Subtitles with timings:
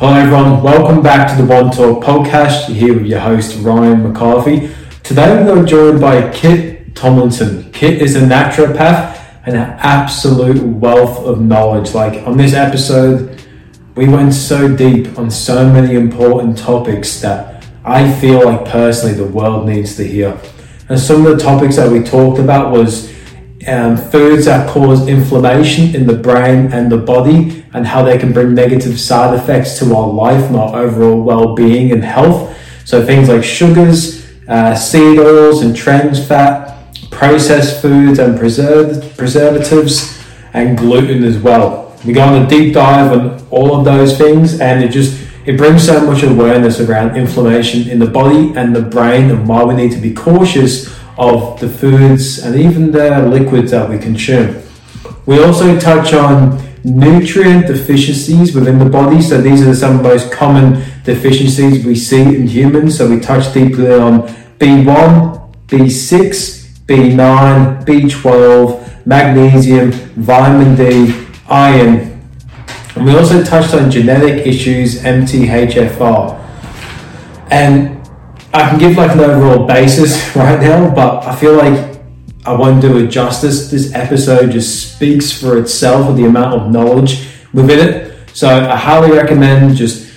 [0.00, 0.62] Hello, everyone.
[0.62, 2.68] Welcome back to the One Talk podcast.
[2.68, 4.70] You're here with your host, Ryan McCarthy.
[5.02, 7.70] Today, we're joined by Kit Tomlinson.
[7.72, 11.92] Kit is a naturopath and an absolute wealth of knowledge.
[11.92, 13.42] Like on this episode,
[13.94, 19.26] we went so deep on so many important topics that I feel like personally the
[19.26, 20.40] world needs to hear.
[20.88, 23.12] And some of the topics that we talked about was
[23.68, 28.32] um, foods that cause inflammation in the brain and the body and how they can
[28.32, 32.56] bring negative side effects to our life and our overall well-being and health.
[32.84, 36.76] So things like sugars, uh, seed oils and trans fat,
[37.10, 40.18] processed foods and preserv- preservatives,
[40.52, 41.96] and gluten as well.
[42.04, 45.56] We go on a deep dive on all of those things, and it just it
[45.56, 49.74] brings so much awareness around inflammation in the body and the brain, and why we
[49.74, 54.62] need to be cautious of the foods and even the liquids that we consume.
[55.26, 59.20] We also touch on nutrient deficiencies within the body.
[59.20, 62.96] So these are some of the most common deficiencies we see in humans.
[62.96, 64.22] So we touch deeply on
[64.58, 72.20] B1, B6, B9, B12, magnesium, vitamin D, iron.
[72.94, 76.38] And we also touched on genetic issues, MTHFR.
[77.50, 78.00] And
[78.52, 81.89] I can give like an overall basis right now, but I feel like
[82.44, 83.70] I won't do it justice.
[83.70, 88.28] This episode just speaks for itself with the amount of knowledge within it.
[88.34, 90.10] So I highly recommend just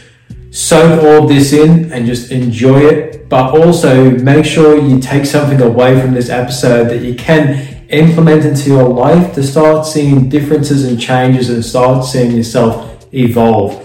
[0.51, 3.27] soak all this in and just enjoy it.
[3.27, 8.45] But also make sure you take something away from this episode that you can implement
[8.45, 13.79] into your life to start seeing differences and changes and start seeing yourself evolve.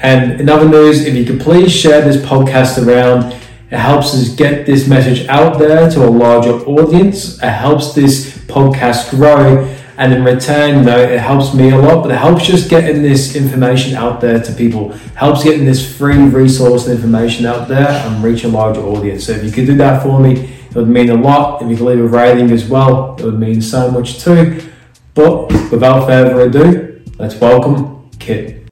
[0.00, 3.36] And in other news, if you could please share this podcast around
[3.70, 7.40] it helps us get this message out there to a larger audience.
[7.40, 9.64] It helps this podcast grow.
[9.96, 13.02] And in return, you know, it helps me a lot, but it helps just getting
[13.02, 17.86] this information out there to people, helps getting this free resource and information out there
[17.86, 19.26] and reach a larger audience.
[19.26, 21.60] So if you could do that for me, it would mean a lot.
[21.60, 24.62] If you could leave a rating as well, it would mean so much too.
[25.14, 28.66] But without further ado, let's welcome Kit.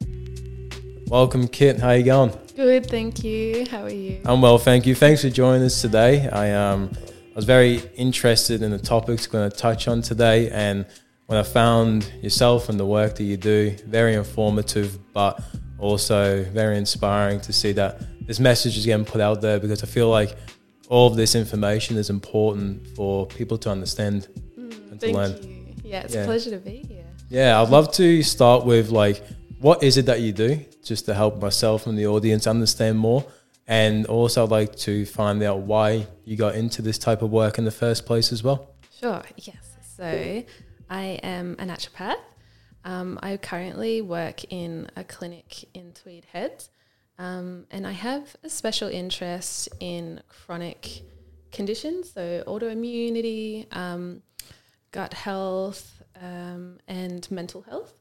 [1.09, 1.81] Welcome, Kit.
[1.81, 2.33] How you going?
[2.59, 3.67] Good, thank you.
[3.71, 4.21] How are you?
[4.25, 4.97] I'm well, thank you.
[4.97, 6.29] Thanks for joining us today.
[6.29, 6.91] I um
[7.31, 10.85] I was very interested in the topics we're going to touch on today, and
[11.27, 15.41] when I found yourself and the work that you do, very informative, but
[15.79, 19.87] also very inspiring to see that this message is getting put out there because I
[19.87, 20.35] feel like
[20.89, 24.27] all of this information is important for people to understand
[24.59, 25.41] mm, and to learn.
[25.45, 25.75] You.
[25.85, 26.23] Yeah, it's yeah.
[26.23, 27.07] a pleasure to be here.
[27.29, 29.23] Yeah, I'd love to start with like,
[29.59, 30.65] what is it that you do?
[30.89, 33.25] just to help myself and the audience understand more.
[33.67, 37.59] And also, I'd like to find out why you got into this type of work
[37.59, 38.75] in the first place as well.
[38.99, 39.77] Sure, yes.
[39.97, 40.45] So,
[40.89, 42.17] I am a naturopath.
[42.85, 46.71] Um, I currently work in a clinic in Tweed Heads,
[47.19, 51.03] um, and I have a special interest in chronic
[51.53, 54.23] conditions, so autoimmunity, um,
[54.93, 57.98] gut health, um, and mental health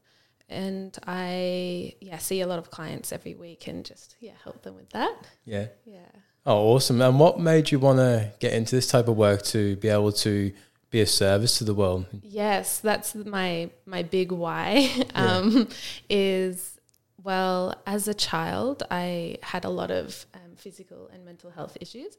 [0.48, 4.76] and I yeah see a lot of clients every week and just yeah help them
[4.76, 5.16] with that.
[5.44, 5.66] Yeah.
[5.84, 5.98] Yeah.
[6.46, 7.02] Oh, awesome!
[7.02, 10.12] And what made you want to get into this type of work to be able
[10.12, 10.52] to
[10.90, 12.06] be a service to the world?
[12.22, 14.90] Yes, that's my my big why.
[15.14, 15.64] um, yeah.
[16.08, 16.78] Is
[17.22, 22.16] well, as a child, I had a lot of um, physical and mental health issues,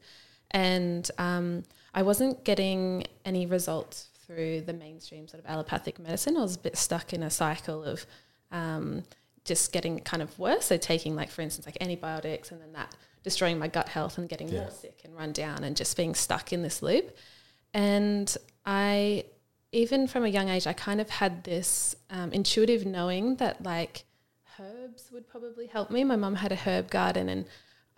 [0.52, 6.36] and um, I wasn't getting any results through the mainstream sort of allopathic medicine.
[6.36, 8.06] I was a bit stuck in a cycle of
[8.52, 9.02] um,
[9.44, 10.66] just getting kind of worse.
[10.66, 14.28] So taking like, for instance, like antibiotics and then that destroying my gut health and
[14.28, 14.60] getting yeah.
[14.60, 17.16] more sick and run down and just being stuck in this loop.
[17.74, 19.24] And I,
[19.72, 24.04] even from a young age, I kind of had this um, intuitive knowing that like
[24.60, 26.04] herbs would probably help me.
[26.04, 27.46] My mum had a herb garden and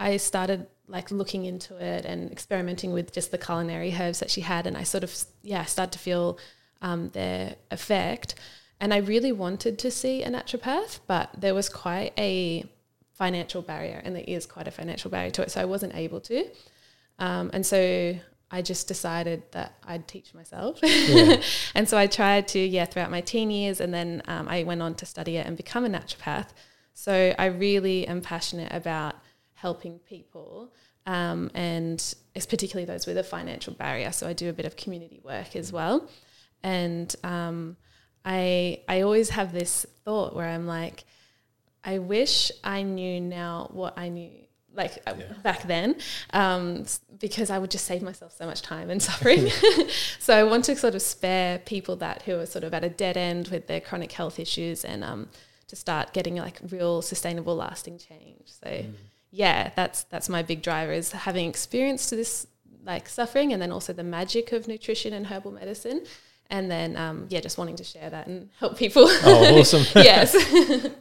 [0.00, 4.42] I started like looking into it and experimenting with just the culinary herbs that she
[4.42, 6.38] had, and I sort of yeah started to feel
[6.82, 8.34] um, their effect.
[8.78, 12.64] And I really wanted to see a naturopath, but there was quite a
[13.12, 16.20] financial barrier, and there is quite a financial barrier to it, so I wasn't able
[16.20, 16.44] to.
[17.18, 18.16] Um, and so
[18.50, 20.80] I just decided that I'd teach myself.
[20.82, 21.40] Yeah.
[21.74, 24.82] and so I tried to, yeah, throughout my teen years, and then um, I went
[24.82, 26.48] on to study it and become a naturopath.
[26.92, 29.14] So I really am passionate about
[29.62, 30.72] helping people
[31.06, 34.12] um, and it's particularly those with a financial barrier.
[34.12, 36.08] So I do a bit of community work as well,
[36.62, 37.76] and um,
[38.24, 41.04] I I always have this thought where I'm like,
[41.84, 44.30] I wish I knew now what I knew
[44.74, 45.32] like uh, yeah.
[45.42, 45.96] back then,
[46.32, 46.86] um,
[47.18, 49.50] because I would just save myself so much time and suffering.
[50.18, 52.88] so I want to sort of spare people that who are sort of at a
[52.88, 55.28] dead end with their chronic health issues and um,
[55.66, 58.84] to start getting like real sustainable lasting change so
[59.32, 62.46] yeah that's that's my big driver is having experienced this
[62.84, 66.02] like suffering and then also the magic of nutrition and herbal medicine
[66.50, 69.84] and then um, yeah just wanting to share that and help people Oh, awesome.
[70.02, 70.34] yes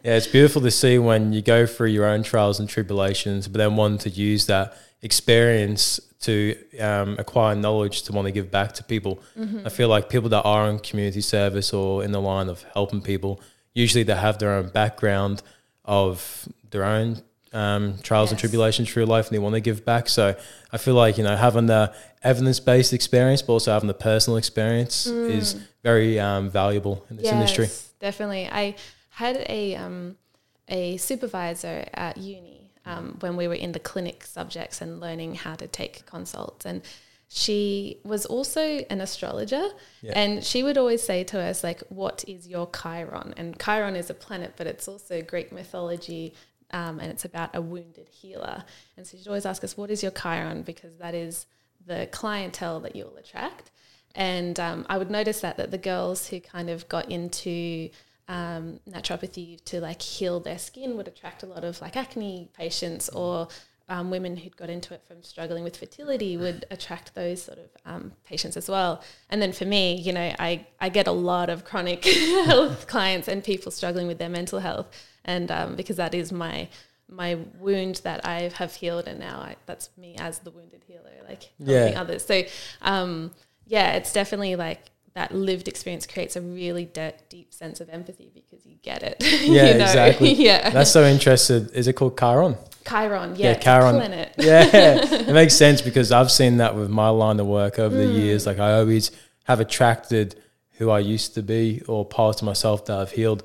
[0.06, 3.58] Yeah, it's beautiful to see when you go through your own trials and tribulations, but
[3.58, 8.74] then want to use that experience to um, acquire knowledge to want to give back
[8.74, 9.22] to people.
[9.66, 13.02] I feel like people that are in community service or in the line of helping
[13.02, 13.42] people,
[13.74, 15.42] usually they have their own background
[15.84, 17.22] of their own
[17.54, 20.08] um, trials and tribulations through life and they want to give back.
[20.10, 20.36] So
[20.72, 21.94] I feel like, you know, having the
[22.24, 27.28] evidence based experience, but also having the personal experience is very um, valuable in this
[27.28, 27.68] industry.
[28.00, 28.48] Definitely.
[28.48, 28.76] I
[29.10, 30.16] had a um,
[30.68, 35.56] a supervisor at uni um, when we were in the clinic subjects and learning how
[35.56, 36.82] to take consults, and
[37.28, 39.64] she was also an astrologer,
[40.02, 40.14] Yeah.
[40.16, 44.10] and she would always say to us like, "What is your Chiron?" And Chiron is
[44.10, 46.34] a planet, but it's also Greek mythology.
[46.74, 48.64] Um, and it's about a wounded healer.
[48.98, 50.62] And so she'd always ask us, What is your Chiron?
[50.64, 51.46] Because that is
[51.86, 53.72] the clientele that you'll attract.
[54.16, 57.90] And um, I would notice that that the girls who kind of got into
[58.28, 63.10] um, naturopathy to like heal their skin would attract a lot of like acne patients
[63.10, 63.48] or
[63.90, 67.66] um, women who'd got into it from struggling with fertility would attract those sort of
[67.86, 69.04] um, patients as well.
[69.30, 72.06] And then for me, you know, I, I get a lot of chronic
[72.46, 74.88] health clients and people struggling with their mental health.
[75.26, 76.68] And um, because that is my
[77.10, 81.12] my wound that I have healed, and now I, that's me as the wounded healer,
[81.28, 82.02] like helping Yeah.
[82.02, 82.26] others.
[82.26, 82.44] So
[82.82, 83.32] um,
[83.68, 88.32] yeah, it's definitely like that lived experience creates a really de- deep sense of empathy
[88.34, 89.18] because you get it.
[89.22, 89.84] Yeah, you know?
[89.84, 90.34] exactly.
[90.50, 90.70] yeah.
[90.70, 91.68] That's so interesting.
[91.74, 92.56] Is it called Chiron?
[92.88, 93.36] Chiron.
[93.36, 93.96] Yeah, Yeah, Chiron.
[93.98, 94.34] planet.
[94.38, 94.64] Yeah,
[95.04, 98.20] it makes sense because I've seen that with my line of work over the Mm.
[98.22, 98.46] years.
[98.46, 99.12] Like I always
[99.44, 100.36] have attracted
[100.78, 103.44] who I used to be or parts of myself that I've healed.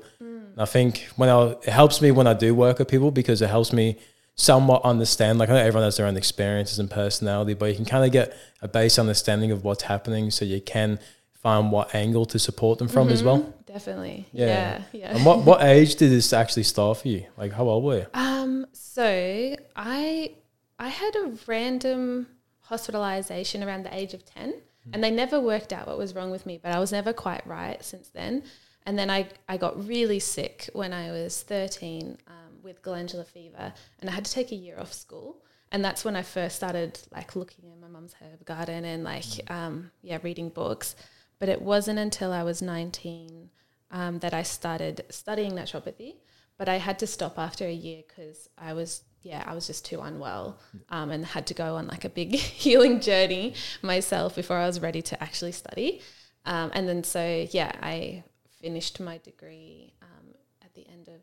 [0.57, 0.61] Mm.
[0.61, 3.41] And I think when I, it helps me when I do work with people because
[3.41, 3.97] it helps me
[4.35, 5.39] somewhat understand.
[5.39, 8.11] Like I know everyone has their own experiences and personality, but you can kind of
[8.11, 10.99] get a base understanding of what's happening, so you can
[11.33, 13.39] find what angle to support them from as well.
[13.39, 14.25] Mhm, Definitely.
[14.31, 14.47] Yeah.
[14.47, 14.81] Yeah.
[14.91, 15.15] Yeah.
[15.15, 17.25] And what what age did this actually start for you?
[17.37, 18.05] Like how old were you?
[18.13, 20.31] Um, so I
[20.79, 22.27] I had a random
[22.61, 24.53] hospitalization around the age of 10
[24.93, 27.45] and they never worked out what was wrong with me, but I was never quite
[27.47, 28.43] right since then.
[28.87, 33.73] And then I, I got really sick when I was 13 um, with glandular fever
[33.99, 35.43] and I had to take a year off school.
[35.73, 39.25] And that's when I first started like looking in my mum's herb garden and like,
[39.51, 40.95] um, yeah, reading books.
[41.37, 43.49] But it wasn't until I was 19
[43.91, 46.15] um, that I started studying naturopathy.
[46.57, 49.83] But I had to stop after a year because I was, yeah, I was just
[49.83, 54.55] too unwell um, and had to go on like a big healing journey myself before
[54.55, 56.01] I was ready to actually study.
[56.45, 58.23] Um, and then so, yeah, I
[58.67, 60.27] finished my degree um,
[60.61, 61.21] at the end of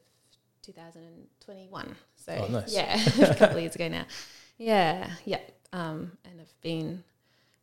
[0.62, 1.94] 2021.
[2.16, 2.74] So, Oh, nice.
[2.74, 2.98] yeah,
[3.30, 4.06] a couple of years ago now.
[4.56, 5.40] Yeah, yeah.
[5.72, 7.04] Um, and I've been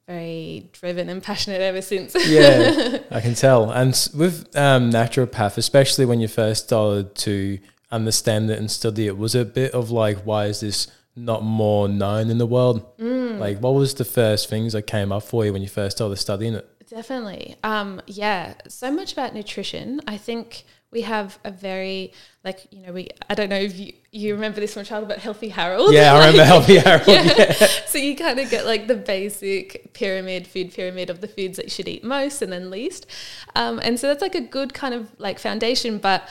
[0.07, 2.15] very driven and passionate ever since.
[2.29, 3.71] yeah, I can tell.
[3.71, 7.57] And with um, naturopath, especially when you first started to
[7.91, 11.43] understand it and study it, was it a bit of like, why is this not
[11.43, 12.85] more known in the world?
[12.97, 13.39] Mm.
[13.39, 16.17] Like, what was the first things that came up for you when you first started
[16.17, 16.67] studying it?
[16.91, 17.55] Definitely.
[17.63, 18.53] Um, yeah.
[18.67, 20.01] So much about nutrition.
[20.07, 22.11] I think we have a very
[22.43, 25.19] like you know we I don't know if you you remember this from childhood, but
[25.19, 25.93] Healthy Harold.
[25.93, 27.07] Yeah, I remember Healthy Harold.
[27.07, 27.23] yeah.
[27.37, 27.53] Yeah.
[27.87, 31.67] so you kind of get like the basic pyramid, food pyramid of the foods that
[31.67, 33.05] you should eat most and then least.
[33.55, 35.97] Um, and so that's like a good kind of like foundation.
[35.97, 36.27] But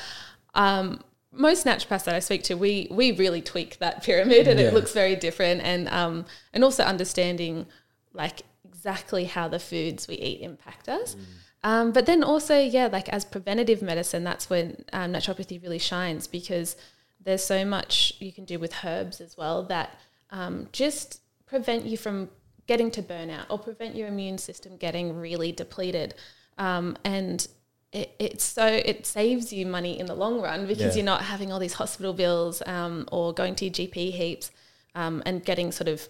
[0.55, 1.01] um,
[1.33, 4.67] most naturopaths that I speak to, we we really tweak that pyramid and Yeah.
[4.67, 5.63] it looks very different.
[5.63, 7.65] And um, and also understanding
[8.13, 8.43] like
[8.81, 11.15] exactly how the foods we eat impact us.
[11.63, 16.27] Um, but then also, yeah, like as preventative medicine, that's when um, naturopathy really shines
[16.27, 16.77] because
[17.23, 19.91] there's so much you can do with herbs as well that
[20.31, 22.31] um, just prevent you from
[22.67, 26.15] getting to burnout or prevent your immune system getting really depleted.
[26.57, 27.47] Um, and
[27.93, 31.03] it, it's so it saves you money in the long run because Yeah.
[31.03, 34.51] you're not having all these hospital bills um, or going to your GP heaps
[34.95, 36.09] um, and getting sort of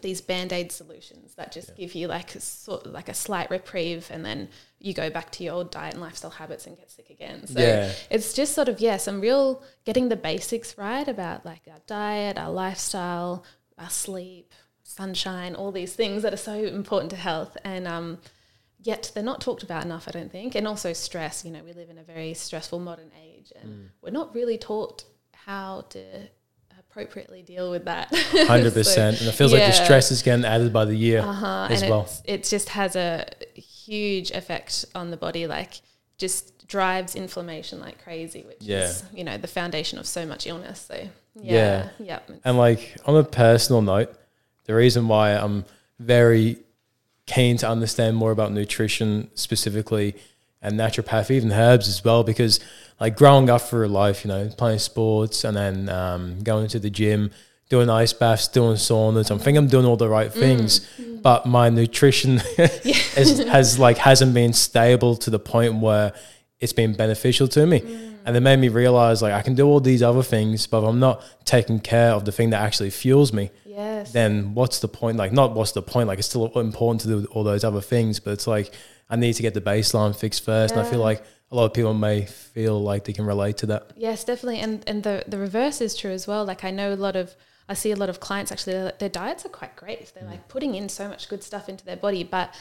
[0.00, 4.24] these band-aid solutions that just give you like a sort like a slight reprieve and
[4.24, 4.48] then
[4.80, 7.46] you go back to your old diet and lifestyle habits and get sick again.
[7.46, 7.92] So Yeah.
[8.10, 12.38] it's just sort of yeah some real getting the basics right about like our diet
[12.38, 13.44] our lifestyle
[13.78, 17.56] our sleep sunshine all these things that are so important to health.
[17.64, 18.18] And um
[18.82, 20.54] yet they're not talked about enough i don't think.
[20.56, 24.10] And also stress you know we live in a very stressful modern age and we're
[24.10, 26.28] not really taught how to
[26.92, 28.08] appropriately deal with that
[28.46, 31.68] Hundred percent, and it feels like the stress is getting added by the year uh-huh.
[31.70, 32.08] as and well.
[32.24, 35.80] it just has a huge effect on the body like
[36.18, 38.84] just drives inflammation like crazy, which Yeah.
[38.84, 40.86] is you know the foundation of so much illness.
[40.88, 41.08] So
[41.40, 41.88] Yeah.
[41.98, 44.14] yeah, yeah, And like on a personal note,
[44.64, 45.64] the reason why I'm
[45.98, 46.58] very
[47.26, 50.14] keen to understand more about nutrition specifically
[50.62, 52.60] and naturopathy, even herbs as well, because
[53.00, 56.90] like growing up through life, you know, playing sports and then um, going to the
[56.90, 57.30] gym,
[57.68, 59.30] doing ice baths, doing saunas.
[59.34, 60.34] I think I'm doing all the right mm.
[60.34, 61.20] things, mm.
[61.20, 66.12] but my nutrition is, has like hasn't been stable to the point where
[66.60, 67.80] it's been beneficial to me.
[67.80, 68.08] Mm.
[68.24, 70.88] And it made me realize like I can do all these other things, but if
[70.88, 74.86] I'm not taking care of the thing that actually fuels me, yes, then what's the
[74.86, 75.16] point?
[75.16, 76.06] Like, not what's the point?
[76.06, 78.72] Like, it's still important to do all those other things, but it's like
[79.12, 80.74] I need to get the baseline fixed first.
[80.74, 83.66] And I feel like a lot of people may feel like they can relate to
[83.66, 83.92] that.
[83.96, 84.60] Yes, definitely.
[84.60, 86.44] And and the the reverse is true as well.
[86.44, 87.36] Like I know a lot of
[87.68, 90.12] I see a lot of clients actually their, their diets are quite great.
[90.14, 92.54] They're like putting in so much good stuff into their body, but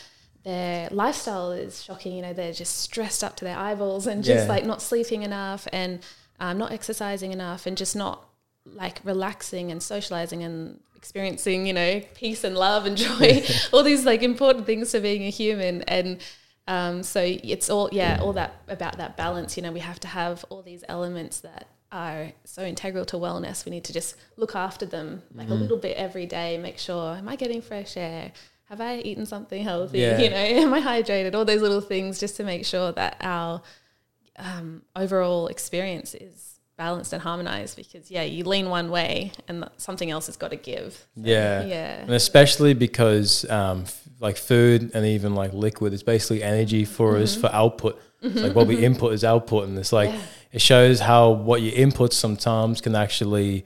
[0.43, 2.13] their lifestyle is shocking.
[2.17, 4.53] You know, they're just stressed up to their eyeballs and just Yeah.
[4.53, 5.99] like not sleeping enough and
[6.39, 8.27] um, not exercising enough and just not
[8.65, 14.05] like relaxing and socializing and experiencing, you know, peace and love and joy, all these
[14.05, 15.81] like important things to being a human.
[15.83, 16.19] And
[16.71, 17.19] um, so
[17.53, 19.57] it's all, yeah, all that about that balance.
[19.57, 23.65] You know, we have to have all these elements that are so integral to wellness.
[23.65, 25.53] We need to just look after them like Mm-hmm.
[25.57, 26.57] a little bit every day.
[26.57, 28.31] Make sure, am I getting fresh air?
[28.69, 29.99] Have I eaten something healthy?
[29.99, 30.17] Yeah.
[30.17, 30.35] You know,
[30.65, 31.35] am I hydrated?
[31.35, 33.61] All those little things just to make sure that our
[34.37, 36.50] um, overall experience is
[36.85, 37.73] balanced and harmonized.
[37.81, 40.91] Because yeah, you lean one way and something else has got to give.
[41.15, 41.63] So, Yeah.
[41.75, 46.83] yeah, And especially because um, f- like food and even like liquid is basically energy
[46.85, 47.41] for us mm-hmm.
[47.41, 47.93] for output.
[48.23, 48.89] Like what we mm-hmm.
[48.89, 49.67] input is output.
[49.67, 50.21] And it's like, Yeah.
[50.57, 53.65] it shows how what you input sometimes can actually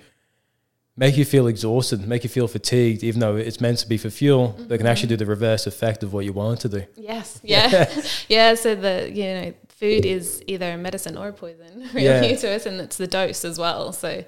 [1.03, 4.09] make you feel exhausted, make you feel fatigued, even though it's meant to be for
[4.09, 5.23] fuel, but it can actually mm-hmm.
[5.23, 6.83] do the reverse effect of what you want to do.
[7.11, 7.27] Yes.
[7.43, 7.67] Yeah.
[8.29, 8.55] yeah.
[8.63, 12.35] So the you know food is either a medicine or a poison really Yeah.
[12.35, 13.91] to us, and it's the dose as well.
[13.93, 14.23] So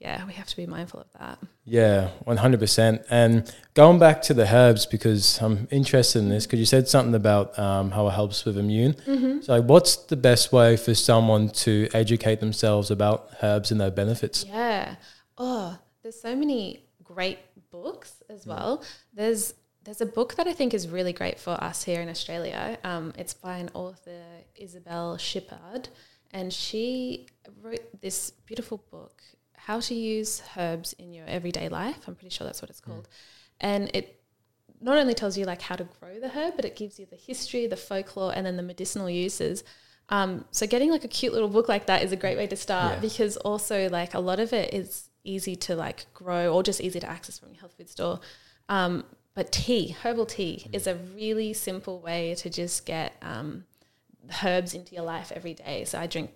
[0.00, 1.38] yeah, we have to be mindful of that.
[1.64, 3.02] Yeah, one hundred percent.
[3.10, 7.14] And going back to the herbs because I'm interested in this because you said something
[7.14, 9.40] about um, how it helps with immune.
[9.42, 14.44] So, what's the best way for someone to educate themselves about herbs and their benefits?
[14.46, 14.96] Yeah.
[15.38, 17.38] Oh, there's so many great
[17.70, 18.82] books as well.
[19.14, 22.78] There's there's a book that I think is really great for us here in Australia.
[22.84, 24.22] Um, it's by an author,
[24.60, 25.88] Isabell Shipard,
[26.32, 27.26] and she
[27.62, 29.22] wrote this beautiful book,
[29.54, 32.08] How to Use Herbs in Your Everyday Life.
[32.08, 33.08] I'm pretty sure that's what it's called.
[33.60, 34.20] And it
[34.80, 37.16] not only tells you like how to grow the herb, but it gives you the
[37.16, 39.64] history, the folklore, and then the medicinal uses.
[40.08, 42.56] Um, so getting like a cute little book like that is a great way to
[42.56, 43.00] start Yeah.
[43.00, 47.00] because also like a lot of it is easy to like grow or just easy
[47.00, 48.20] to access from your health food store.
[48.68, 53.64] Um, but tea, herbal tea, is a really simple way to just get um,
[54.42, 55.84] herbs into your life every day.
[55.84, 56.30] So I drink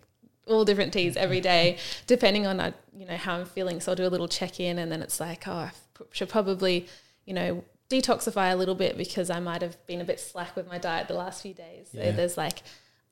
[0.46, 3.80] all different teas every day, depending on uh, you know how I'm feeling.
[3.80, 5.70] So I'll do a little check in, and then it's like, oh, I
[6.12, 6.86] should probably
[7.24, 10.68] you know detoxify a little bit because I might have been a bit slack with
[10.68, 11.88] my diet the last few days.
[11.92, 12.10] So Yeah.
[12.10, 12.62] there's like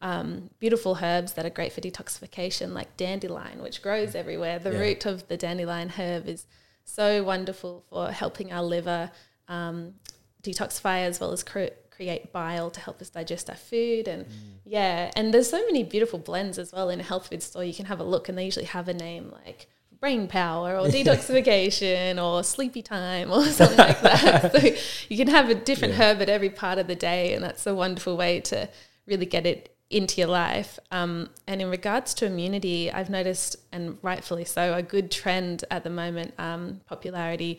[0.02, 4.59] um, beautiful herbs that are great for detoxification, like dandelion, which grows everywhere.
[4.59, 4.78] The Yeah.
[4.81, 6.45] root of the dandelion herb is
[6.85, 9.11] so wonderful for helping our liver
[9.49, 9.95] um,
[10.43, 14.07] detoxify as well as cre- create bile to help us digest our food.
[14.09, 14.26] And
[14.65, 17.65] yeah, and there's so many beautiful blends as well in a health food store.
[17.65, 20.87] You can have a look, and they usually have a name like brain power or
[20.97, 24.53] detoxification or sleepy time or something like that.
[24.61, 24.76] So
[25.09, 26.12] you can have a different Yeah.
[26.12, 28.69] herb at every part of the day, and that's a wonderful way to
[29.07, 30.79] really get it into your life.
[30.91, 35.85] Um, and in regards to immunity, I've noticed, and rightfully so, a good trend at
[35.85, 37.59] the moment, um, popularity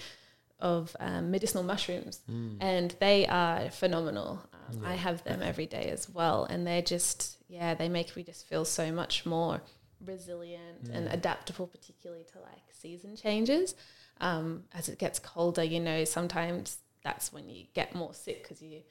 [0.60, 2.22] of um, medicinal mushrooms,
[2.60, 4.42] and they are phenomenal.
[4.54, 8.24] Um, I have them every day as well, and they're just yeah, they make me
[8.24, 9.62] just feel so much more
[10.06, 13.76] resilient and adaptable, particularly to like season changes.
[14.20, 18.62] Um, as it gets colder, you know, sometimes that's when you get more sick because
[18.62, 18.82] you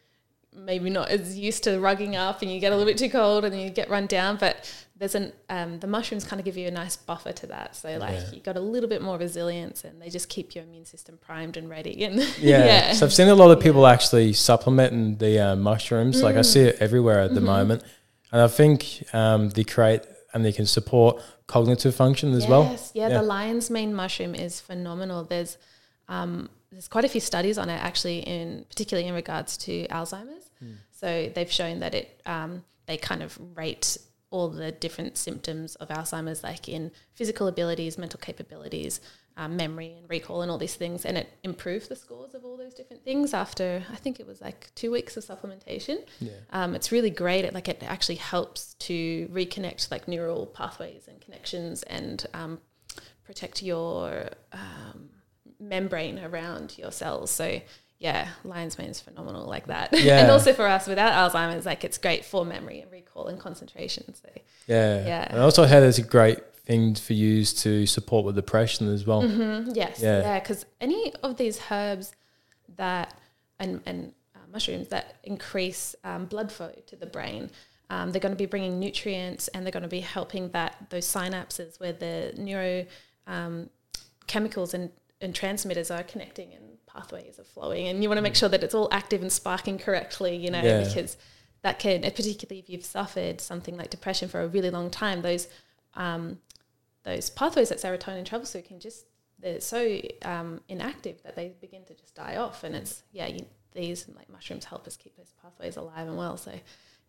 [0.57, 3.45] maybe not as used to rugging up and you get a little bit too cold
[3.45, 6.67] and you get run down but there's an um, the mushrooms kind of give you
[6.67, 8.31] a nice buffer to that so like Yeah.
[8.33, 11.57] you got a little bit more resilience and they just keep your immune system primed
[11.57, 12.93] and ready and Yeah.
[12.95, 16.23] So I've seen a lot of people actually supplementing the uh, mushrooms.
[16.23, 17.83] Like I see it everywhere at the moment,
[18.33, 22.65] and I think um, they create and they can support cognitive function as well.
[22.95, 23.19] Yeah, Yeah.
[23.19, 25.25] the lion's mane mushroom is phenomenal.
[25.25, 25.59] There's
[26.09, 30.51] um, there's quite a few studies on it actually, in particularly in regards to Alzheimer's.
[30.91, 33.99] So they've shown that it um, they kind of rate
[34.31, 39.01] all the different symptoms of Alzheimer's, like in physical abilities, mental capabilities,
[39.37, 42.57] um, memory and recall and all these things, and it improved the scores of all
[42.57, 45.99] those different things after I think it was like two weeks of supplementation.
[46.21, 46.33] Yeah.
[46.51, 47.45] Um, it's really great.
[47.45, 52.59] It like it actually helps to reconnect like neural pathways and connections and um,
[53.25, 55.11] protect your um,
[55.61, 57.31] membrane around your cells.
[57.31, 57.61] So
[57.99, 59.89] yeah, lion's mane is phenomenal like that.
[59.99, 60.21] Yeah.
[60.21, 64.15] and also for us without Alzheimer's, like it's great for memory and recall and concentration.
[64.15, 64.29] So
[64.67, 65.07] Yeah.
[65.07, 65.27] Yeah.
[65.31, 69.07] And I also heard it's a great thing for you to support with depression as
[69.07, 69.23] well.
[69.23, 70.21] Mhm, yes, Yeah.
[70.21, 72.13] yeah, because any of these herbs
[72.77, 73.15] that
[73.59, 77.51] and and uh, mushrooms that increase um, blood flow to the brain.
[77.89, 81.07] Um, they're going to be bringing nutrients and they're going to be helping that those
[81.07, 82.85] synapses where the neuro
[83.29, 83.71] um,
[84.27, 88.35] chemicals and, and transmitters are connecting and pathways are flowing and you want to make
[88.37, 90.85] sure that it's all active and sparking correctly you know Yeah.
[90.85, 91.17] because
[91.63, 95.49] that can particularly if you've suffered something like depression for a really long time those
[95.95, 96.39] um,
[97.05, 99.07] those pathways that serotonin travels through can just
[99.39, 103.45] they're so um, inactive that they begin to just die off and it's yeah you,
[103.73, 106.53] these like mushrooms help us keep those pathways alive and well so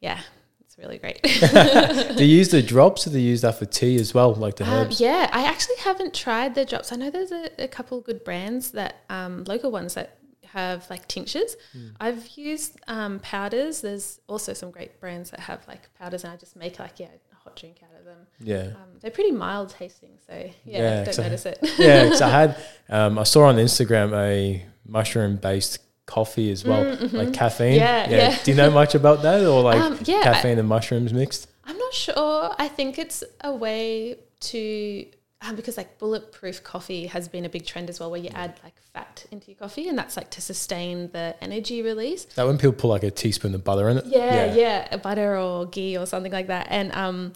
[0.01, 0.19] yeah
[0.67, 1.21] it's really great
[2.17, 4.57] do you use the drops or do you use that for tea as well, like
[4.57, 4.99] the Um, herbs?
[5.01, 6.91] yeah, I actually haven't tried the drops.
[6.91, 10.17] I know there's a, a couple good brands that um, local ones that
[10.53, 11.55] have like tinctures.
[11.73, 11.87] Hmm.
[11.99, 13.81] I've used um, powders.
[13.81, 17.07] There's also some great brands that have like powders, and I just make like yeah
[17.31, 18.27] a hot drink out of them.
[18.39, 18.73] Yeah.
[18.75, 20.33] Um, they're pretty mild tasting, so
[20.65, 21.59] yeah, Yeah, don't notice it.
[21.77, 22.57] yeah, I had,
[22.89, 26.83] um, I saw on Instagram a mushroom based coffee as well,
[27.13, 27.73] like caffeine.
[27.73, 28.37] Mm, Yeah, yeah.
[28.43, 31.47] Do you know much about that or like Um, yeah, I- caffeine and mushrooms mixed?
[31.65, 32.55] I'm not sure.
[32.57, 35.05] I think it's a way to
[35.41, 38.57] um, because like bulletproof coffee has been a big trend as well, where you add
[38.63, 42.25] like fat into your coffee, and that's like to sustain the energy release.
[42.35, 44.05] That when people put like a teaspoon of butter in it.
[44.07, 47.33] Yeah, yeah, butter or ghee or something like that, and um,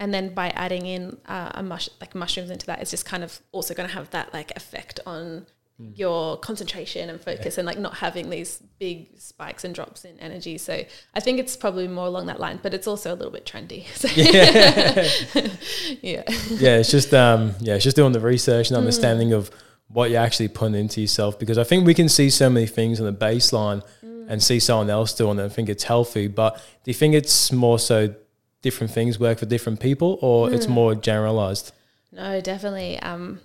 [0.00, 3.22] and then by adding in uh, a mush like mushrooms into that, it's just kind
[3.22, 5.46] of also going to have that like effect on
[5.78, 10.56] your concentration and focus, and like not having these big spikes and drops in energy.
[10.56, 13.44] So I think it's probably more along that line, but it's also a little bit
[13.44, 13.84] trendy.
[13.96, 14.08] So
[16.02, 18.70] yeah, yeah, it's just um, yeah, it's just doing the research Mm.
[18.70, 19.50] and understanding of
[19.88, 23.00] what you're actually putting into yourself because I think we can see so many things
[23.00, 24.26] on the baseline Mm.
[24.28, 26.28] and see someone else doing it and think it's healthy.
[26.28, 28.14] But do you think it's more so
[28.62, 30.54] different things work for different people or Mm.
[30.54, 31.72] it's more generalized?
[32.12, 32.98] No, definitely.
[33.00, 33.40] Um,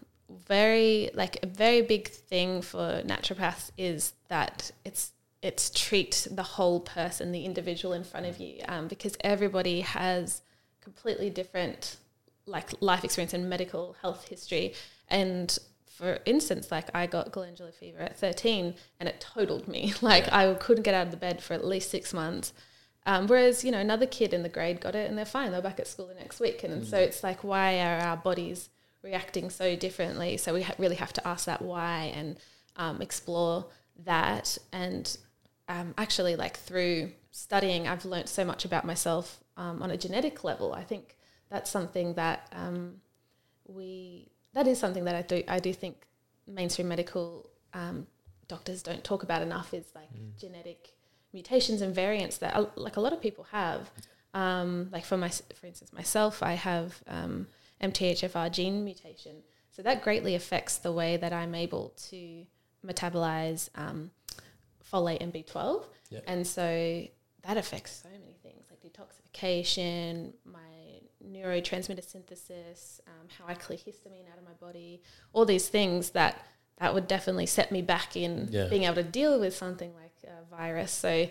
[0.49, 6.81] very like a very big thing for naturopaths is that it's it's treat the whole
[6.81, 10.41] person, the individual in front of you, um, because everybody has
[10.81, 11.95] completely different
[12.45, 14.73] like life experience and medical health history.
[15.07, 19.93] And for instance, like I got glandular fever at 13 and it totaled me.
[20.01, 22.51] Like I couldn't get out of the bed for at least six months.
[23.05, 25.51] Um, whereas, you know, another kid in the grade got it and they're fine.
[25.51, 26.63] They're back at school the next week.
[26.63, 28.69] And so it's like, why are our bodies
[29.03, 30.37] reacting so differently?
[30.37, 32.37] So we ha- really have to ask that why and
[32.75, 33.65] um, explore
[34.05, 34.57] that.
[34.71, 35.17] And
[35.67, 40.43] um, actually, like through studying, I've learned so much about myself um, on a genetic
[40.43, 40.73] level.
[40.73, 41.17] I think
[41.49, 42.95] that's something that um,
[43.67, 46.05] we, that is something that I do, I do think
[46.47, 48.07] mainstream medical um,
[48.47, 50.89] doctors don't talk about enough is like genetic
[51.33, 53.89] mutations and variants that uh, like a lot of people have.
[54.33, 57.47] Um, like for my, for instance, myself, I have um,
[57.81, 59.37] MTHFR gene mutation,
[59.71, 62.45] so that greatly affects the way that I'm able to
[62.85, 64.11] metabolize um,
[64.91, 66.23] folate and B12, Yep.
[66.27, 67.05] and so
[67.43, 70.59] that affects so many things like detoxification, my
[71.25, 75.01] neurotransmitter synthesis, um, how I clear histamine out of my body,
[75.33, 76.45] all these things that
[76.77, 78.67] that would definitely set me back in Yeah.
[78.69, 80.91] being able to deal with something like a virus.
[80.93, 81.29] So,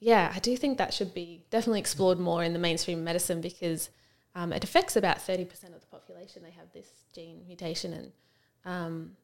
[0.00, 3.90] yeah, I do think that should be definitely explored more in the mainstream medicine because
[4.36, 6.42] um, it affects about 30% of the population.
[6.42, 7.94] They have this gene mutation.
[7.94, 8.12] And
[8.66, 9.16] um,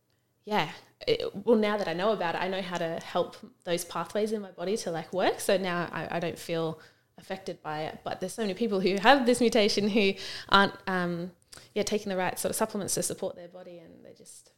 [0.46, 0.70] yeah,
[1.06, 4.32] it, well, now that I know about it, I know how to help those pathways
[4.32, 5.38] in my body to like work.
[5.38, 6.80] So now I, I don't feel
[7.18, 7.98] affected by it.
[8.02, 10.14] But there's so many people who have this mutation who
[10.48, 11.30] aren't, um,
[11.74, 14.52] yeah, taking the right sort of supplements to support their body and they're just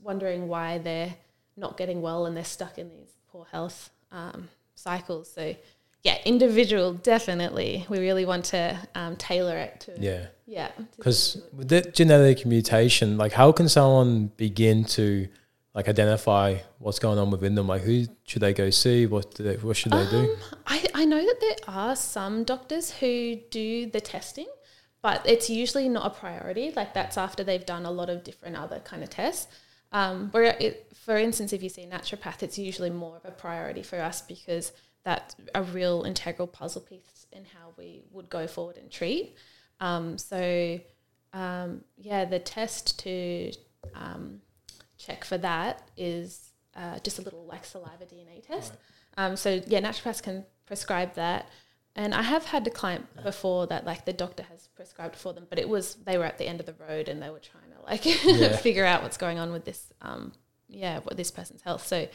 [0.00, 1.16] wondering why they're
[1.56, 5.32] not getting well and they're stuck in these poor health um, cycles.
[5.32, 5.56] So,
[6.06, 7.84] yeah, individual, definitely.
[7.88, 10.26] We really want to um, tailor it to, Yeah.
[10.46, 10.70] yeah.
[10.96, 15.26] Because with the genetic mutation, like how can someone begin to
[15.74, 17.66] like identify what's going on within them?
[17.66, 19.06] Like who should they go see?
[19.06, 20.20] What do they, what should they do?
[20.20, 24.46] Um, I, I know that there are some doctors who do the testing,
[25.02, 26.72] but it's usually not a priority.
[26.76, 29.48] Like that's after they've done a lot of different other kind of tests.
[29.90, 33.32] Um, where it, for instance, if you see a naturopath, it's usually more of a
[33.32, 34.70] priority for us because
[35.06, 39.36] that's a real integral puzzle piece in how we would go forward and treat.
[39.80, 40.80] Um, so,
[41.32, 43.52] um, yeah, the test to
[43.94, 44.40] um,
[44.98, 48.74] check for that is uh, just a little like saliva DNA test.
[49.16, 51.48] Um, so yeah, naturopaths can prescribe that.
[51.94, 55.46] And I have had a client before that like the doctor has prescribed for them,
[55.48, 57.70] but it was they were at the end of the road and they were trying
[57.74, 58.56] to like Yeah.
[58.56, 60.32] figure out what's going on with this um
[60.68, 61.86] yeah, what this person's health.
[61.86, 62.08] So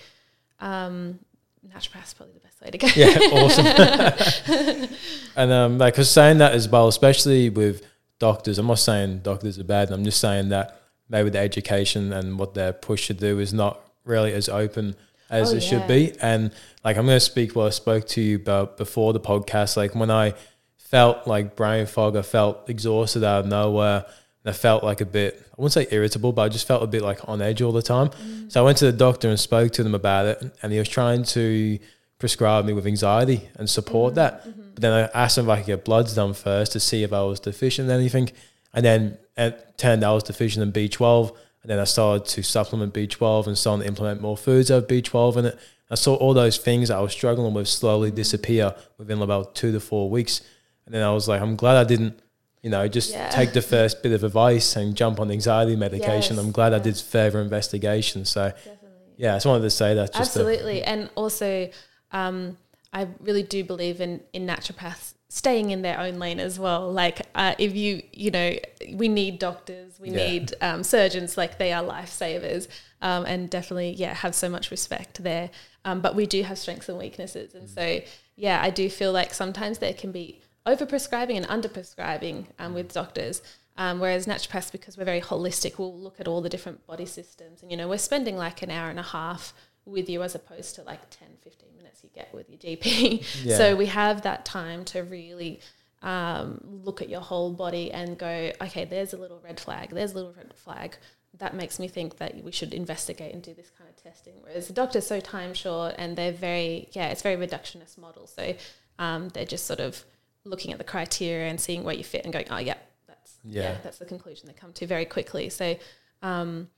[0.60, 1.19] um
[1.67, 2.88] naturopath's probably the best way to go.
[2.95, 4.95] Yeah, awesome.
[5.36, 7.86] and um, like cause saying that as well, especially with
[8.19, 8.58] doctors.
[8.58, 9.91] I'm not saying doctors are bad.
[9.91, 13.80] I'm just saying that maybe the education and what they're pushed to do is not
[14.06, 14.95] really as open
[15.30, 16.13] as Oh, it should be.
[16.21, 16.52] And
[16.84, 19.78] like I'm going to speak what I spoke to you about before the podcast.
[19.78, 20.34] Like when I
[20.78, 24.06] felt like brain fog, I felt exhausted out of nowhere.
[24.43, 26.88] And I felt like a bit, I wouldn't say irritable, but I just felt a
[26.88, 28.10] bit like on edge all the time.
[28.49, 30.58] So I went to the doctor and spoke to them about it.
[30.62, 31.80] And he was trying to
[32.17, 34.41] prescribe me with anxiety and support that.
[34.41, 34.49] Mm-hmm.
[34.49, 34.69] Mm-hmm.
[34.73, 37.13] But then I asked him if I could get bloods done first to see if
[37.13, 38.30] I was deficient in anything.
[38.73, 41.36] And then it turned out I was deficient in B12.
[41.62, 44.88] And then I started to supplement B12 and started to implement more foods that have
[44.88, 45.60] B12 in it.
[45.91, 49.71] I saw all those things that I was struggling with slowly disappear within about two
[49.73, 50.41] to four weeks.
[50.86, 52.19] And then I was like, I'm glad I didn't,
[52.62, 53.30] you know, just Yeah.
[53.30, 56.36] take the first bit of advice and jump on anxiety medication.
[56.36, 58.24] Yes, I'm glad I did further investigation.
[58.26, 59.13] So, Definitely.
[59.17, 60.15] yeah, I just wanted to say that.
[60.19, 60.84] Absolutely.
[60.84, 61.69] and also,
[62.12, 62.58] um,
[62.93, 66.91] I really do believe in, in naturopaths staying in their own lane as well.
[66.91, 68.54] Like, uh, if you, you know,
[68.93, 70.15] we need doctors, we Yeah.
[70.28, 72.67] need um, surgeons, like, they are lifesavers.
[73.02, 75.50] Um, and definitely, yeah, have so much respect there.
[75.86, 77.56] Um, but we do have strengths and weaknesses.
[77.56, 78.02] And so,
[78.36, 83.41] yeah, I do feel like sometimes there can be overprescribing and underprescribing um, with doctors.
[83.78, 87.62] Um, whereas naturopaths, because we're very holistic, we'll look at all the different body systems.
[87.62, 89.54] And, you know, we're spending like an hour and a half
[89.86, 93.26] with you as opposed to like 10, 15 minutes you get with your GP.
[93.43, 93.58] Yeah.
[93.58, 95.62] So we have that time to really
[96.02, 100.12] um, look at your whole body and go, okay, there's a little red flag, there's
[100.12, 100.97] a little red flag.
[101.38, 104.34] That makes me think that we should investigate and do this kind of testing.
[104.41, 108.28] Whereas the doctor's so time short and they're very, yeah, it's very reductionist model.
[108.28, 108.54] So
[109.00, 110.04] um, they're just sort of
[110.43, 112.75] looking at the criteria and seeing where you fit and going, oh, yeah,
[113.08, 113.77] that's, yeah, Yeah.
[113.84, 115.49] that's the conclusion they come to very quickly.
[115.49, 115.77] So,
[116.21, 116.69] um,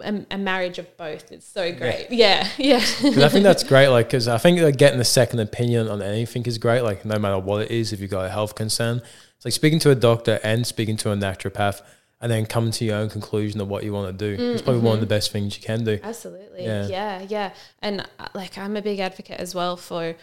[0.00, 2.06] a, a marriage of both is so great.
[2.10, 2.76] Yeah, yeah.
[2.78, 3.88] I think that's great.
[3.88, 6.80] Like, because I think like, getting a second opinion on anything is great.
[6.80, 9.02] Like, no matter what it is, if you've got a health concern,
[9.36, 11.82] it's like speaking to a doctor and speaking to a naturopath,
[12.22, 14.42] and then coming to your own conclusion of what you want to do.
[14.52, 15.98] It's probably one of the best things you can do.
[16.02, 16.64] Absolutely.
[16.64, 16.86] Yeah.
[16.86, 17.26] Yeah.
[17.28, 20.14] yeah, And uh, like I'm a big advocate as well for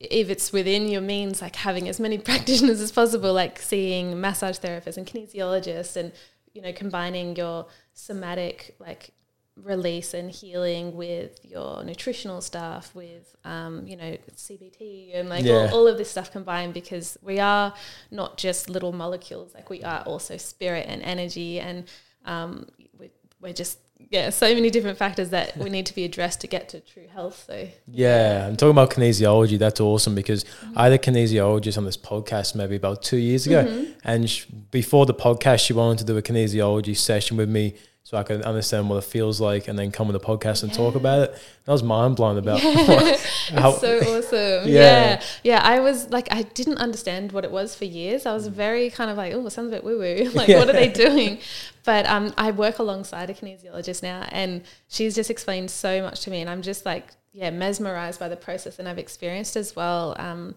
[0.00, 4.58] if it's within your means like having as many practitioners as possible like seeing massage
[4.58, 6.10] therapists and kinesiologists and
[6.54, 9.10] you know combining your somatic like
[9.56, 15.68] release and healing with your nutritional stuff with um, you know CBT and like Yeah.
[15.70, 17.74] all, all of this stuff combined because we are
[18.10, 21.84] not just little molecules like we are also spirit and energy and
[22.24, 26.40] um, we, we're just yeah so many different factors that we need to be addressed
[26.40, 29.58] to get to true health so Yeah, I'm talking about kinesiology.
[29.58, 30.44] That's awesome because
[30.76, 33.92] I had a kinesiologist on this podcast maybe about two years ago, mm-hmm.
[34.04, 38.16] and sh- before the podcast, she wanted to do a kinesiology session with me so
[38.16, 40.94] I could understand what it feels like, and then come on the podcast and talk
[40.94, 41.42] about it.
[41.68, 44.68] I was mind blown about how- it's so awesome.
[44.68, 44.72] Yeah.
[44.72, 45.22] Yeah.
[45.44, 45.60] yeah.
[45.62, 48.26] I was like, I didn't understand what it was for years.
[48.26, 50.30] I was very kind of like, oh, it sounds a bit woo woo.
[50.30, 51.38] like, what are they doing?
[51.84, 56.30] But um, I work alongside a kinesiologist now, and she's just explained so much to
[56.30, 56.40] me.
[56.40, 58.78] And I'm just like, yeah, mesmerized by the process.
[58.80, 60.56] And I've experienced as well, um,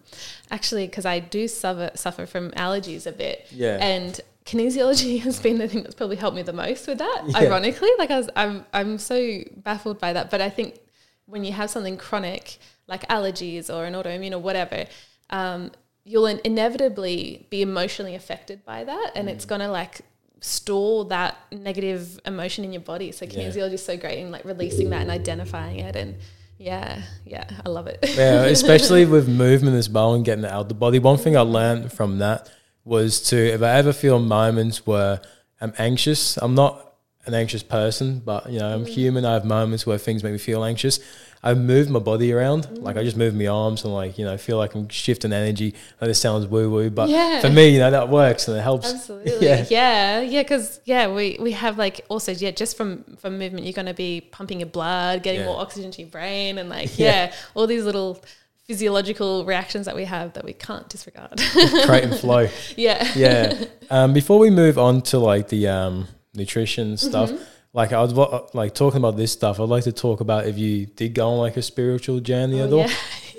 [0.50, 3.46] actually, because I do suffer, suffer from allergies a bit.
[3.52, 3.76] Yeah.
[3.80, 7.22] And kinesiology has been the thing that's probably helped me the most with that.
[7.26, 7.38] Yeah.
[7.38, 10.30] Ironically, like I was, I'm, I'm so baffled by that.
[10.30, 10.78] But I think
[11.26, 14.84] when you have something chronic like allergies or an autoimmune or whatever,
[15.30, 15.70] um,
[16.04, 19.32] you'll in- inevitably be emotionally affected by that, and Mm.
[19.32, 20.02] it's gonna like
[20.42, 23.10] store that negative emotion in your body.
[23.12, 23.48] So Yeah.
[23.48, 26.16] kinesiology is so great in like releasing that and identifying it, and
[26.58, 28.00] yeah, yeah, I love it.
[28.14, 30.98] yeah, especially with movement as well and getting it out the body.
[30.98, 32.50] One thing I learned from that
[32.84, 35.20] was to if I ever feel moments where
[35.60, 36.94] I'm anxious, I'm not
[37.26, 38.88] an anxious person, but you know, I'm mm.
[38.88, 39.24] human.
[39.24, 41.00] I have moments where things make me feel anxious.
[41.42, 42.82] I move my body around, mm.
[42.82, 45.74] like I just move my arms and like you know, feel like I'm shifting energy.
[46.00, 47.40] I know this sounds woo woo, but Yeah.
[47.40, 48.92] for me, you know, that works and it helps.
[48.92, 49.34] Absolutely.
[49.46, 49.66] Yeah.
[49.68, 50.20] Yeah.
[50.20, 50.42] Yeah.
[50.42, 53.94] Because yeah, we, we have like also yeah, just from from movement, you're going to
[53.94, 55.46] be pumping your blood, getting Yeah.
[55.46, 57.26] more oxygen to your brain, and like Yeah.
[57.26, 58.22] yeah, all these little
[58.66, 61.38] physiological reactions that we have that we can't disregard.
[61.84, 62.48] Create and flow.
[62.76, 63.10] yeah.
[63.14, 63.64] yeah.
[63.90, 67.42] Um, before we move on to like the um, nutrition stuff, Mm-hmm.
[67.74, 68.14] like I was
[68.54, 69.60] like talking about this stuff.
[69.60, 72.72] I'd like to talk about if you did go on like a spiritual journey at
[72.72, 72.94] Oh, all, yeah.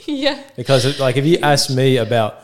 [0.05, 0.43] yeah.
[0.55, 2.41] because like if you asked me about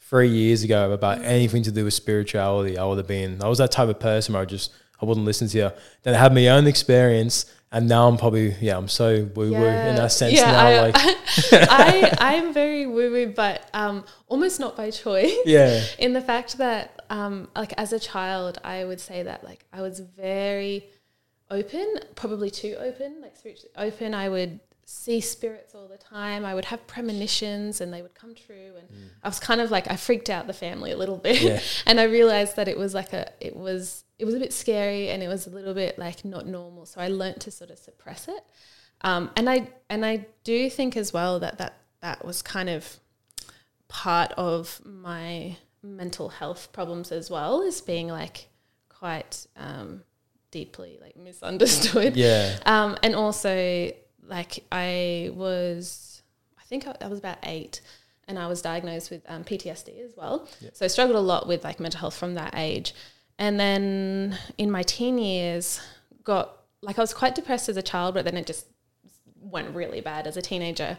[0.00, 3.42] three years ago about anything to do with spirituality, I would have been.
[3.42, 5.70] I was that type of person where I just I wouldn't listen to you.
[6.04, 9.56] Then I had my own experience, and now I'm probably yeah, I'm so woo woo
[9.56, 10.66] in that sense yeah, now.
[10.66, 10.94] I, like
[11.52, 15.32] I, I'm very woo woo, but um, almost not by choice.
[15.46, 19.64] yeah, In the fact that, um, like as a child, I would say that like
[19.72, 20.86] I was very
[21.50, 24.12] open, probably too open, like spiritually open.
[24.12, 26.44] I would see spirits all the time.
[26.44, 28.72] I would have premonitions, and they would come true.
[28.78, 28.88] And
[29.22, 31.60] I was kind of like I freaked out the family a little bit, Yeah.
[31.86, 35.08] and I realized that it was like a it was it was a bit scary,
[35.08, 36.86] and it was a little bit like not normal.
[36.86, 38.44] So I learnt to sort of suppress it.
[39.00, 43.00] Um, and I and I do think as well that that that was kind of
[43.88, 48.46] part of my mental health problems as well as being like
[48.88, 50.04] quite um,
[50.52, 52.16] deeply like misunderstood.
[52.16, 53.90] yeah, Um, and also
[54.24, 56.22] like I was,
[56.60, 57.80] I think I, I was about eight,
[58.28, 60.48] and I was diagnosed with um, PTSD as well.
[60.74, 62.94] So I struggled a lot with like mental health from that age,
[63.38, 65.80] and then in my teen years,
[66.24, 68.66] got like I was quite depressed as a child, but then it just
[69.40, 70.98] went really bad as a teenager,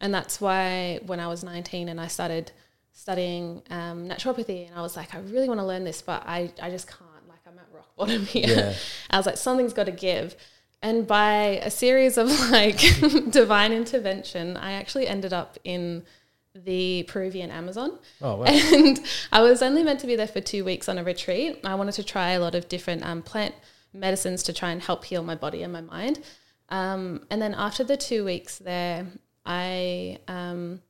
[0.00, 2.52] and that's why when I was nineteen and I started
[2.92, 6.52] studying um, naturopathy, and I was like, I really want to learn this, but I
[6.60, 7.28] I just can't.
[7.28, 8.46] Like I'm at rock bottom here.
[8.48, 8.74] Yeah.
[9.10, 10.36] I was like, something's got to give.
[10.82, 12.80] And by a series of like
[13.30, 16.04] divine intervention, I actually ended up in
[16.54, 17.98] the Peruvian Amazon.
[18.20, 21.04] oh wow, And I was only meant to be there for two weeks on a
[21.04, 21.60] retreat.
[21.64, 23.54] I wanted to try a lot of different um, plant
[23.92, 26.20] medicines to try and help heal my body and my mind.
[26.68, 29.06] Um, and then after the two weeks there,
[29.44, 30.80] I um,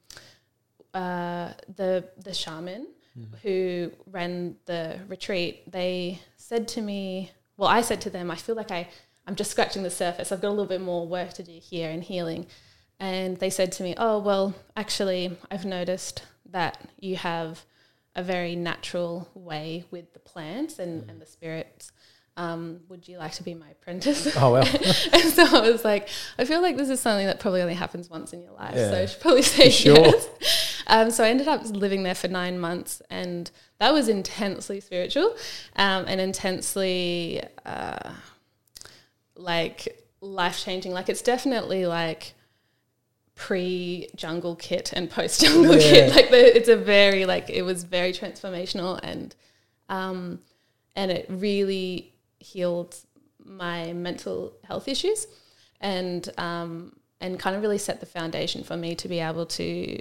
[0.94, 2.86] uh, the the shaman
[3.42, 8.54] who ran the retreat, they said to me, well, I said to them, I feel
[8.54, 8.88] like I
[9.26, 10.32] I'm just scratching the surface.
[10.32, 12.46] I've got a little bit more work to do here in healing.
[13.02, 17.64] And they said to me, Oh, well, actually, I've noticed that you have
[18.14, 21.90] a very natural way with the plants and, and the spirits.
[22.36, 24.34] Um, would you like to be my apprentice?
[24.36, 24.64] oh well,
[25.12, 28.08] and so I was like, I feel like this is something that probably only happens
[28.08, 28.76] once in your life.
[28.76, 29.96] So I should probably say Sure.
[29.96, 30.28] yes.
[30.86, 35.34] Um, so I ended up living there for nine months, and that was intensely spiritual
[35.74, 38.12] um, and intensely uh,
[39.36, 40.92] like life changing.
[40.92, 42.34] Like it's definitely like
[43.34, 45.90] pre jungle kit and post jungle Yeah.
[45.90, 46.14] kit.
[46.14, 49.34] Like the, it's a very like it was very transformational and
[49.88, 50.40] um,
[50.96, 52.96] and it really healed
[53.44, 55.26] my mental health issues
[55.80, 59.98] and um, and kind of really set the foundation for me to be able to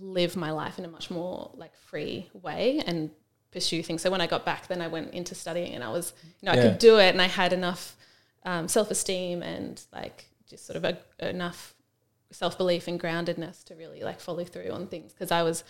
[0.00, 3.10] live my life in a much more like free way and
[3.50, 4.00] pursue things.
[4.02, 6.52] So when I got back, then I went into studying and I was, you know,
[6.52, 6.62] I Yeah.
[6.70, 7.96] could do it and I had enough
[8.44, 11.74] um, self esteem and like just sort of a, enough
[12.30, 15.64] self belief and groundedness to really like follow through on things because I was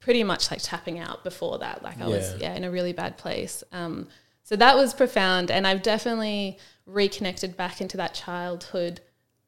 [0.00, 1.82] pretty much like tapping out before that.
[1.82, 2.50] Like I was, Yeah.
[2.50, 3.64] yeah, in a really bad place.
[3.72, 4.08] Um,
[4.42, 5.50] so that was profound.
[5.50, 9.00] And I've definitely reconnected back into that childhood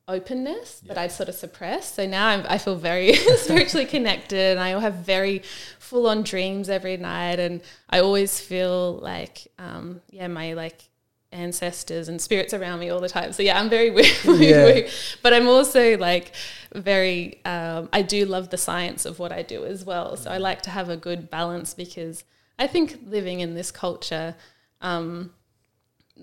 [0.08, 1.96] openness that I'd sort of suppressed.
[1.96, 5.42] So now I'm, I feel very spiritually connected and I have very
[5.78, 7.38] full on dreams every night.
[7.38, 10.88] And I always feel like, um, yeah, my like
[11.32, 13.32] ancestors and spirits around me all the time.
[13.32, 14.64] So yeah, I'm very woo woo Yeah.
[14.64, 14.82] woo.
[15.22, 16.32] But I'm also like
[16.74, 20.16] very, um, I do love the science of what I do as well.
[20.16, 22.24] So I like to have a good balance because
[22.58, 24.34] I think living in this culture,
[24.80, 25.32] um,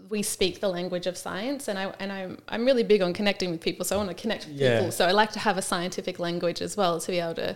[0.09, 3.51] we speak the language of science and I and I'm I'm really big on connecting
[3.51, 4.77] with people so I want to connect with Yeah.
[4.79, 7.55] people so I like to have a scientific language as well to be able to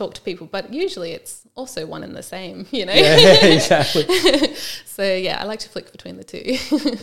[0.00, 4.04] talk to people but usually it's also one and the same you know yeah, exactly.
[4.96, 6.46] so yeah I like to flick between the two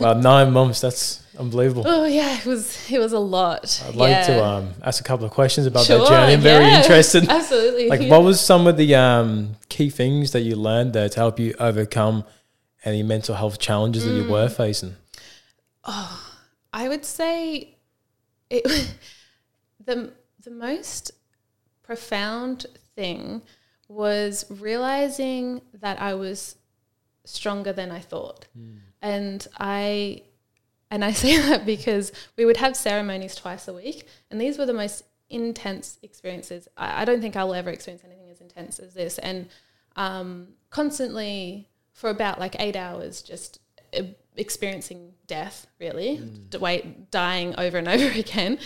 [0.02, 0.80] Well, nine months.
[0.86, 1.04] That's
[1.38, 1.84] unbelievable.
[1.86, 5.24] oh yeah it was it was a lot I'd like to um, ask a couple
[5.28, 6.32] of questions about Sure, that journey.
[6.34, 6.78] I'm very yeah.
[6.80, 7.28] interested.
[7.28, 8.10] absolutely Like, yeah.
[8.12, 11.54] what was some of the um, key things that you learned there to help you
[11.68, 12.24] overcome
[12.84, 14.30] any mental health challenges that you Mm.
[14.36, 14.92] were facing?
[15.84, 16.14] Oh,
[16.72, 17.76] I would say
[18.56, 18.64] it
[19.88, 19.96] the
[20.46, 21.02] the most
[21.82, 22.66] profound
[22.98, 23.42] thing
[23.88, 26.56] was realizing that I was
[27.24, 28.46] stronger than I thought.
[29.00, 30.22] And I
[30.90, 34.66] and I say that because we would have ceremonies twice a week and these were
[34.66, 36.68] the most intense experiences.
[36.76, 39.18] I, I don't think I'll ever experience anything as intense as this.
[39.18, 39.48] And
[39.96, 43.60] um, constantly for about like eight hours just
[43.96, 44.02] uh,
[44.36, 46.18] experiencing death really
[46.50, 48.58] d- wait dying over and over again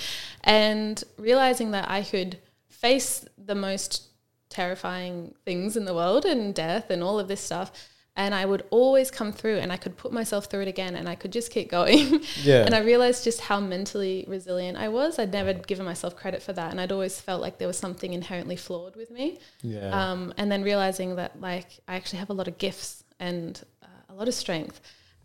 [0.44, 2.36] and realizing that i could
[2.68, 4.11] face the most
[4.52, 7.70] terrifying things in the world and death and all of this stuff.
[8.14, 11.08] And i would always come through and i could put myself through it again and
[11.08, 12.20] i could just keep going.
[12.50, 12.62] Yeah.
[12.66, 15.18] and i realized just how mentally resilient i was.
[15.18, 16.70] I'd never given myself credit for that.
[16.72, 19.26] And i'd always felt like there was something inherently flawed with me.
[19.62, 19.90] Yeah.
[20.00, 22.90] um, and then realizing that like I actually have a lot of gifts
[23.28, 24.78] and uh, a lot of strength,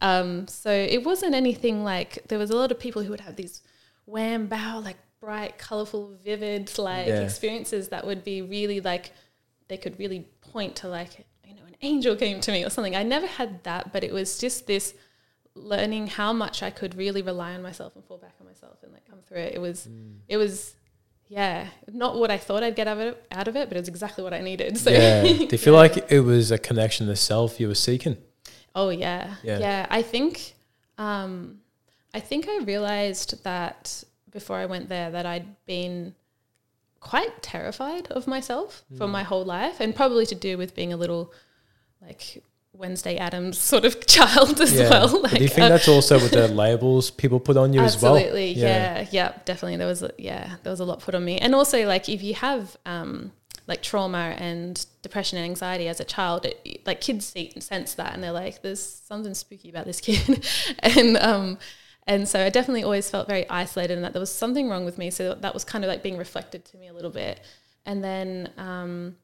[0.10, 0.30] Um,
[0.64, 3.56] so it wasn't anything like there was a lot of people who would have these
[4.14, 7.22] wham bow like bright, colorful, vivid like Yeah.
[7.22, 9.12] experiences that would be really like
[9.68, 12.96] they could really point to like you know an angel came to me or something.
[12.96, 14.94] I never had that, but it was just this
[15.56, 18.94] learning how much I could really rely on myself and fall back on myself and
[18.94, 19.56] like come through it.
[19.56, 19.88] It was
[20.28, 20.76] it was
[21.30, 23.82] yeah, not what I thought I'd get out of it, out of it, but it
[23.82, 24.78] was exactly what I needed.
[24.78, 25.24] So yeah.
[25.24, 28.16] Do you feel like it was a connection to self you were seeking?
[28.74, 29.36] Oh yeah.
[29.44, 29.60] Yeah.
[29.60, 30.54] yeah, I think,
[30.98, 31.60] um,
[32.14, 34.04] I think I realized that
[34.40, 36.14] before I went there that I'd been
[37.00, 38.98] quite terrified of myself Mm.
[39.00, 41.24] for my whole life, and probably to do with being a little
[42.08, 45.22] like Wednesday Addams sort of child as well.
[45.24, 48.00] Like, do you think uh, that's also with the labels people put on you as
[48.02, 48.16] well?
[48.16, 49.08] Absolutely, yeah.
[49.12, 49.78] yeah, definitely.
[49.78, 52.36] There was, yeah, there was a lot put on me, and also like if you
[52.36, 53.32] have um,
[53.66, 57.96] like trauma and depression and anxiety as a child, it, like kids see and sense
[57.96, 60.46] that, and they're like, "There's something spooky about this kid,"
[60.80, 61.58] and um,
[62.08, 64.98] and so I definitely always felt very isolated, and that there was something wrong with
[64.98, 65.12] me.
[65.12, 67.42] So that was kind of like being reflected to me a little bit,
[67.86, 68.52] and then.
[68.58, 69.18] Um,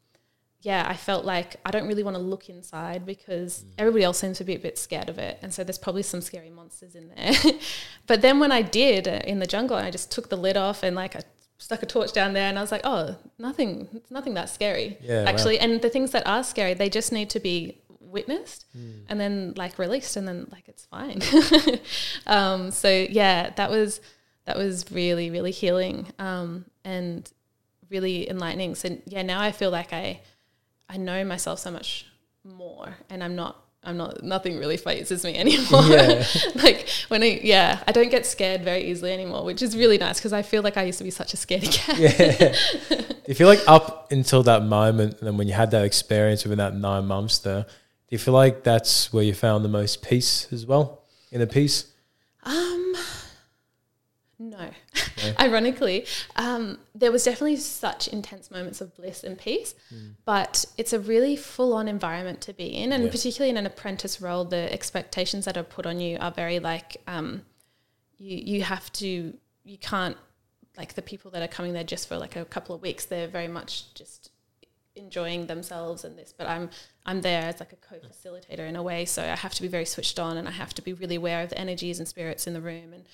[0.64, 4.38] yeah, I felt like I don't really want to look inside because everybody else seems
[4.38, 5.38] to be a bit scared of it.
[5.42, 7.34] And so there's probably some scary monsters in there.
[8.08, 10.82] but then when I did uh, in the jungle, I just took the lid off
[10.82, 11.24] and like I
[11.58, 14.98] stuck a torch down there and I was like, oh, nothing, it's nothing that scary.
[15.02, 15.30] Yeah, wow.
[15.30, 17.82] Actually, and the things that are scary, they just need to be
[18.14, 18.66] witnessed
[19.10, 21.22] and then like released and then like it's fine.
[22.28, 24.00] um, so yeah, that was,
[24.46, 27.30] that was really, really healing um, and
[27.90, 28.76] really enlightening.
[28.76, 30.22] So yeah, now I feel like I,
[30.90, 32.06] I know myself so much
[32.44, 35.84] more and I'm not I'm not nothing really fazes me anymore.
[35.84, 36.26] Yeah.
[36.56, 40.20] like when I yeah, I don't get scared very easily anymore, which is really nice
[40.20, 41.98] because I feel like I used to be such a scaredy cat.
[42.00, 43.12] Yeah.
[43.28, 46.60] you feel like up until that moment and then when you had that experience within
[46.60, 47.66] that nine months there,
[48.14, 51.02] do you feel like that's where you found the most peace as well?
[51.32, 51.92] Inner peace?
[52.44, 52.94] Um
[54.38, 54.70] no.
[55.40, 59.74] Ironically, um, there was definitely such intense moments of bliss and peace,
[60.26, 63.10] but it's a really full-on environment to be in, and Yeah.
[63.10, 66.98] particularly in an apprentice role, the expectations that are put on you are very like
[67.08, 67.42] um,
[68.20, 70.18] you you have to you can't
[70.78, 73.06] like the people that are coming there just for like a couple of weeks.
[73.06, 74.30] They're very much just
[74.96, 76.70] enjoying themselves and this, but I'm
[77.06, 79.86] I'm there as like a co-facilitator in a way, so I have to be very
[79.86, 82.54] switched on, and I have to be really aware of the energies and spirits in
[82.54, 83.06] the room, and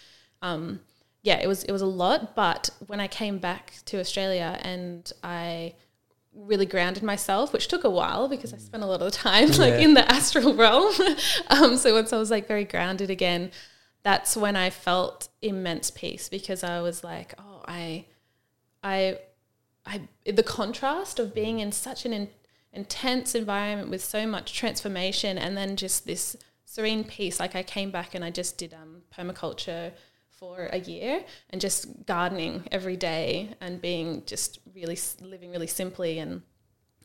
[0.42, 0.80] um,
[1.24, 2.36] yeah, it was it was a lot.
[2.36, 5.74] But when I came back to Australia and I
[6.34, 9.74] really grounded myself, which took a while because I spent a lot of time like
[9.74, 9.80] Yeah.
[9.80, 10.94] in the astral realm.
[11.50, 13.52] um, so once I was like very grounded again,
[14.04, 18.06] that's when I felt immense peace because I was like, oh, I,
[18.84, 19.18] I,
[19.86, 22.30] I, the contrast of being in such an in,
[22.74, 27.40] intense environment with so much transformation and then just this serene peace.
[27.40, 29.92] Like I came back and I just did um, permaculture
[30.30, 36.18] for a year and just gardening every day and being just really living really simply
[36.20, 36.42] and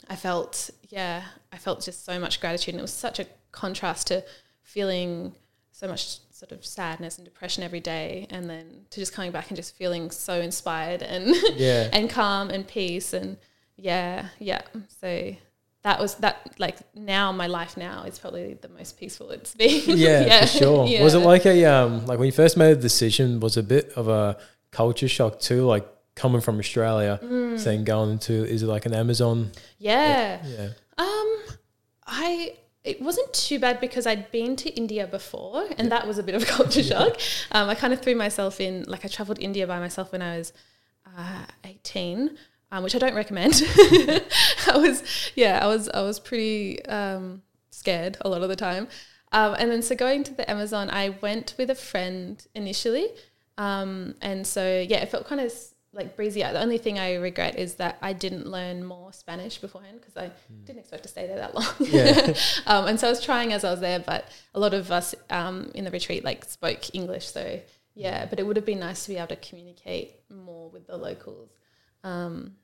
[0.08, 4.06] I felt yeah I felt just so much gratitude and it was such a contrast
[4.08, 4.22] to
[4.62, 5.34] feeling
[5.72, 9.48] so much sort of sadness and depression every day and then to just coming back
[9.48, 11.88] and just feeling so inspired and Yeah.
[11.92, 13.36] and calm and peace and
[13.76, 14.62] yeah yeah
[15.00, 15.34] so
[15.84, 19.82] that was that like now my life now is probably the most peaceful it's been
[19.98, 20.86] Yeah, for sure.
[20.86, 21.02] Yeah.
[21.04, 23.92] Was it like a um like when you first made the decision, was a bit
[23.94, 24.36] of a
[24.70, 25.64] culture shock too?
[25.74, 27.58] Like coming from Australia, Mm.
[27.58, 29.50] saying going into is it like an Amazon?
[29.78, 30.68] yeah Yeah.
[30.98, 31.28] Um,
[32.06, 36.22] I it wasn't too bad because I'd been to India before, and that was a
[36.22, 37.16] bit of a culture shock.
[37.50, 40.36] Um, I kind of threw myself in, like I traveled India by myself when I
[40.38, 40.52] was
[41.18, 42.36] uh, eighteen,
[42.74, 43.62] um, which I don't recommend.
[44.66, 48.88] I was, yeah, I was, I was pretty um, scared a lot of the time.
[49.30, 53.08] Um, and then so going to the Amazon, I went with a friend initially,
[53.58, 55.52] um, and so yeah, it felt kind of
[55.92, 56.42] like breezy.
[56.42, 60.32] The only thing I regret is that I didn't learn more Spanish beforehand because I
[60.64, 61.72] didn't expect to stay there that long.
[61.78, 62.34] Yeah.
[62.66, 65.14] um, and so I was trying as I was there, but a lot of us
[65.30, 67.28] um, in the retreat like spoke English.
[67.28, 67.60] So
[67.94, 70.96] yeah, but it would have been nice to be able to communicate more with the
[70.96, 71.50] locals.
[72.02, 72.56] Um,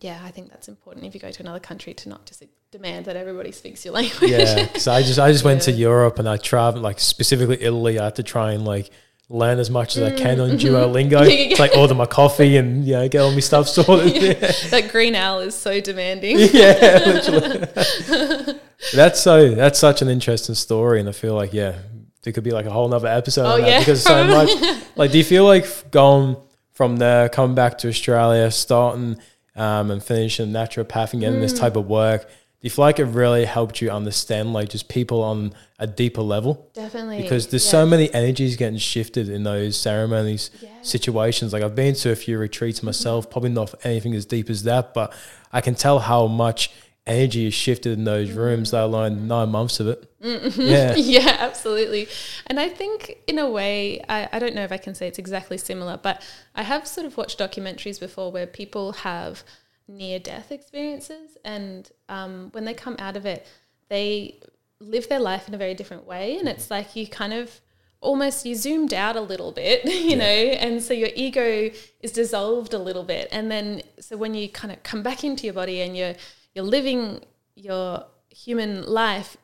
[0.00, 3.06] yeah, I think that's important if you go to another country to not just demand
[3.06, 4.30] that everybody speaks your language.
[4.30, 4.68] Yeah.
[4.78, 7.98] So I just I just went to Europe and I traveled like specifically Italy.
[7.98, 8.90] I had to try and like
[9.30, 11.10] learn as much as I can on Duolingo.
[11.10, 11.12] Mm, mm-hmm.
[11.12, 14.14] Yeah, yeah, It's like order my coffee and you know, get all my stuff sorted.
[14.22, 14.52] Yeah.
[14.70, 16.38] that green owl is so demanding.
[16.38, 18.58] yeah, literally.
[18.94, 21.78] that's so that's such an interesting story, and I feel like yeah,
[22.22, 23.78] there could be like a whole nother episode Oh, on that yeah.
[23.80, 24.50] because so much.
[24.96, 26.36] Like, do you feel like going
[26.72, 29.18] from there, coming back to Australia, starting
[29.58, 31.42] um, and finishing naturopath and getting Mm.
[31.42, 32.22] this type of work?
[32.60, 36.22] Do you feel like it really helped you understand like just people on a deeper
[36.22, 36.68] level?
[36.74, 37.22] Definitely.
[37.22, 37.70] Because there's yeah.
[37.70, 40.70] so many energies getting shifted in those ceremonies, Yeah.
[40.82, 41.52] situations.
[41.52, 44.92] Like I've been to a few retreats myself, probably not anything as deep as that,
[44.92, 45.12] but
[45.52, 46.70] I can tell how much
[47.08, 50.10] energy is shifted in those rooms, let alone nine months of it.
[50.20, 50.94] Yeah.
[50.96, 52.08] yeah, absolutely.
[52.46, 55.18] And I think, in a way, I, I don't know if I can say it's
[55.18, 56.22] exactly similar, but
[56.54, 59.42] I have sort of watched documentaries before where people have
[59.86, 61.36] near death experiences.
[61.44, 63.46] And um, when they come out of it,
[63.88, 64.40] they
[64.80, 66.36] live their life in a very different way.
[66.38, 67.60] And it's like you kind of
[68.00, 71.68] almost you zoomed out a little bit you know and so your ego
[72.00, 75.44] is dissolved a little bit and then so when you kind of come back into
[75.44, 76.14] your body and you're
[76.58, 77.20] you're living
[77.54, 79.36] your human life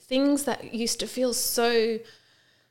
[0.00, 1.98] things that used to feel so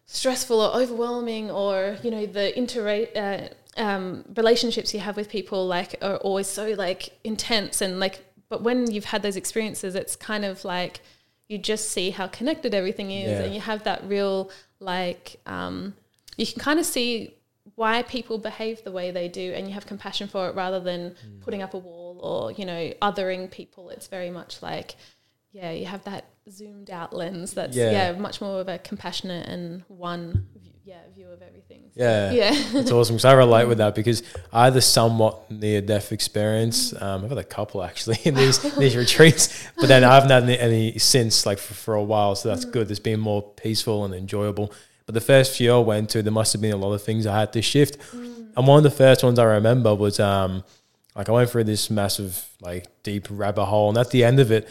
[0.05, 2.83] stressful or overwhelming or you know the inter
[3.15, 3.47] uh,
[3.81, 8.15] um, relationships you have with people like are always so like intense and like
[8.49, 11.01] but when you've had those experiences it's kind of like
[11.47, 13.43] you just see how connected everything is Yeah.
[13.45, 14.49] and you have that real
[14.79, 15.93] like um,
[16.37, 17.35] you can kind of see
[17.75, 21.15] why people behave the way they do and you have compassion for it rather than
[21.45, 24.95] putting up a wall or you know othering people it's very much like
[25.51, 27.91] yeah you have that zoomed out lens that's Yeah.
[27.91, 32.31] yeah, much more of a compassionate and one view, yeah view of everything So, Yeah.
[32.31, 36.11] yeah It's awesome because I relate with that because I had a somewhat near death
[36.11, 36.93] experience.
[36.99, 40.43] Um, I've had a couple actually in these these retreats, but then I haven't had
[40.43, 42.35] any, any since like for, for a while.
[42.35, 42.89] So that's good.
[42.89, 44.71] It's been more peaceful and enjoyable.
[45.05, 47.25] But the first few I went to, there must have been a lot of things
[47.27, 47.97] I had to shift.
[48.13, 50.63] And one of the first ones I remember was um,
[51.15, 54.51] like I went through this massive like deep rabbit hole, and at the end of
[54.51, 54.67] it,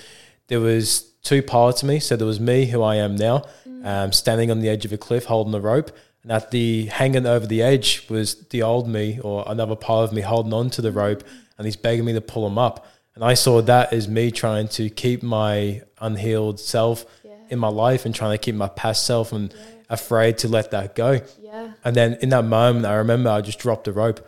[0.48, 2.00] there was two parts of me.
[2.00, 3.44] So there was me, who I am now,
[3.84, 5.90] um, standing on the edge of a cliff holding the rope,
[6.22, 10.12] and at the hanging over the edge was the old me or another part of
[10.14, 11.24] me holding on to the rope,
[11.58, 12.86] and he's begging me to pull him up.
[13.14, 17.32] And I saw that as me trying to keep my unhealed self Yeah.
[17.50, 19.52] in my life and trying to keep my past self and
[19.90, 21.20] afraid to let that go.
[21.42, 24.20] yeah And then in that moment, I remember I just dropped the rope.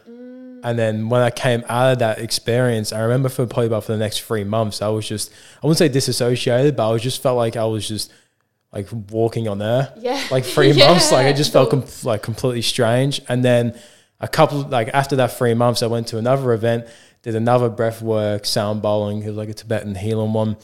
[0.63, 3.93] And then when I came out of that experience, I remember for probably about for
[3.93, 5.31] the next three months, I was just,
[5.63, 8.13] I wouldn't say disassociated, but I was just felt like I was just
[8.73, 9.93] like walking on air.
[9.99, 10.23] Yeah.
[10.31, 10.89] Like three Yeah.
[10.89, 13.21] months, like I just felt com- like completely strange.
[13.29, 13.79] And then
[14.21, 16.87] a couple, like after that three months, I went to another event,
[17.23, 19.23] did another breath work, sound bowling.
[19.23, 20.57] It was like a Tibetan healing one.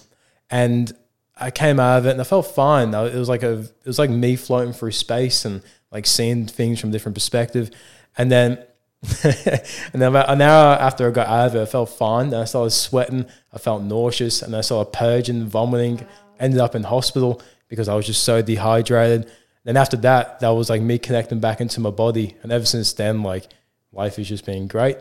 [0.48, 0.92] And
[1.36, 2.94] I came out of it and I felt fine.
[2.94, 6.80] It was like a, it was like me floating through space and like seeing things
[6.80, 7.70] from different perspective.
[8.16, 8.58] And then,
[9.24, 12.26] and then about an hour after I got out of it, I felt fine.
[12.26, 13.26] And I started sweating.
[13.52, 16.06] I felt nauseous and I started purging, vomiting.
[16.40, 19.30] Ended up in hospital because I was just so dehydrated.
[19.64, 22.36] Then after that, that was like me connecting back into my body.
[22.42, 23.46] And ever since then, like
[23.92, 24.98] life has just been great.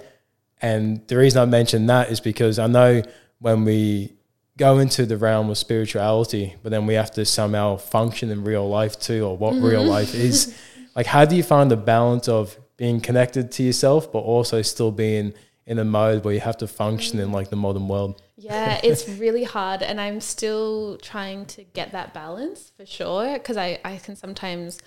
[0.61, 3.03] And the reason I mention that is because I know
[3.39, 4.13] when we
[4.57, 8.67] go into the realm of spirituality, but then we have to somehow function in real
[8.67, 9.89] life too, or what real mm-hmm.
[9.89, 10.55] life is.
[10.95, 14.91] Like, how do you find the balance of being connected to yourself, but also still
[14.91, 15.33] being
[15.65, 18.21] in a mode where you have to function in like the modern world?
[18.37, 23.33] Yeah, it's really hard, and I'm still trying to get that balance for sure.
[23.33, 24.79] Because I, I can sometimes,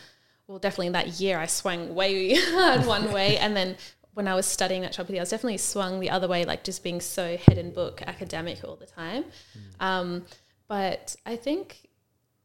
[0.46, 3.76] well, definitely in that year I swung way hard one way, and then
[4.14, 6.82] when I was studying at Chopity, I was definitely swung the other way, like just
[6.82, 9.24] being so head and book academic all the time.
[9.78, 10.24] Um,
[10.66, 11.88] but I think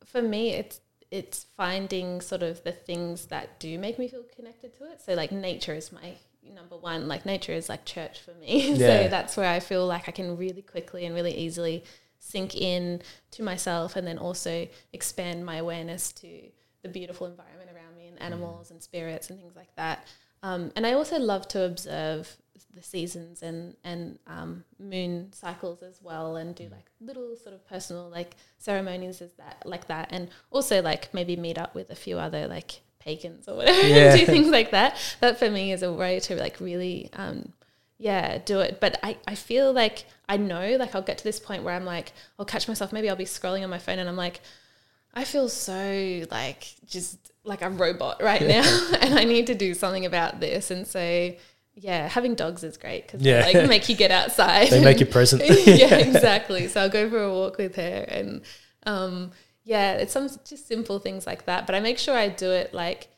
[0.05, 0.79] for me, it's
[1.15, 5.01] it's finding sort of the things that do make me feel connected to it.
[5.01, 6.15] So like nature is my
[6.53, 7.07] number one.
[7.07, 8.73] Like nature is like church for me.
[8.75, 9.03] Yeah.
[9.03, 11.85] so that's where I feel like I can really quickly and really easily
[12.19, 13.01] sink in
[13.31, 16.27] to myself and then also expand my awareness to
[16.83, 20.05] the beautiful environment around me and animals and spirits and things like that.
[20.43, 22.35] Um, and I also love to observe
[22.75, 27.67] the seasons and and um, moon cycles as well, and do like little sort of
[27.67, 31.95] personal like ceremonies as that like that, and also like maybe meet up with a
[31.95, 33.95] few other like pagans or whatever, Yeah.
[34.13, 34.97] and do things like that.
[35.21, 37.53] That for me is a way to like really um,
[37.97, 38.79] yeah do it.
[38.79, 41.85] But I I feel like I know like I'll get to this point where I'm
[41.85, 44.41] like I'll catch myself maybe I'll be scrolling on my phone and I'm like
[45.13, 48.63] I feel so like just like a robot right now,
[48.99, 50.71] and I need to do something about this.
[50.71, 51.31] And so,
[51.75, 53.43] yeah, having dogs is great because Yeah.
[53.45, 54.69] they like make you get outside.
[54.69, 55.41] They make you present.
[55.65, 56.67] yeah, exactly.
[56.67, 58.41] So I'll go for a walk with her, and
[58.85, 59.31] um,
[59.63, 61.65] yeah, it's some just simple things like that.
[61.65, 63.09] But I make sure I do it like,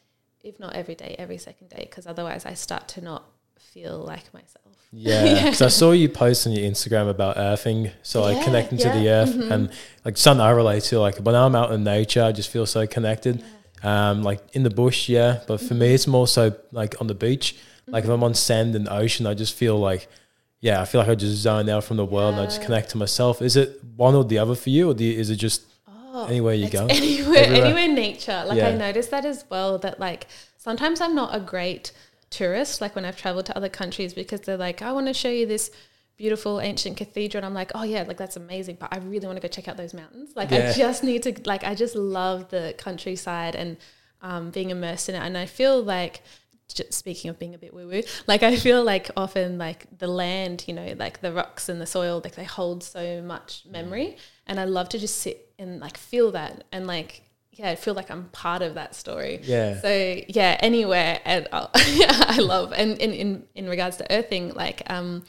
[0.43, 3.23] if not every day, every second day, because otherwise I start to not
[3.59, 4.63] feel like myself.
[4.91, 8.77] Yeah, because I saw you post on your Instagram about earthing, so like Yeah, connecting
[8.79, 9.69] to the yeah, earth, and
[10.03, 10.99] like something I relate to.
[10.99, 13.43] Like when I'm out in nature, I just feel so connected.
[13.83, 17.13] Um, like in the bush, yeah, but for me, it's more so like on the
[17.13, 17.55] beach.
[17.87, 20.07] Like if I'm on sand and ocean, I just feel like
[20.59, 22.89] yeah, I feel like I just zone out from the world and I just connect
[22.89, 23.41] to myself.
[23.41, 26.25] Is it one or the other for you, or do you, is it just Oh,
[26.25, 26.87] anywhere you go?
[26.89, 27.65] Anywhere, Everywhere.
[27.65, 28.43] anywhere nature.
[28.47, 28.69] Like Yeah.
[28.69, 29.77] I noticed that as well.
[29.77, 30.27] That like
[30.57, 31.91] sometimes I'm not a great
[32.31, 32.81] tourist.
[32.81, 35.45] Like when I've traveled to other countries, because they're like, I want to show you
[35.45, 35.69] this
[36.17, 38.77] beautiful ancient cathedral, and I'm like, oh yeah, like that's amazing.
[38.79, 40.31] But I really want to go check out those mountains.
[40.35, 40.69] Like Yeah.
[40.69, 41.39] I just need to.
[41.45, 43.77] Like I just love the countryside and
[44.23, 45.19] um, being immersed in it.
[45.19, 46.21] And I feel like.
[46.67, 50.07] Just speaking of being a bit woo woo, like I feel like often like the
[50.07, 54.17] land, you know, like the rocks and the soil, like they hold so much memory,
[54.45, 57.23] and I love to just sit and like feel that and like
[57.57, 59.39] yeah, I feel like I'm part of that story.
[59.43, 59.81] Yeah.
[59.81, 65.23] So yeah, anywhere and I love and in, in in regards to earthing, like um,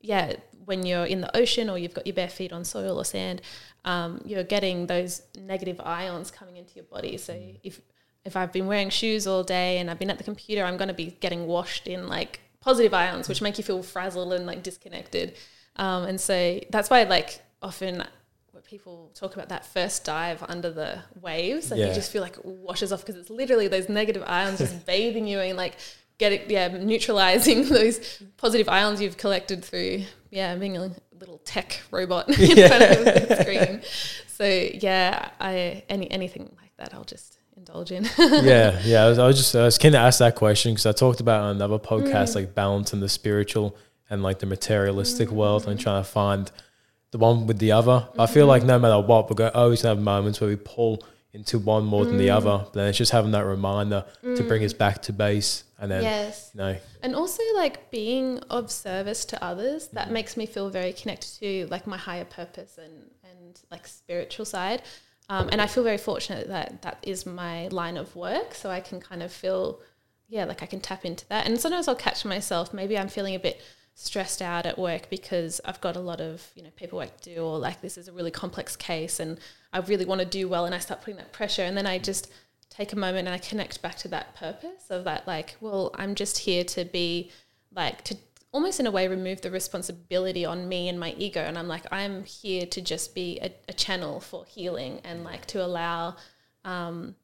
[0.00, 3.04] yeah, when you're in the ocean or you've got your bare feet on soil or
[3.04, 3.40] sand,
[3.84, 7.16] um, you're getting those negative ions coming into your body.
[7.16, 7.80] So if
[8.24, 10.88] if I've been wearing shoes all day and I've been at the computer, I'm going
[10.88, 14.62] to be getting washed in like positive ions, which make you feel frazzled and like
[14.62, 15.34] disconnected.
[15.76, 18.04] Um, and so that's why like often
[18.64, 21.88] people talk about that first dive under the waves, like Yeah.
[21.88, 25.26] you just feel like it washes off because it's literally those negative ions just bathing
[25.26, 25.74] you and like
[26.18, 32.28] getting yeah neutralizing those positive ions you've collected through yeah being a little tech robot
[32.38, 32.68] in Yeah.
[32.68, 33.82] front of the screen.
[34.28, 38.04] So yeah, I any anything like that, I'll just indulge in.
[38.18, 39.02] yeah, yeah.
[39.04, 41.20] I was, I was just I was keen to ask that question because I talked
[41.20, 41.86] about on another Mm.
[41.86, 43.76] podcast like balancing the spiritual
[44.10, 46.50] and like the materialistic world and trying to find
[47.12, 48.08] the one with the other.
[48.18, 48.48] I feel Mm-hmm.
[48.48, 51.02] like no matter what, we're going to always have moments where we pull
[51.34, 52.36] into one more than the Mm.
[52.36, 52.58] other.
[52.64, 56.02] But then it's just having that reminder to bring us back to base and then
[56.02, 56.50] yes.
[56.54, 60.12] you know And also like being of service to others, that Mm-hmm.
[60.14, 62.92] makes me feel very connected to like my higher purpose and
[63.30, 64.82] and like spiritual side.
[65.28, 68.80] Um, and I feel very fortunate that that is my line of work, so I
[68.80, 69.80] can kind of feel,
[70.28, 71.46] yeah, like I can tap into that.
[71.46, 72.74] And sometimes I'll catch myself.
[72.74, 73.60] Maybe I'm feeling a bit
[73.94, 77.40] stressed out at work because I've got a lot of you know paperwork to do,
[77.42, 79.38] or like this is a really complex case, and
[79.72, 81.98] I really want to do well, and I start putting that pressure, and then I
[81.98, 82.30] just
[82.68, 86.14] take a moment and I connect back to that purpose of that, like, well, I'm
[86.14, 87.30] just here to be
[87.74, 88.16] like to
[88.52, 91.40] almost in a way remove the responsibility on me and my ego.
[91.40, 95.46] And i'm like i'm here to just be a, a channel for healing and like
[95.46, 96.16] to allow
[96.64, 97.16] um,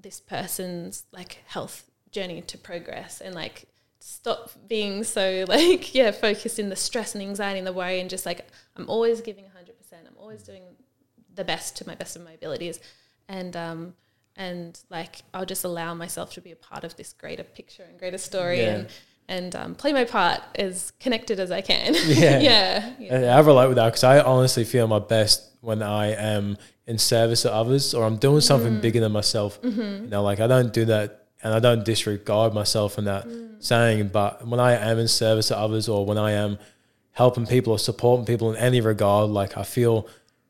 [0.00, 3.64] this person's like health journey to progress and like
[4.00, 8.08] stop being so like yeah focused in the stress and anxiety and the worry and
[8.08, 9.48] just like i'm always giving 100%
[10.06, 10.62] i'm always doing
[11.34, 12.80] the best to my best of my abilities.
[13.28, 13.94] And um
[14.36, 17.98] and like i'll just allow myself to be a part of this greater picture and
[17.98, 18.74] greater story Yeah.
[18.76, 18.88] and
[19.28, 22.38] and um, play my part as connected as i can Yeah.
[22.40, 23.36] yeah, yeah.
[23.36, 26.56] I relate with that because I honestly feel my best when I am
[26.86, 28.80] in service of others or I'm doing something Mm.
[28.80, 29.60] bigger than myself.
[29.60, 30.04] Mm-hmm.
[30.04, 33.62] You know, like I don't do that and I don't disregard myself in that Mm.
[33.62, 36.58] saying, but when I am in service of others or when I am
[37.12, 40.06] helping people or supporting people in any regard, like I feel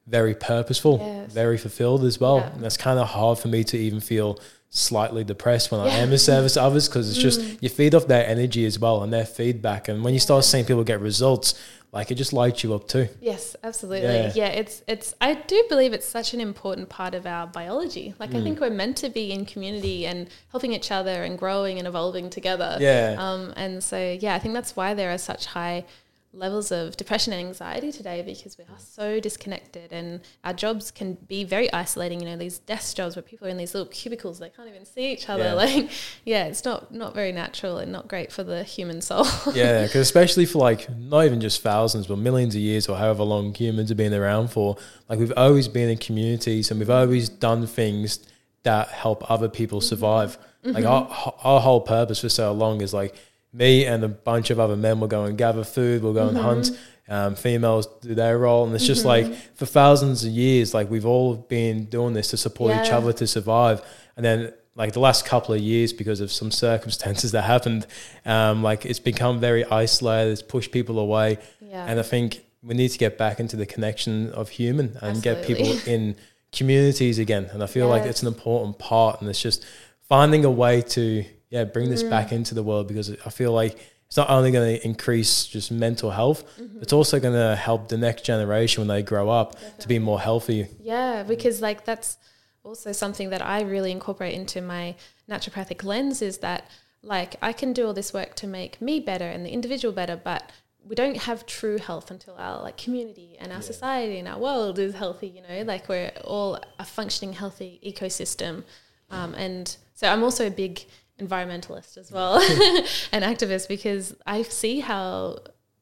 [0.08, 1.32] very purposeful, Yes.
[1.32, 2.38] very fulfilled as well.
[2.38, 2.52] Yeah.
[2.52, 4.38] And that's kind of hard for me to even feel
[4.70, 5.98] slightly depressed when I Yeah.
[6.00, 6.02] Mm.
[6.02, 9.02] am in service of others because it's just you feed off their energy as well
[9.02, 9.88] and their feedback.
[9.88, 11.54] And when you start seeing people get results,
[11.90, 13.08] like it just lights you up too.
[13.20, 14.08] Yes, absolutely.
[14.08, 14.32] Yeah.
[14.34, 14.48] Yeah.
[14.48, 18.14] it's it's I do believe it's such an important part of our biology.
[18.20, 18.40] Like Mm.
[18.40, 21.88] I think we're meant to be in community and helping each other and growing and
[21.88, 22.76] evolving together.
[22.78, 23.16] Yeah.
[23.18, 25.86] Um and so yeah, I think that's why there are such high
[26.32, 31.14] levels of depression and anxiety today because we are so disconnected and our jobs can
[31.14, 34.38] be very isolating, you know, these desk jobs where people are in these little cubicles,
[34.38, 35.44] they can't even see each other.
[35.44, 35.54] Yeah.
[35.58, 35.90] Like
[36.24, 39.26] yeah, it's not not very natural and not great for the human soul.
[39.54, 43.24] yeah, because especially for like not even just thousands, but millions of years or however
[43.24, 44.76] long humans have been around for,
[45.08, 48.20] like we've always been in communities and we've always done things
[48.62, 49.88] that help other people mm-hmm.
[49.88, 50.38] survive.
[50.62, 50.86] Like mm-hmm.
[50.86, 53.14] our our whole purpose for so long is like
[53.52, 56.36] me and a bunch of other men will go and gather food, we'll go and
[56.36, 56.70] hunt.
[57.10, 61.06] Um, females do their role, and it's just like for thousands of years, like we've
[61.06, 63.80] all been doing this to support each other to survive.
[64.16, 67.86] And then like the last couple of years, because of some circumstances that happened,
[68.26, 70.32] um, like it's become very isolated.
[70.32, 71.86] It's pushed people away, yeah.
[71.86, 75.46] and I think we need to get back into the connection of human and get
[75.46, 76.14] people in
[76.52, 77.48] communities again.
[77.52, 79.64] And I feel like it's an important part, and it's just
[80.02, 82.10] finding a way to yeah bring this Mm.
[82.10, 83.76] back into the world because I feel like
[84.06, 86.80] it's not only going to increase just mental health, Mm-hmm.
[86.82, 90.18] it's also going to help the next generation when they grow up to be more
[90.20, 90.66] healthy.
[90.80, 92.16] Yeah, because like that's
[92.64, 94.94] also something that I really incorporate into my
[95.28, 96.64] naturopathic lens is that
[97.02, 100.16] like I can do all this work to make me better and the individual better,
[100.16, 100.42] but
[100.82, 104.78] we don't have true health until our like community and our society and our world
[104.78, 105.28] is healthy.
[105.28, 108.64] You know, like we're all a functioning, healthy ecosystem.
[109.10, 110.80] Um, and so I'm also a big
[111.20, 112.36] environmentalist as well,
[113.12, 115.38] and activist because I see how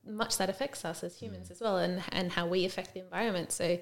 [0.07, 3.53] much that affects us as humans as well, and and how we affect the environment.
[3.53, 3.79] So.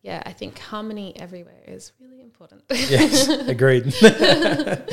[0.00, 2.62] Yeah, I think harmony everywhere is really important.
[2.70, 3.92] yes, agreed.
[4.00, 4.84] but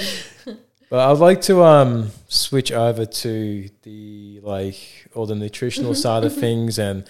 [0.91, 6.80] I'd like to um, switch over to the like all the nutritional side of things
[6.80, 7.07] and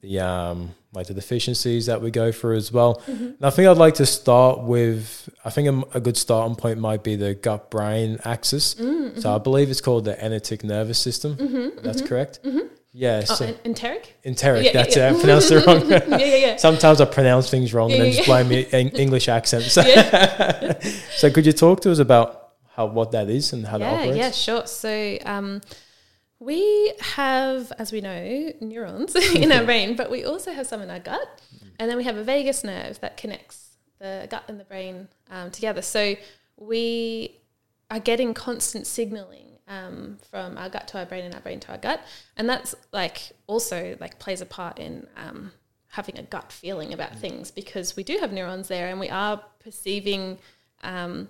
[0.00, 2.96] the um, like the deficiencies that we go through as well.
[3.06, 3.24] Mm-hmm.
[3.24, 6.78] And I think I'd like to start with I think a, a good starting point
[6.78, 8.74] might be the gut brain axis.
[8.74, 9.20] Mm-hmm.
[9.20, 11.72] So I believe it's called the enteric nervous system.
[11.82, 12.40] That's correct.
[12.92, 14.14] Yeah, Oh, so en- enteric?
[14.24, 14.64] enteric.
[14.64, 15.10] Yeah, yeah, that's yeah.
[15.10, 15.16] it.
[15.16, 15.88] I pronounced it wrong.
[15.90, 16.56] yeah, yeah, yeah.
[16.56, 19.64] Sometimes I pronounce things wrong and then yeah, just blame me English accent.
[19.64, 19.82] So,
[21.16, 23.98] so could you talk to us about how what that is and how that yeah,
[24.00, 24.16] operates?
[24.16, 24.66] yeah, sure.
[24.66, 25.60] So um,
[26.40, 30.90] we have, as we know, neurons in our brain, but we also have some in
[30.90, 31.42] our gut,
[31.78, 35.50] and then we have a vagus nerve that connects the gut and the brain um,
[35.50, 35.82] together.
[35.82, 36.14] So
[36.56, 37.36] we
[37.90, 41.72] are getting constant signaling um, from our gut to our brain and our brain to
[41.72, 42.00] our gut,
[42.36, 45.52] and that's like also like plays a part in um,
[45.88, 49.42] having a gut feeling about things because we do have neurons there, and we are
[49.58, 50.38] perceiving.
[50.84, 51.28] Um,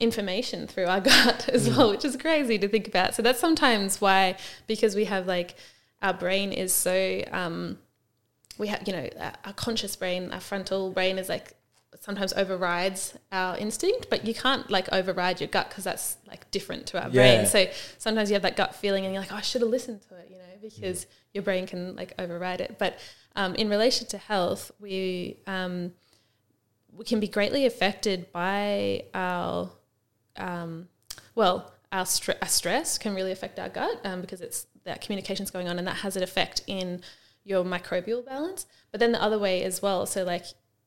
[0.00, 3.14] information through our gut as well, which is crazy to think about.
[3.14, 4.36] So that's sometimes why,
[4.66, 5.54] because we have like
[6.02, 7.78] our brain is so, um,
[8.58, 9.08] we have, you know,
[9.44, 11.54] our- conscious brain, our frontal brain is like
[12.00, 16.86] sometimes overrides our instinct, but you can't like override your gut because that's like different
[16.86, 17.36] to our Yeah.
[17.36, 17.46] brain.
[17.46, 17.66] So
[17.98, 20.16] sometimes you have that gut feeling and you're like, oh, I should have listened to
[20.16, 22.76] it, you know, because your brain can like override it.
[22.78, 22.98] But
[23.34, 25.92] um, in relation to health, we, um,
[26.96, 29.70] we can be greatly affected by our
[30.38, 30.88] um,
[31.34, 35.50] well, our, stre- our stress can really affect our gut um, because it's that communication's
[35.50, 37.02] going on, and that has an effect in
[37.44, 38.66] your microbial balance.
[38.90, 40.06] But then the other way as well.
[40.06, 40.44] So like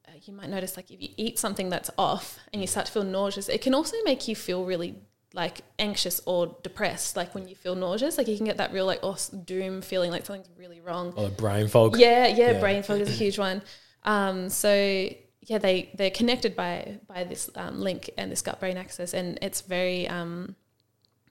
[0.07, 2.91] uh, you might notice like if you eat something that's off and you start to
[2.91, 4.95] feel nauseous, it can also make you feel really
[5.33, 7.15] like anxious or depressed.
[7.15, 10.11] Like when you feel nauseous, like you can get that real like oh, doom feeling,
[10.11, 11.13] like something's really wrong.
[11.15, 11.97] Or the brain fog.
[11.97, 12.59] Yeah, yeah, Yeah.
[12.59, 13.61] brain fog is a huge one.
[14.03, 15.09] Um, so
[15.41, 19.39] yeah, they they're connected by by this um, link and this gut brain axis, and
[19.41, 20.55] it's very um,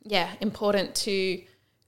[0.02, 1.42] yeah important to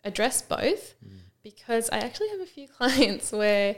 [0.04, 0.94] address both
[1.42, 3.76] because I actually have a few clients where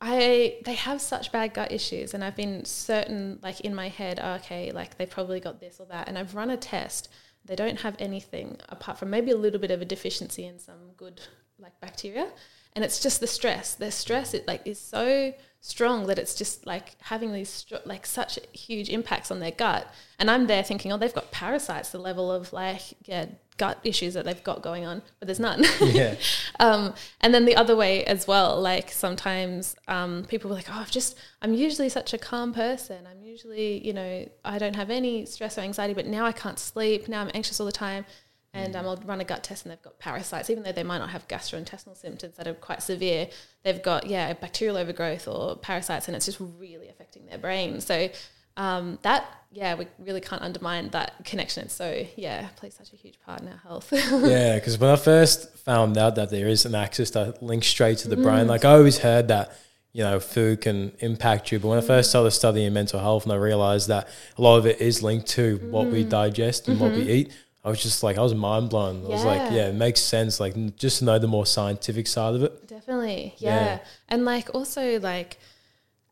[0.00, 4.18] I they have such bad gut issues, and I've been certain like in my head,
[4.22, 7.08] oh, okay, like they probably got this or that, and I've run a test.
[7.44, 10.92] They don't have anything apart from maybe a little bit of a deficiency in some
[10.96, 11.20] good
[11.58, 12.28] like bacteria,
[12.74, 13.74] and it's just the stress.
[13.74, 18.06] Their stress it like is so strong that it's just like having these str- like
[18.06, 19.86] such huge impacts on their gut.
[20.18, 23.26] And I'm there thinking, oh, they've got parasites, the level of like yeah
[23.60, 25.64] gut issues that they've got going on, but there's none.
[25.82, 26.14] Yeah.
[26.60, 30.78] um, and then the other way as well, like sometimes um, people were like, oh,
[30.78, 33.06] I've just, I'm usually such a calm person.
[33.10, 36.58] I'm usually, you know, I don't have any stress or anxiety, but now I can't
[36.58, 37.06] sleep.
[37.06, 38.06] Now I'm anxious all the time.
[38.52, 40.98] And um, I'll run a gut test and they've got parasites, even though they might
[40.98, 43.28] not have gastrointestinal symptoms that are quite severe.
[43.62, 47.80] They've got, yeah, bacterial overgrowth or parasites, and it's just really affecting their brain.
[47.80, 48.08] So
[48.56, 51.68] um, that, yeah, we really can't undermine that connection.
[51.68, 53.88] So, yeah, plays such a huge part in our health.
[53.92, 57.98] yeah, because when I first found out that there is an axis that links straight
[57.98, 58.22] to the Mm.
[58.24, 59.52] brain, like I always heard that,
[59.92, 61.60] you know, food can impact you.
[61.60, 64.66] But when I first started studying mental health and I realized that a lot of
[64.66, 66.08] it is linked to what we Mm.
[66.10, 67.32] digest and what we eat,
[67.62, 69.04] I was just like, I was mind blown.
[69.04, 69.52] I was like.
[69.52, 69.68] Yeah.
[69.68, 70.40] it makes sense.
[70.40, 72.66] Like, just to know the more scientific side of it.
[72.66, 73.64] Definitely, yeah.
[73.64, 73.78] Yeah.
[74.08, 75.38] And like also like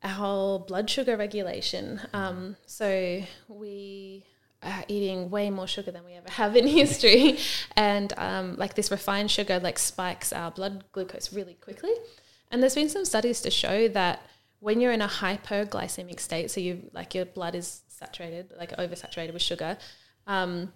[0.02, 2.00] our whole blood sugar regulation.
[2.12, 4.24] Um, so we
[4.62, 7.38] are eating way more sugar than we ever have in history,
[7.76, 11.92] and um, like this refined sugar like spikes our blood glucose really quickly.
[12.50, 14.22] And there's been some studies to show that
[14.60, 19.32] when you're in a hypoglycemic state, so you like your blood is saturated, like oversaturated
[19.32, 19.78] with sugar.
[20.26, 20.72] Um,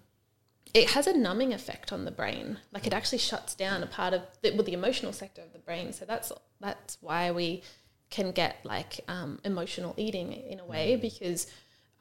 [0.73, 2.57] it has a numbing effect on the brain.
[2.71, 5.59] Like it actually shuts down a part of the, well, the emotional sector of the
[5.59, 5.93] brain.
[5.93, 7.61] So that's that's why we
[8.09, 11.47] can get like um, emotional eating in a way because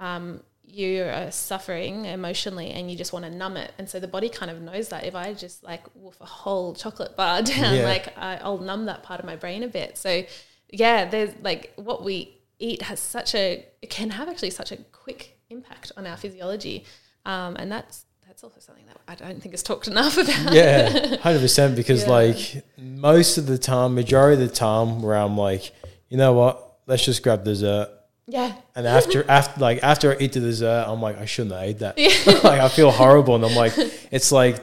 [0.00, 3.72] um, you are suffering emotionally and you just want to numb it.
[3.78, 6.74] And so the body kind of knows that if I just like wolf a whole
[6.74, 7.84] chocolate bar down, Yeah.
[7.84, 9.98] like I, I'll numb that part of my brain a bit.
[9.98, 10.24] So
[10.70, 14.76] yeah, there's like what we eat has such a it can have actually such a
[14.76, 16.84] quick impact on our physiology,
[17.26, 18.06] um, and that's
[18.42, 20.52] that's also something that I don't think is talked enough about.
[20.52, 21.76] Yeah, hundred percent.
[21.76, 22.10] Because Yeah.
[22.10, 25.72] like most of the time, majority of the time, where I'm like,
[26.08, 27.88] you know what, let's just grab dessert.
[28.26, 31.62] yeah, And after after like after I eat the dessert, I'm like, I shouldn't have
[31.64, 31.98] ate that.
[32.44, 33.74] like I feel horrible, and I'm like,
[34.10, 34.56] it's like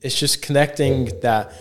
[0.00, 1.52] it's just connecting that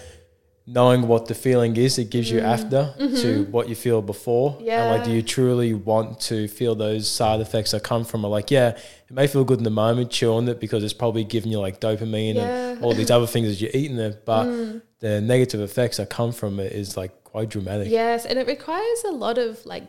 [0.69, 2.43] knowing what the feeling is it gives you Mm.
[2.43, 3.51] after to Mm-hmm.
[3.51, 4.57] what you feel before.
[4.59, 8.27] And like, do you truly want to feel those side effects that come from it?
[8.27, 8.69] Like, yeah,
[9.09, 11.59] it may feel good in the moment, chill on it because it's probably giving you
[11.59, 12.71] like dopamine Yeah.
[12.71, 14.25] and all these other things as you're eating it.
[14.25, 14.81] But Mm.
[14.99, 17.87] the negative effects that come from it is like quite dramatic.
[17.89, 19.83] Yes, and it requires a lot of like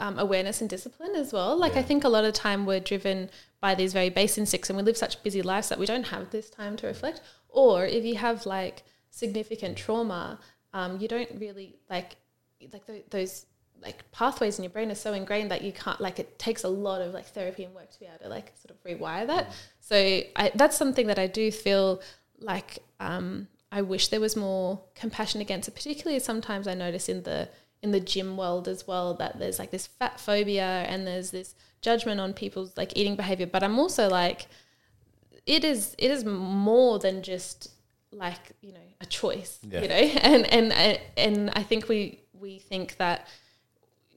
[0.00, 1.56] um, awareness and discipline as well.
[1.56, 4.76] Like I think a lot of time we're driven by these very base instincts, and
[4.76, 7.20] we live such busy lives that we don't have this time to reflect.
[7.48, 10.38] Or if you have like significant trauma,
[10.72, 12.16] um, you don't really like
[12.72, 13.46] like th- those
[13.82, 16.68] like pathways in your brain are so ingrained that you can't like it takes a
[16.68, 19.52] lot of like therapy and work to be able to like sort of rewire that.
[19.80, 22.00] So I, that's something that I do feel
[22.40, 25.74] like um, I wish there was more compassion against it.
[25.74, 27.48] Particularly sometimes I notice in the
[27.82, 31.54] in the gym world as well that there's like this fat phobia and there's this
[31.80, 33.46] judgment on people's like eating behavior.
[33.46, 34.46] But I'm also like,
[35.46, 37.70] it is it is more than just
[38.12, 39.82] like you know a choice, Yeah.
[39.82, 43.26] you know, and and and I think we we think that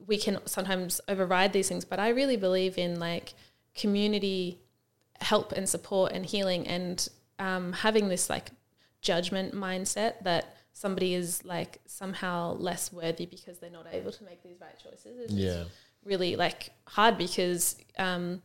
[0.07, 3.33] we can sometimes override these things, but I really believe in like
[3.75, 4.59] community
[5.21, 7.07] help and support and healing and
[7.39, 8.49] um, having this like
[9.01, 14.41] judgment mindset that somebody is like somehow less worthy because they're not able to make
[14.43, 15.63] these right choices is Yeah.
[16.03, 18.41] really like hard because um,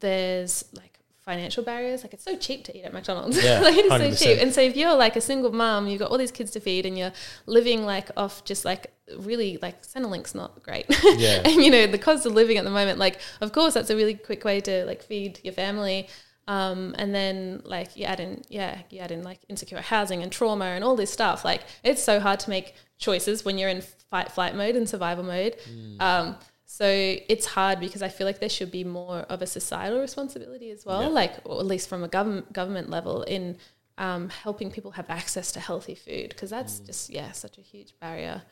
[0.00, 0.98] there's like
[1.30, 2.02] financial barriers.
[2.02, 3.42] Like it's so cheap to eat at McDonald's.
[3.42, 4.18] Yeah, like it's so 100%.
[4.18, 4.42] cheap.
[4.42, 6.86] And so if you're like a single mom, you've got all these kids to feed
[6.86, 7.12] and you're
[7.46, 10.86] living like off just like really like Centrelink's not great.
[11.04, 11.42] Yeah.
[11.44, 13.96] and you know, the cost of living at the moment, like of course that's a
[13.96, 16.08] really quick way to like feed your family.
[16.48, 20.32] Um, and then like you add in yeah, you add in like insecure housing and
[20.32, 21.44] trauma and all this stuff.
[21.44, 25.22] Like it's so hard to make choices when you're in fight flight mode and survival
[25.22, 25.54] mode.
[25.70, 26.02] Mm.
[26.02, 26.36] Um,
[26.72, 30.70] so it's hard because I feel like there should be more of a societal responsibility
[30.70, 31.08] as well, Yeah.
[31.08, 33.56] like or at least from a government government level in
[33.98, 37.94] um, helping people have access to healthy food because that's just yeah such a huge
[37.98, 38.42] barrier.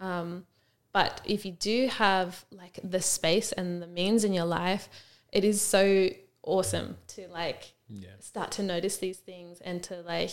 [0.00, 0.44] Um,
[0.92, 4.90] but if you do have like the space and the means in your life,
[5.32, 6.10] it is so
[6.42, 8.10] awesome to like Yeah.
[8.20, 10.32] start to notice these things and to like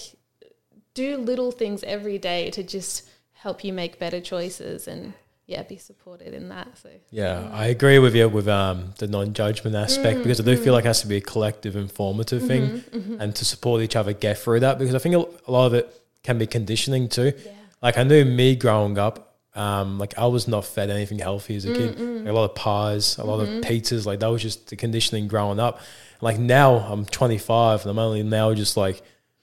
[0.94, 5.14] do little things every day to just help you make better choices and
[5.52, 9.76] yeah be supported in that so Yeah, I agree with you with um, the non-judgment
[9.86, 12.64] aspect Mm, because I do feel like it has to be a collective, informative thing,
[12.98, 15.66] Mm-hmm, and to support each other get through that because I think a- a lot
[15.70, 15.86] of it
[16.28, 17.30] can be conditioning too.
[17.46, 17.52] yeah
[17.86, 19.16] Like I knew me growing up,
[19.66, 21.92] um, like I was not fed anything healthy as a kid.
[22.00, 23.58] Like a lot of pies, a lot Mm-hmm.
[23.60, 25.76] of pizzas, like that was just the conditioning growing up.
[26.22, 28.98] Like now I'm 25 and I'm only now just like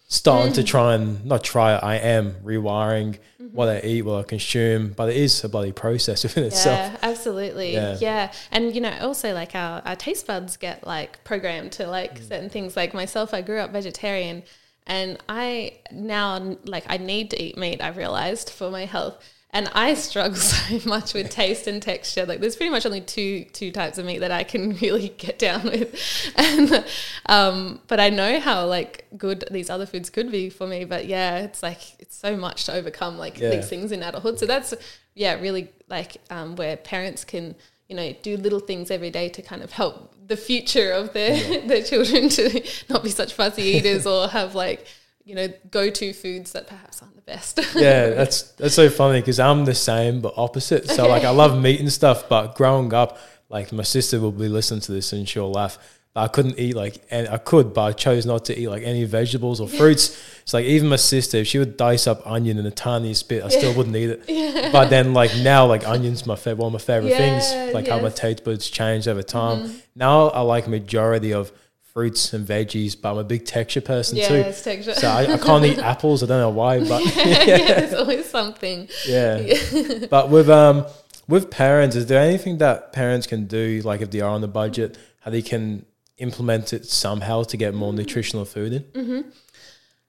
[0.09, 0.57] starting Mm.
[0.57, 1.83] to try and not try it.
[1.83, 3.57] I am rewiring Mm-hmm.
[3.57, 6.79] what I eat, what I consume, but it is a bloody process within itself.
[6.93, 7.73] Yeah, absolutely.
[7.75, 7.97] Yeah.
[8.01, 8.33] Yeah.
[8.53, 12.29] And you know, also like our, our taste buds get like programmed to like Mm.
[12.29, 12.77] certain things.
[12.77, 14.43] Like myself, I grew up vegetarian
[14.87, 19.17] and I now like I need to eat meat, I've realized for my health.
[19.57, 22.27] And I struggle so much with taste and texture.
[22.27, 25.39] Like there's pretty much only two two types of meat that I can really get
[25.39, 25.99] down with.
[26.37, 26.85] And
[27.27, 30.85] um, but I know how like good these other foods could be for me.
[30.85, 33.51] But yeah, it's like it's so much to overcome like Yeah.
[33.51, 34.39] these things in adulthood.
[34.39, 34.75] So that's
[35.15, 37.55] yeah, really like um, where parents can
[37.89, 41.63] you know do little things every day to kind of help the future of their
[41.67, 44.87] their children to not be such fussy eaters or have like
[45.27, 47.59] you know go to foods that perhaps aren't the best.
[47.75, 50.89] yeah, that's that's so funny because I'm the same but opposite.
[50.89, 53.19] So like I love meat and stuff, but growing up,
[53.51, 55.79] like my sister will be listening to this and she'll laugh.
[56.15, 58.85] But I couldn't eat like, and I could, but I chose not to eat like
[58.85, 60.17] any vegetables or fruits.
[60.41, 63.43] It's like even my sister, if she would dice up onion in the tiniest bit,
[63.43, 64.73] I still wouldn't eat it.
[64.73, 67.75] But then like now, like onions my favorite, one of my favorite Yeah, things.
[67.75, 69.65] Like how my taste buds changed over time.
[69.65, 69.77] Mm-hmm.
[69.97, 71.53] Now I like majority of
[71.97, 74.21] fruits and veggies, but I'm a big texture person too.
[74.21, 74.35] yeah, too.
[74.35, 74.93] it's texture.
[74.93, 76.23] So I, I can't eat apples.
[76.23, 78.87] I don't know why, but yeah, there's always something.
[79.07, 79.55] yeah.
[80.11, 80.85] but with um
[81.27, 84.49] with parents, is there anything that parents can do, like if they are on the
[84.63, 85.87] budget, how they can
[86.19, 89.33] implement it somehow to get more nutritional food in?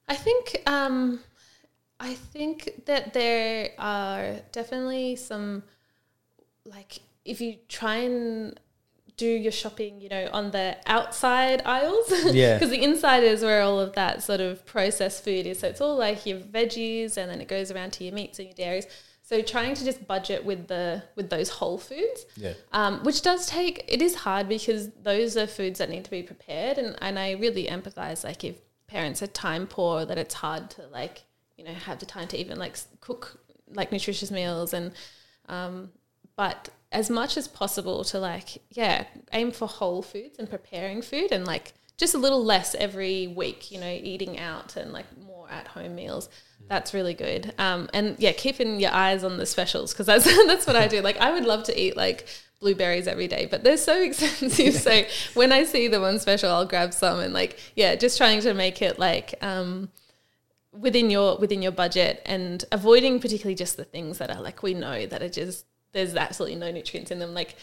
[0.10, 1.22] I think um,
[2.02, 5.64] I think that there are definitely some
[6.66, 8.60] like if you try and
[9.18, 12.06] do your shopping, you know, on the outside aisles.
[12.34, 12.54] Yeah.
[12.56, 15.60] Because the inside is where all of that sort of processed food is.
[15.60, 18.48] So it's all like your veggies and then it goes around to your meats and
[18.48, 18.86] your dairies.
[19.24, 22.54] So trying to just budget with the with those whole foods Yeah.
[22.72, 26.24] um, which does take it is hard because those are foods that need to be
[26.24, 28.56] prepared and, and i really empathize like if
[28.88, 31.24] parents are time poor that it's hard to like
[31.58, 33.42] you know have the time to even like cook
[33.74, 34.94] like nutritious meals and
[35.50, 35.90] um,
[36.38, 41.32] but as much as possible to like yeah aim for whole foods and preparing food
[41.32, 43.72] and like just a little less every week.
[43.72, 46.30] You know, eating out and like more at home meals.
[46.70, 47.54] That's really good.
[47.58, 51.02] Um, and yeah, keeping your eyes on the specials because that's that's what I do.
[51.02, 52.28] Like I would love to eat like
[52.60, 54.76] blueberries every day, but they're so expensive.
[54.76, 58.42] so when I see them on special, I'll grab some and like yeah, just trying
[58.42, 59.90] to make it like um,
[60.72, 64.74] within your within your budget and avoiding particularly just the things that are like we
[64.74, 65.66] know that are just
[65.98, 67.34] there's absolutely no nutrients in them.
[67.34, 67.56] Like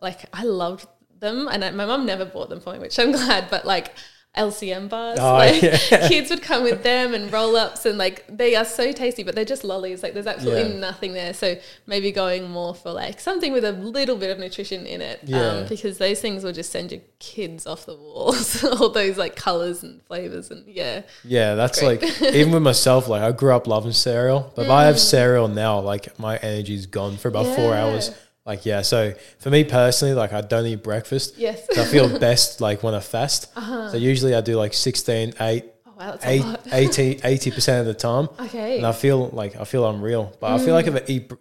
[0.00, 0.86] like I loved
[1.18, 3.48] them and I, my mum never bought them for me, which I'm glad.
[3.50, 3.94] But like
[4.34, 5.18] LCM bars.
[5.20, 5.76] Oh, like yeah.
[6.08, 9.34] kids would come with them and roll ups and like they are so tasty, but
[9.34, 10.02] they're just lollies.
[10.02, 10.80] Like there's absolutely Yeah.
[10.80, 11.34] nothing there.
[11.34, 11.56] So
[11.86, 15.20] maybe going more for like something with a little bit of nutrition in it.
[15.24, 15.48] Yeah.
[15.48, 18.64] Um, because those things will just send your kids off the walls.
[18.80, 21.02] All those like colours and flavours and yeah.
[21.24, 23.08] Yeah, that's like even with myself.
[23.08, 24.86] Like I grew up loving cereal, but if I Mm.
[24.86, 28.10] have cereal now, like my energy's gone for about four hours.
[28.44, 31.38] Like yeah, so for me personally, like I don't eat breakfast.
[31.38, 31.66] Yes.
[31.78, 33.52] I feel best like when I fast.
[33.54, 33.90] Uh-huh.
[33.90, 37.94] So usually I do like 16, 8, Oh wow, that's 8 80 percent of the
[37.94, 38.78] time, Okay.
[38.78, 40.34] and I feel like I feel unreal.
[40.40, 41.10] But I feel like if I mm.
[41.10, 41.36] eat, br-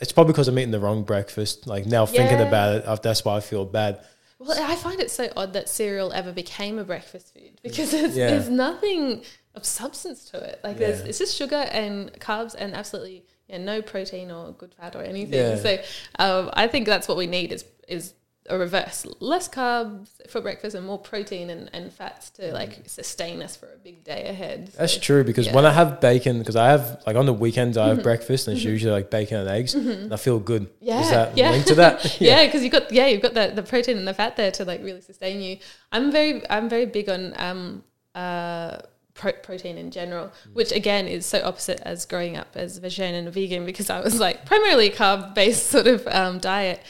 [0.00, 1.66] it's probably because I'm eating the wrong breakfast.
[1.66, 4.00] Like now thinking about it, that's why I feel bad.
[4.38, 8.14] Well, I find it so odd that cereal ever became a breakfast food because it's,
[8.14, 8.28] Yeah.
[8.28, 9.22] there's nothing
[9.54, 10.60] of substance to it.
[10.62, 14.96] Like there's it's just sugar and carbs and absolutely yeah, no protein or good fat
[14.96, 15.34] or anything.
[15.34, 15.56] Yeah.
[15.56, 15.78] So
[16.18, 18.14] um, I think that's what we need is is
[18.48, 23.42] a reverse, less carbs for breakfast and more protein and, and fats to like sustain
[23.42, 24.70] us for a big day ahead.
[24.78, 25.54] That's true because yeah.
[25.54, 28.04] when I have bacon, because I have like on the weekends I have Mm-hmm.
[28.04, 30.68] breakfast and it's usually like bacon and eggs, and I feel good.
[30.80, 31.50] Yeah, Is that yeah.
[31.50, 32.20] linked to that?
[32.20, 34.64] yeah, because you've got yeah you've got the, the protein and the fat there to
[34.64, 35.58] like really sustain you.
[35.90, 37.84] I'm very I'm very big on um
[38.14, 38.78] uh
[39.16, 43.16] pro- protein in general, which again is so opposite as growing up as a vegetarian
[43.16, 46.80] and a vegan because I was like primarily carb based sort of um, diet,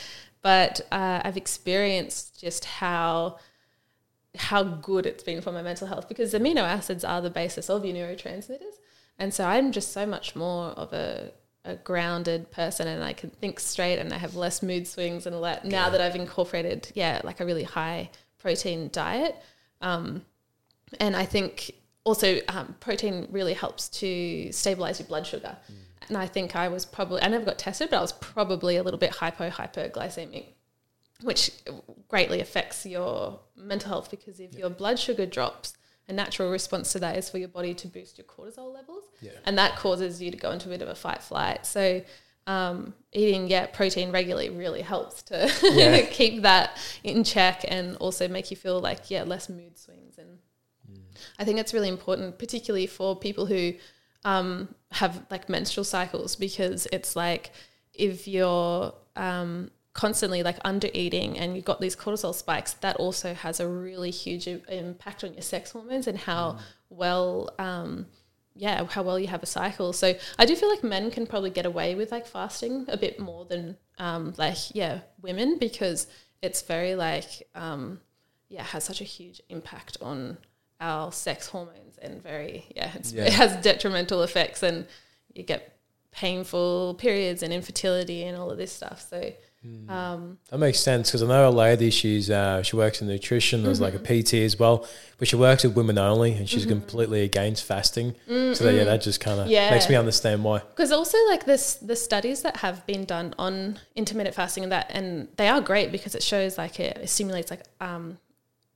[0.43, 3.39] but uh, I've experienced just how
[4.37, 7.85] how good it's been for my mental health because amino acids are the basis of
[7.85, 8.77] your neurotransmitters.
[9.19, 11.33] And so I'm just so much more of a,
[11.65, 15.35] a grounded person and I can think straight and I have less mood swings and
[15.35, 19.37] all that now that I've incorporated, yeah, like a really high protein diet.
[19.81, 20.27] Um,
[21.01, 21.73] and I think
[22.07, 25.57] also um, protein really helps to stabilize your blood sugar.
[26.09, 28.83] And I think I was probably, I never got tested, but I was probably a
[28.83, 30.47] little bit hypo hyperglycemic
[31.23, 31.51] which
[32.09, 35.73] greatly affects your mental health because if your blood sugar drops,
[36.09, 39.31] a natural response to that is for your body to boost your cortisol levels, Yeah.
[39.47, 41.65] and that causes you to go into a bit of a fight flight.
[41.67, 42.03] So,
[42.47, 46.03] um, eating yeah protein regularly really helps to Yeah.
[46.11, 50.39] keep that in check and also make you feel like yeah less mood swings and
[51.39, 53.75] I think it's really important, particularly for people who
[54.25, 57.53] um, have like menstrual cycles, because it's like
[57.95, 63.35] if you're um, constantly like under eating and you've got these cortisol spikes, that also
[63.35, 66.59] has a really huge impact on your sex hormones and how
[66.91, 67.51] well.
[67.59, 68.07] Um,
[68.59, 69.93] yeah, how well you have a cycle.
[69.93, 73.21] So I do feel like men can probably get away with like fasting a bit
[73.21, 76.07] more than um, like yeah women because
[76.43, 78.01] it's very like um,
[78.49, 80.39] yeah has such a huge impact on
[80.81, 83.25] our sex hormones and very yeah, it's, Yeah.
[83.25, 84.87] it has detrimental effects and
[85.35, 85.73] you get
[86.13, 89.07] painful periods and infertility and all of this stuff.
[89.09, 89.33] So
[89.89, 91.91] um, That makes sense because I know a lady.
[91.91, 93.65] She's uh, she works in nutrition.
[93.65, 94.87] There's like a PT as well,
[95.19, 98.15] but she works with women only, and she's completely against fasting.
[98.29, 99.71] So that, yeah, that just kind of Yeah.
[99.71, 100.61] makes me understand why.
[100.61, 104.87] Because also like this the studies that have been done on intermittent fasting and that
[104.91, 108.19] and they are great because it shows like it, it stimulates like um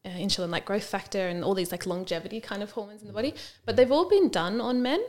[0.05, 3.13] uh, insulin like growth factor and all these like longevity kind of hormones in the
[3.13, 3.35] body
[3.67, 5.03] but they've all been done on men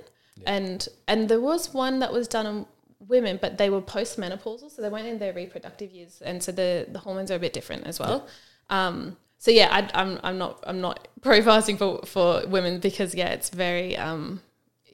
[0.46, 2.66] and and there was one that was done on
[3.08, 6.86] women but they were postmenopausal so they weren't in their reproductive years and so the
[6.92, 8.28] the hormones are a bit different as well
[8.70, 13.16] um so yeah I, I'm I'm not I'm not pro fasting for for women because
[13.16, 14.42] yeah it's very um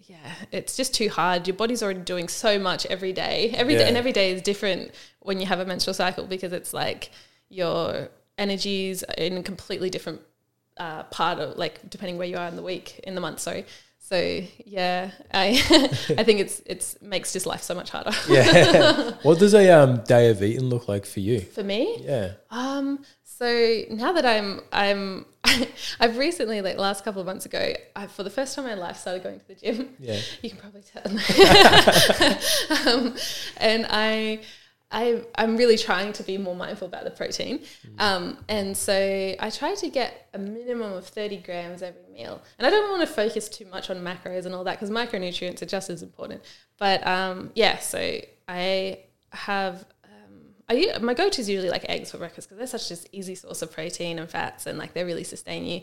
[0.10, 1.48] yeah, it's just too hard.
[1.50, 3.54] Your body's already doing so much every day.
[3.54, 3.88] Every day, Yeah.
[3.90, 7.12] and every day is different when you have a menstrual cycle because it's like
[7.50, 10.22] your energies in a completely different
[10.78, 13.40] uh, part of like depending where you are in the week in the month.
[13.40, 13.66] Sorry.
[14.00, 15.50] So yeah, I
[16.18, 19.12] I think it's it's makes just life so much harder Yeah.
[19.24, 21.42] what does a um, day of eating look like for you?
[21.42, 21.98] for me.
[22.02, 22.34] Yeah.
[22.50, 23.04] Um,
[23.38, 25.28] so now that I'm, I'm,
[26.00, 28.88] I've recently, like last couple of months ago, I, for the first time in my
[28.88, 29.90] life, started going to the gym.
[30.00, 30.20] Yeah.
[30.42, 31.04] You can probably tell.
[32.88, 33.14] um,
[33.58, 34.40] and I,
[34.90, 37.62] I, I'm really trying to be more mindful about the protein.
[38.00, 38.94] Um, and so
[39.40, 42.42] I try to get a minimum of 30 grams every meal.
[42.58, 45.62] And I don't want to focus too much on macros and all that because micronutrients
[45.62, 46.42] are just as important.
[46.78, 49.00] But um, yeah, so I
[49.32, 49.86] have
[50.70, 53.36] I my go to is usually like eggs for breakfast because they're such just easy
[53.36, 55.82] source of protein and fats and like they really sustain you.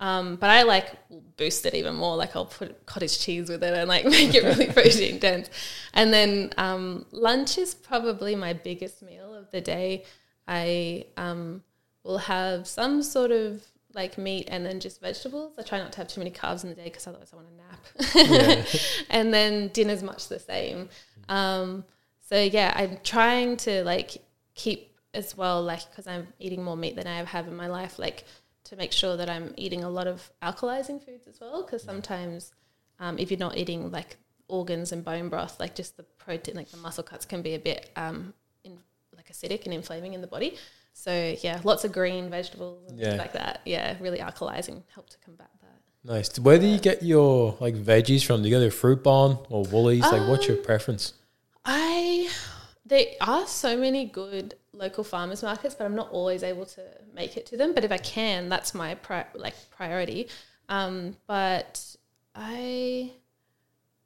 [0.00, 0.92] Um, but I like
[1.36, 2.16] boost it even more.
[2.16, 5.48] Like I'll put cottage cheese with it and like make it really protein dense.
[5.92, 10.04] And then um, lunch is probably my biggest meal of the day.
[10.48, 11.62] I um,
[12.02, 13.62] will have some sort of
[13.94, 15.54] like meat and then just vegetables.
[15.58, 17.48] I try not to have too many carbs in the day because otherwise I want
[17.48, 18.66] to nap.
[19.10, 20.88] and then dinner's much the same.
[21.28, 21.84] Um,
[22.20, 24.16] so yeah, I'm trying to like
[24.54, 27.98] keep as well, like because I'm eating more meat than I have in my life,
[27.98, 28.24] like
[28.64, 31.62] to make sure that I'm eating a lot of alkalizing foods as well.
[31.62, 32.52] Because sometimes
[32.98, 34.16] um, if you're not eating like
[34.48, 37.58] organs and bone broth, like just the protein, like the muscle cuts can be a
[37.58, 38.32] bit um,
[38.64, 38.78] in,
[39.16, 40.56] like acidic and inflaming in the body.
[40.92, 43.10] So yeah, lots of green vegetables and Yeah.
[43.10, 43.60] things like that.
[43.64, 45.80] Yeah, really alkalizing help to combat that.
[46.06, 46.38] Nice.
[46.38, 48.42] Where do you get your like veggies from?
[48.42, 50.02] Do you go to Fruit Barn or Woolies?
[50.02, 51.14] Like, what's your preference?
[51.64, 52.28] I
[52.86, 56.82] there are so many good local farmers markets, but I'm not always able to
[57.14, 57.72] make it to them.
[57.74, 60.28] But if I can, that's my pri- like priority.
[60.68, 61.96] Um, but
[62.34, 63.12] I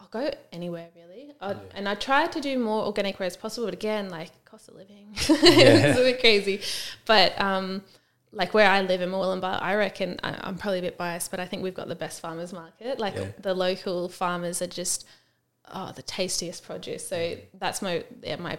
[0.00, 3.66] I'll go anywhere really, i and I try to do more organic where as possible.
[3.66, 6.60] But again, like cost of living, it's a bit crazy.
[7.04, 7.82] But um,
[8.32, 11.40] like where I live in Moolumbar, I reckon I, I'm probably a bit biased, but
[11.40, 12.98] I think we've got the best farmers market.
[13.00, 13.26] Like Yeah.
[13.40, 15.06] the local farmers are just
[15.72, 17.06] oh the tastiest produce.
[17.06, 18.58] So that's my yeah, my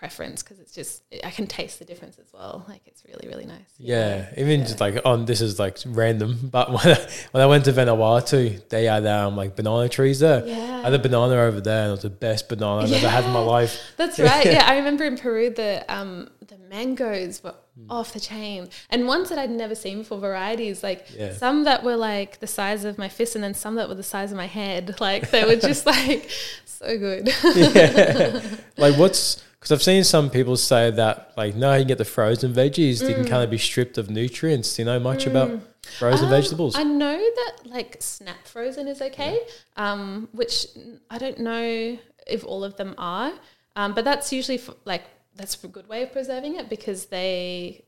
[0.00, 2.64] preference because it's just I can taste the difference as well.
[2.66, 3.70] Like it's really really nice.
[3.78, 7.66] Yeah, even just like on this is like random, but when I, when I went
[7.66, 10.44] to Vanuatu, they had um like banana trees there.
[10.46, 10.78] Yeah.
[10.78, 13.24] I had a banana over there, and it was the best banana I've ever had
[13.24, 13.78] in my life.
[13.96, 14.46] That's right.
[14.50, 17.54] Yeah, I remember in Peru the um the mangoes were.
[17.88, 20.18] Off the chain, and ones that I'd never seen before.
[20.18, 21.32] Varieties like Yeah.
[21.32, 24.02] some that were like the size of my fist, and then some that were the
[24.02, 24.96] size of my head.
[25.00, 26.30] Like they were just like
[26.64, 27.32] so good.
[27.56, 28.40] yeah.
[28.76, 32.04] Like what's because I've seen some people say that like no, you can get the
[32.04, 33.00] frozen veggies.
[33.00, 34.74] they can kind of be stripped of nutrients.
[34.76, 35.50] Do you know much about
[35.98, 36.76] frozen Um, vegetables?
[36.76, 39.40] I know that like snap frozen is okay,
[39.76, 40.66] um, which
[41.10, 43.32] I don't know if all of them are,
[43.76, 45.02] um, but that's usually f like
[45.40, 47.84] that's a good way of preserving it because they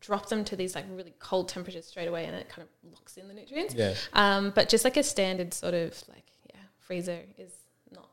[0.00, 3.16] drop them to these like really cold temperatures straight away and it kind of locks
[3.16, 3.74] in the nutrients.
[3.74, 7.50] yeah, Um, but just like a standard sort of like yeah freezer is
[7.92, 8.08] not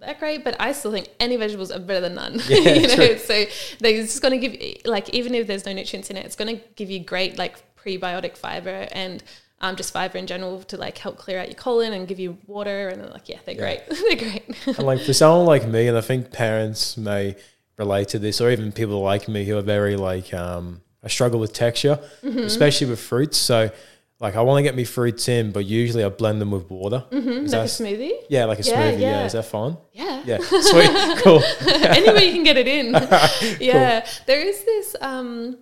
[0.00, 2.40] that great, but I still think any vegetables are better than none.
[2.48, 3.18] Yeah, you know, true.
[3.18, 3.44] so
[3.80, 6.56] they're just going to give like even if there's no nutrients in it, it's going
[6.56, 9.22] to give you great like prebiotic fiber and
[9.60, 12.36] um, just fiber in general to like help clear out your colon and give you
[12.46, 13.60] water and like yeah, they're Yeah.
[13.60, 13.80] great.
[13.88, 14.78] they're great.
[14.78, 17.36] and like for someone like me, and I think parents may
[17.78, 21.40] relate to this, or even people like me who are very like um, I struggle
[21.40, 22.38] with texture, Mm-hmm.
[22.40, 23.36] especially with fruits.
[23.38, 23.70] So
[24.18, 27.04] like I want to get me fruits in, but usually I blend them with water.
[27.10, 28.12] Mhm, Is like a smoothie.
[28.30, 29.00] Yeah, like a Yeah, smoothie.
[29.00, 29.10] Yeah.
[29.20, 29.26] yeah.
[29.26, 29.76] is that fine?
[29.92, 30.22] Yeah.
[30.24, 31.42] Yeah, sweet, cool.
[31.68, 32.92] Anywhere you can get it in.
[33.60, 34.06] yeah.
[34.26, 35.58] There is this um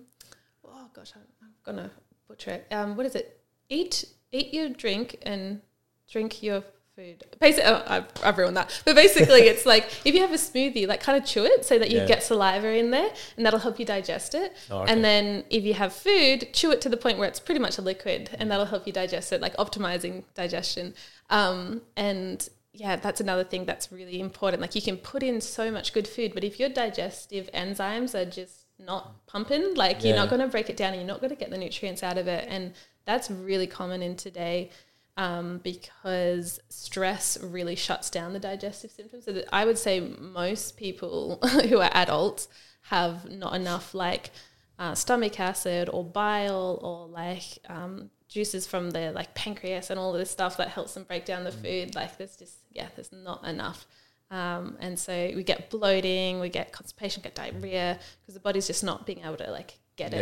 [0.63, 1.91] oh gosh, I'm, I'm gonna
[2.27, 2.67] butcher it.
[2.71, 3.41] Um what is it?
[3.69, 5.61] Eat eat your drink and
[6.09, 6.63] drink your
[6.95, 7.23] food.
[7.39, 8.81] Basically, oh, I've, I've ruined that.
[8.85, 11.77] But basically, it's like if you have a smoothie, like kind of chew it so
[11.79, 12.05] that you Yeah.
[12.07, 14.53] get saliva in there, and that'll help you digest it.
[14.71, 14.91] Oh, okay.
[14.91, 17.77] And then if you have food, chew it to the point where it's pretty much
[17.77, 20.93] a liquid, and that'll help you digest it, like optimizing digestion.
[21.29, 24.61] Um, and yeah, that's another thing that's really important.
[24.61, 28.29] Like you can put in so much good food, but if your digestive enzymes are
[28.29, 31.29] just not pumping, like you're not going to break it down and you're not going
[31.29, 32.45] to get the nutrients out of it.
[32.49, 32.73] And
[33.05, 34.71] that's really common in today
[35.17, 39.25] um, because stress really shuts down the digestive symptoms.
[39.25, 41.39] So that I would say most people
[41.69, 42.47] who are adults
[42.83, 44.31] have not enough like
[44.77, 50.11] uh, stomach acid or bile or like um, juices from their like pancreas and all
[50.11, 51.95] this stuff that helps them break down the food.
[51.95, 53.87] Like there's just yeah, there's not enough.
[54.31, 58.83] Um, and so we get bloating, we get constipation, get diarrhea because the body's just
[58.83, 60.17] not being able to like get it,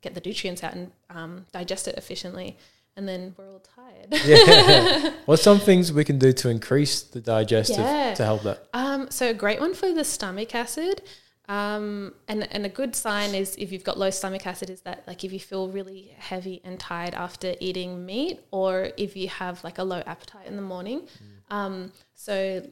[0.00, 2.58] get the nutrients out and um, digest it efficiently.
[2.96, 4.08] And then we're all tired.
[4.26, 5.12] Yeah.
[5.24, 8.14] What's some things we can do to increase the digestive Yeah.
[8.14, 8.68] to help that?
[8.74, 11.02] Um, so a great one for the stomach acid.
[11.48, 15.04] Um, and, and a good sign is if you've got low stomach acid is that
[15.06, 19.62] like if you feel really heavy and tired after eating meat or if you have
[19.64, 21.08] like a low appetite in the morning.
[21.50, 22.62] Um, so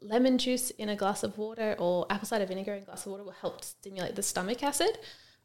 [0.00, 3.12] lemon juice in a glass of water or apple cider vinegar in a glass of
[3.12, 4.98] water will help stimulate the stomach acid.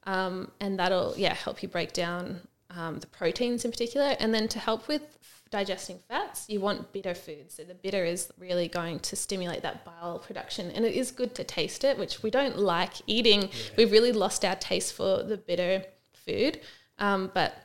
[0.03, 4.15] Um, and that'll yeah help you break down um, the proteins in particular.
[4.19, 5.17] And then to help with
[5.49, 7.55] digesting fats, you want bitter foods.
[7.55, 11.35] So the bitter is really going to stimulate that bile production, and it is good
[11.35, 13.49] to taste it, which we don't like eating.
[13.77, 15.83] We've really lost our taste for the bitter
[16.25, 16.59] food,
[16.99, 17.55] um, but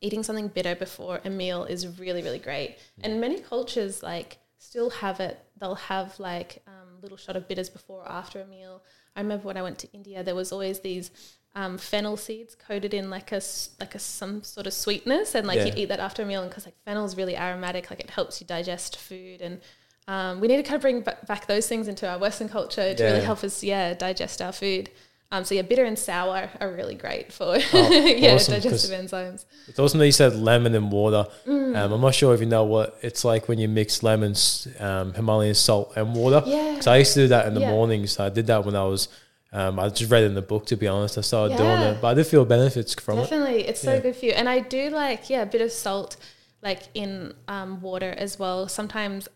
[0.00, 2.78] eating something bitter before a meal is really really great.
[3.02, 5.38] And many cultures like still have it.
[5.60, 8.82] They'll have like um, little shot of bitters before or after a meal.
[9.14, 11.10] I remember when I went to India, there was always these
[11.54, 13.40] um, fennel seeds coated in like a
[13.78, 15.66] like a some sort of sweetness, and like Yeah.
[15.66, 18.40] you'd eat that after a meal, and because like fennel's really aromatic, like it helps
[18.40, 19.60] you digest food, and
[20.08, 22.94] um, we need to kind of bring ba- back those things into our Western culture
[22.94, 23.10] to Yeah.
[23.12, 24.90] really help us, yeah, digest our food.
[25.30, 29.46] Um, so yeah, bitter and sour are really great for Oh, yeah awesome, digestive enzymes.
[29.66, 31.26] It's awesome that you said lemon and water.
[31.46, 31.74] Mm.
[31.76, 35.14] Um, I'm not sure if you know what it's like when you mix lemons, um,
[35.14, 36.42] Himalayan salt, and water.
[36.46, 36.80] Yeah.
[36.80, 37.70] So I used to do that in the Yeah.
[37.70, 38.18] mornings.
[38.18, 39.08] I did that when I was.
[39.52, 41.18] Um, I just read it in the book to be honest.
[41.18, 43.22] I started doing it, but I did feel benefits from it.
[43.22, 44.00] Definitely, it's so Yeah.
[44.00, 44.32] good for you.
[44.32, 46.16] And I do like, yeah, a bit of salt,
[46.62, 48.66] like in um, water as well.
[48.68, 49.28] Sometimes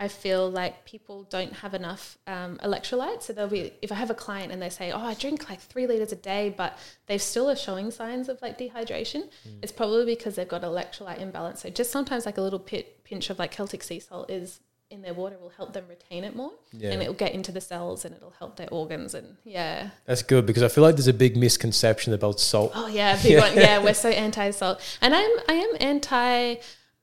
[0.00, 3.24] I feel like people don't have enough um, electrolytes.
[3.24, 5.60] So they'll be, if I have a client and they say, oh, I drink like
[5.60, 9.58] three liters a day, but they still are showing signs of like dehydration, Mm.
[9.62, 11.60] it's probably because they've got electrolyte imbalance.
[11.62, 14.60] So just sometimes like a little pit, pinch of like Celtic sea salt is
[14.90, 16.90] in their water will help them retain it more Yeah.
[16.90, 20.46] and it'll get into the cells and it'll help their organs and yeah That's good
[20.46, 22.72] because I feel like there's a big misconception about salt.
[22.74, 23.54] Oh yeah, big one.
[23.56, 26.56] Yeah, we're so anti salt, and I'm I am anti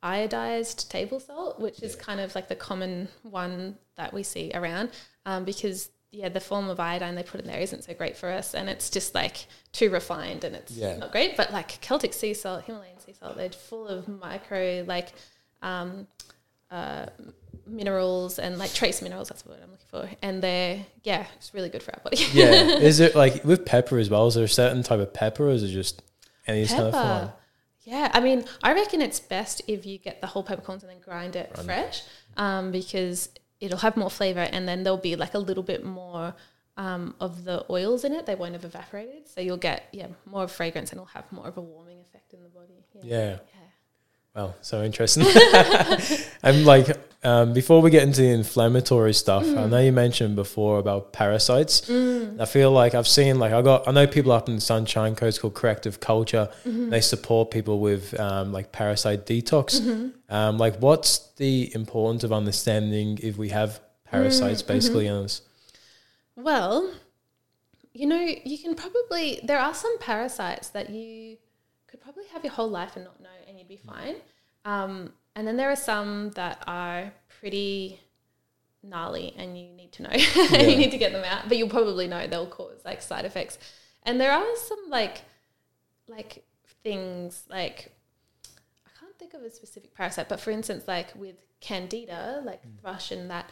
[0.03, 4.91] iodized table salt, which is kind of like the common one that we see around,
[5.25, 8.29] um, because yeah, the form of iodine they put in there isn't so great for
[8.29, 10.97] us, and it's just like too refined and it's Yeah.
[10.97, 11.35] not great.
[11.35, 15.09] But like Celtic sea salt, Himalayan sea salt, they're full of micro like.
[15.61, 16.07] Um,
[16.69, 17.05] uh,
[17.65, 21.69] minerals and like trace minerals that's what i'm looking for and they're yeah it's really
[21.69, 22.53] good for our body yeah.
[22.77, 24.27] Is it like with pepper as well?
[24.27, 26.01] Is there a certain type of pepper or is it just
[26.47, 27.33] any kind of?
[27.81, 30.99] Yeah, I mean, I reckon it's best if you get the whole peppercorns and then
[30.99, 32.03] grind it fresh,
[32.35, 33.29] um, because
[33.61, 36.35] it'll have more flavor, and then there'll be like a little bit more
[36.75, 38.25] um, of the oils in it.
[38.25, 41.47] They won't have evaporated, so you'll get yeah more of fragrance, and it'll have more
[41.47, 42.73] of a warming effect in the body.
[43.03, 43.29] Yeah.
[43.29, 43.37] Yeah.
[44.35, 45.25] Well, so interesting.
[46.43, 46.87] I'm like,
[47.23, 49.69] um, before we get into the inflammatory stuff, I mm.
[49.69, 51.81] know you mentioned before about parasites.
[51.81, 52.39] Mm.
[52.39, 55.15] I feel like I've seen, like, I got, I know people up in the Sunshine
[55.15, 56.49] Coast called Corrective Culture.
[56.65, 56.89] Mm-hmm.
[56.89, 59.81] They support people with um, like parasite detox.
[59.81, 60.33] Mm-hmm.
[60.33, 65.17] Um, like, what's the importance of understanding if we have parasites mm, basically mm-hmm.
[65.17, 65.41] in us?
[66.35, 66.93] Well,
[67.93, 71.37] you know, you can probably there are some parasites that you
[71.87, 74.17] could probably have your whole life and not know, and you'd be fine.
[74.65, 77.99] Um, And then there are some that are pretty
[78.81, 80.09] gnarly, and you need to know.
[80.57, 83.59] you need to get them out, but you'll probably know they'll cause like side effects.
[84.01, 85.21] And there are some like
[86.07, 86.43] like
[86.83, 87.91] things like
[88.87, 93.11] I can't think of a specific parasite, but for instance, like with candida, like thrush
[93.11, 93.51] and that,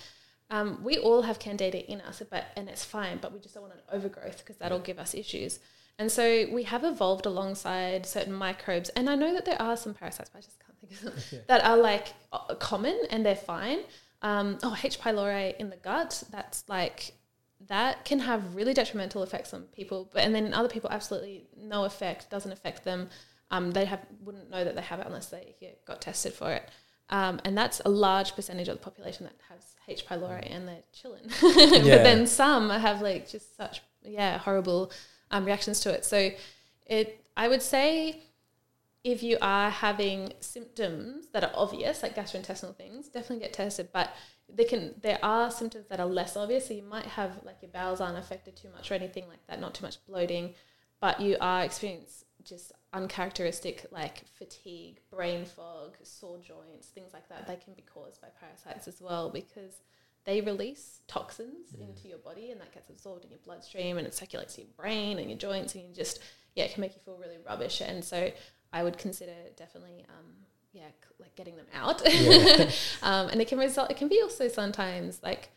[0.50, 3.62] um, we all have candida in us, but and it's fine, but we just don't
[3.62, 5.60] want an overgrowth because that'll give us issues.
[6.00, 9.94] And so we have evolved alongside certain microbes, and I know that there are some
[9.94, 10.74] parasites, but I just can't
[11.48, 12.14] that are like
[12.60, 13.80] common and they're fine.
[14.22, 15.00] Um, oh, H.
[15.00, 17.14] pylori in the gut, that's like
[17.68, 21.86] that can have really detrimental effects on people, but and then other people absolutely no
[21.86, 23.10] effect, doesn't affect them.
[23.52, 26.52] Um, they have wouldn't know that they have it unless they yeah, got tested for
[26.52, 26.70] it.
[27.10, 30.08] Um, and that's a large percentage of the population that has H.
[30.08, 31.30] pylori and they're chilling.
[31.86, 31.98] Yeah.
[31.98, 34.92] but then some have like just such yeah horrible
[35.32, 36.04] um, reactions to it.
[36.04, 36.32] So
[36.88, 38.24] it I would say
[39.06, 43.89] if you are having symptoms that are obvious, like gastrointestinal things, definitely get tested.
[43.93, 44.12] But
[44.51, 46.68] they can there are symptoms that are less obvious.
[46.68, 49.62] So you might have like your bowels aren't affected too much or anything like that,
[49.62, 50.56] not too much bloating,
[50.99, 57.45] but you are experiencing just uncharacteristic like fatigue, brain fog, sore joints, things like that.
[57.45, 59.82] They can be caused by parasites as well because
[60.26, 64.16] they release toxins into your body and that gets absorbed in your bloodstream and it
[64.16, 66.20] circulates to your brain and your joints and you just
[66.56, 68.32] yeah it can make you feel really rubbish and so
[68.76, 70.26] I would consider definitely um,
[70.73, 72.01] yeah like getting them out.
[73.01, 75.49] Um, and it can result it can be also sometimes like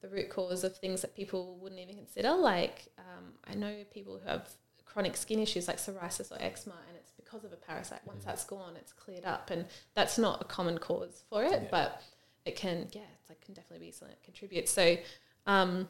[0.00, 4.18] the root cause of things that people wouldn't even consider like um, I know people
[4.18, 4.48] who have
[4.84, 8.00] chronic skin issues like psoriasis or eczema and it's because of a parasite.
[8.06, 12.02] Once that's gone it's cleared up and that's not a common cause for it but
[12.46, 14.70] it can yeah it's like can definitely be something that contributes.
[14.70, 14.96] So
[15.46, 15.88] um,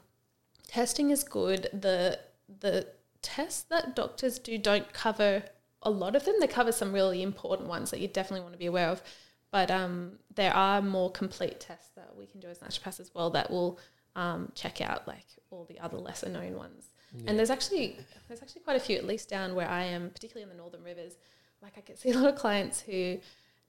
[0.66, 1.68] testing is good.
[1.72, 2.18] The
[2.60, 2.88] the
[3.20, 5.44] tests that doctors do don't cover
[5.82, 8.58] a lot of them they cover some really important ones that you definitely want to
[8.58, 9.02] be aware of.
[9.50, 13.30] But um, there are more complete tests that we can do as naturopaths as well
[13.30, 13.78] that will
[14.16, 16.88] um, check out like all the other lesser known ones.
[17.26, 17.98] And there's actually
[18.28, 20.82] there's actually quite a few at least down where I am particularly in the northern
[20.82, 21.16] rivers.
[21.60, 23.18] Like I can see a lot of clients who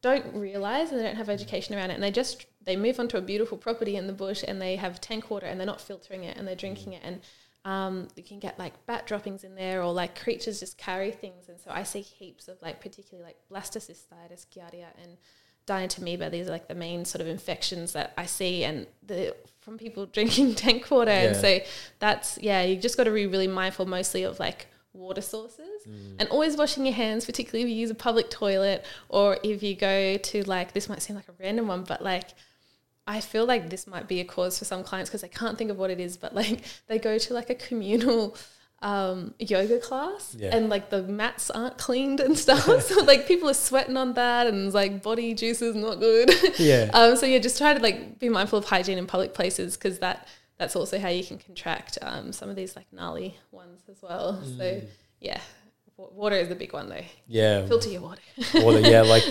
[0.02, 3.18] don't realize and they don't have education around it and they just they move onto
[3.18, 6.24] a beautiful property in the bush and they have tank water and they're not filtering
[6.24, 7.02] it and they're drinking it.
[7.04, 7.20] And
[7.66, 11.48] um, you can get like bat droppings in there or like creatures just carry things
[11.48, 15.18] and so I see heaps of like particularly like blastocystitis giardia and
[15.68, 16.32] dientamoeba.
[16.32, 20.06] These are like the main sort of infections that I see, and the from people
[20.12, 21.12] drinking tank water.
[21.12, 21.60] And so
[22.00, 25.86] that's yeah, you just got to be really mindful, mostly of like water sources,
[26.20, 29.76] and always washing your hands, particularly if you use a public toilet or if you
[29.76, 32.32] go to like this might seem like a random one, but like.
[33.06, 35.70] I feel like this might be a cause for some clients because they can't think
[35.72, 38.36] of what it is, but like they go to like a communal
[38.82, 40.56] um, yoga class Yeah.
[40.56, 42.82] and like the mats aren't cleaned and stuff.
[42.84, 46.30] so like people are sweating on that and like body juice is not good.
[46.60, 46.90] Yeah.
[46.94, 50.00] um, so yeah, just try to like be mindful of hygiene in public places because
[50.00, 50.28] that
[50.58, 54.42] that's also how you can contract um, some of these like gnarly ones as well.
[54.58, 54.82] So
[55.20, 55.40] yeah,
[55.98, 57.02] wa- water is the big one though.
[57.28, 57.66] Yeah.
[57.66, 58.22] Filter your water.
[58.56, 58.80] water.
[58.82, 59.24] Yeah, like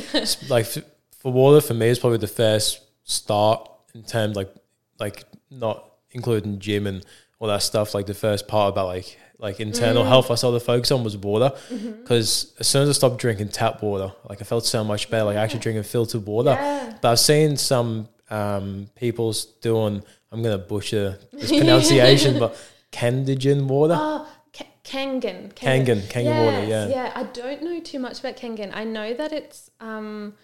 [0.49, 4.53] like for water for me it's probably the first start in terms like
[4.99, 7.05] like not including gym and
[7.39, 7.95] all that stuff.
[7.95, 11.17] Like the first part about like like internal health I started to focus on was
[11.17, 15.11] water because as soon as I stopped drinking tap water, like I felt so much
[15.11, 15.25] better.
[15.25, 16.51] Like actually drinking filtered water.
[16.51, 16.97] Yeah.
[17.03, 20.03] But I've seen some um, people's doing.
[20.31, 22.57] I'm gonna butcher this pronunciation, but
[22.93, 23.97] Candigen water.
[23.99, 25.53] Oh, K- Kangen.
[25.55, 26.89] Kangen, Kangen water, yeah.
[26.89, 28.71] Yeah, I don't know too much about Kangen.
[28.73, 30.35] I know that it's um,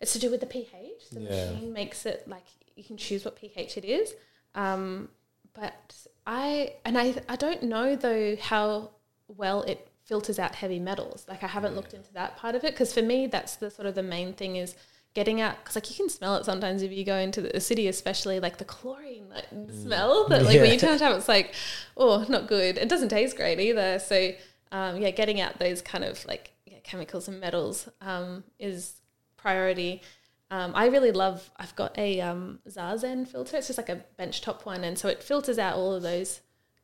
[0.00, 1.10] it's to do with the pH.
[1.12, 1.30] The Yeah.
[1.30, 2.44] machine makes it like
[2.76, 4.14] you can choose what pH it is.
[4.54, 5.08] Um,
[5.54, 8.90] but I and I I don't know though how
[9.28, 11.26] well it filters out heavy metals.
[11.28, 13.86] Like I haven't looked into that part of it because for me that's the sort
[13.86, 14.74] of the main thing is
[15.14, 17.88] getting out because like you can smell it sometimes if you go into the city
[17.88, 19.46] especially like the chlorine like,
[19.82, 21.54] smell that like when you turn it up it's like
[21.96, 24.30] oh not good it doesn't taste great either so
[24.70, 28.92] um, yeah getting out those kind of like yeah, chemicals and metals um, is
[29.38, 30.02] priority.
[30.50, 33.56] Um, I really love I've got a um, Zazen filter.
[33.56, 34.84] It's just like a benchtop one.
[34.84, 36.40] And so it filters out all of those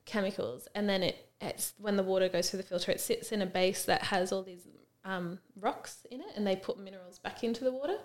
[0.07, 0.69] chemicals.
[0.75, 3.47] And then it it's when the water goes through the filter it sits in a
[3.47, 4.67] base that has all these
[5.05, 7.97] um, rocks in it and they put minerals back into the water.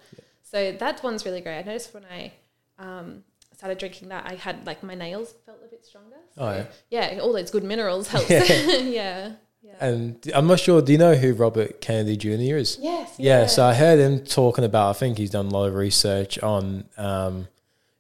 [0.44, 1.60] So that one's really great.
[1.60, 2.34] I noticed when i
[2.80, 3.24] um,
[3.54, 6.16] started drinking that i had like my nails felt a bit stronger.
[6.34, 7.14] So, Oh, yeah.
[7.14, 8.30] yeah all those good minerals helps.
[8.30, 8.78] Yeah.
[8.80, 9.32] Yeah
[9.82, 10.82] And I'm not sure.
[10.82, 12.58] Do you know who Robert Kennedy Jr.
[12.58, 12.78] is?
[12.82, 14.90] yes Yeah, so I heard him talking about.
[14.90, 17.48] I think he's done a lot of research on um,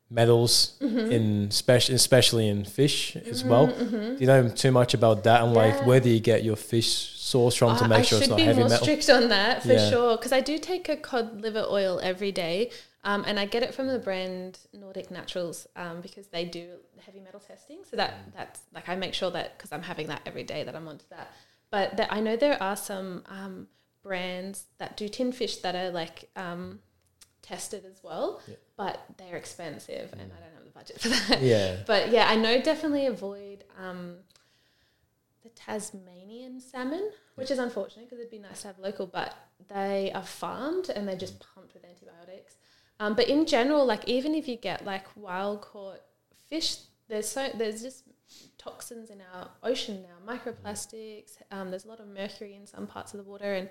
[0.10, 1.12] metals Mm-hmm.
[1.12, 3.68] in special, especially in fish as well.
[3.68, 5.86] Do you know too much about that and like Yeah.
[5.86, 6.88] where do you get your fish
[7.18, 8.74] source from to make I sure it's not heavy metal?
[8.74, 9.90] I should be more strict on that for Yeah.
[9.90, 12.72] sure because I do take a cod liver oil every day,
[13.04, 16.66] um, and I get it from the brand Nordic Naturals um, because they do
[17.06, 17.80] heavy metal testing.
[17.90, 20.76] So that that's like I make sure that because I'm having that every day that
[20.76, 21.30] I'm onto that.
[21.72, 23.68] But that I know there are some um,
[24.04, 26.80] brands that do tin fish that are like um,
[27.42, 28.42] tested as well,
[28.76, 31.42] but they're expensive, and I don't have the budget for that.
[31.42, 31.78] Yeah.
[31.86, 34.16] But yeah, I know definitely avoid um,
[35.44, 39.36] the Tasmanian salmon, which is unfortunate because it'd be nice to have local, but
[39.68, 42.56] they are farmed and they're just pumped with antibiotics.
[43.00, 46.02] Um, but in general, like even if you get like wild caught
[46.50, 46.78] fish,
[47.08, 48.04] there's so there's just
[48.60, 51.38] toxins in our ocean now, microplastics.
[51.50, 53.70] Um, there's a lot of mercury in some parts of the water, and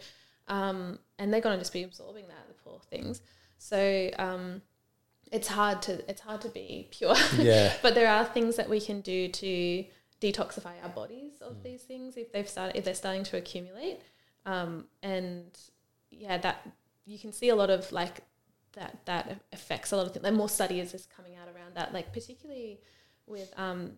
[0.48, 3.20] um, and they're gonna just be absorbing that, the poor things.
[3.58, 4.62] So um,
[5.30, 7.14] it's hard to it's hard to be pure.
[7.38, 7.72] Yeah.
[7.82, 9.84] but there are things that we can do to
[10.20, 14.00] detoxify our bodies of these things if they've started if they're starting to accumulate.
[14.46, 15.56] Um, and
[16.10, 16.66] yeah, that
[17.04, 18.22] you can see a lot of like
[18.72, 20.24] that that affects a lot of things.
[20.24, 22.80] Like more studies is just coming out around that, like particularly
[23.26, 23.92] with um,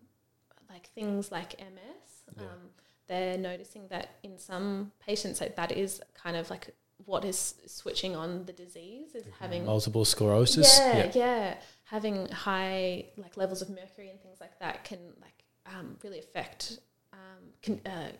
[0.71, 2.39] like things like MS.
[2.39, 2.69] Um,
[3.07, 6.73] they're noticing that in some patients like that is kind of like
[7.05, 10.77] what is switching on the disease is having Multiple sclerosis.
[10.79, 15.97] yeah, yeah, Having high like levels of mercury and things like that can like um,
[16.03, 16.79] really affect
[17.11, 17.19] um,
[17.63, 18.11] con- uh,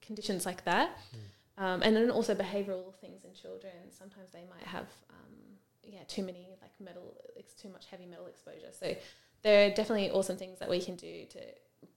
[0.00, 0.98] conditions like that.
[1.58, 3.72] Um, and then also behavioral things in children.
[3.90, 5.34] Sometimes they might have um,
[5.82, 8.72] yeah too many like metal, it's too much heavy metal exposure.
[8.72, 8.96] So
[9.42, 11.38] there are definitely awesome things that we can do to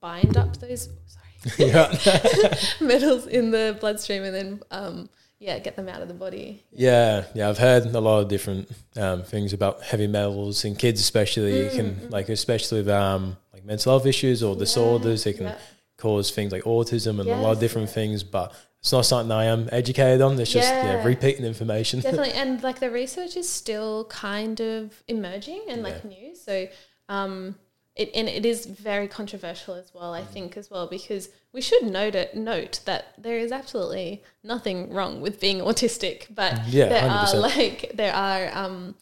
[0.00, 1.70] bind up those sorry
[2.80, 5.08] metals in the bloodstream and then um,
[5.38, 6.64] yeah get them out of the body.
[6.72, 11.00] Yeah, yeah, I've heard a lot of different um, things about heavy metals in kids,
[11.00, 11.64] especially.
[11.64, 15.58] You can like, especially with um, like mental health issues or disorders, they can yeah.
[15.98, 18.22] cause things like autism and a lot of Yes, different things.
[18.22, 20.38] But it's not something I am educated on.
[20.40, 21.04] It's just yeah, Yeah.
[21.04, 22.00] repeating information.
[22.06, 26.66] definitely and like the research is still kind of emerging and like new so
[27.08, 27.56] um
[27.96, 30.20] it and it is very controversial as well Mm.
[30.22, 34.92] i think as well because we should note it note that there is absolutely nothing
[34.92, 37.34] wrong with being autistic but Yeah, there 100%.
[37.34, 38.94] are like there are um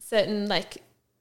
[0.00, 0.78] certain like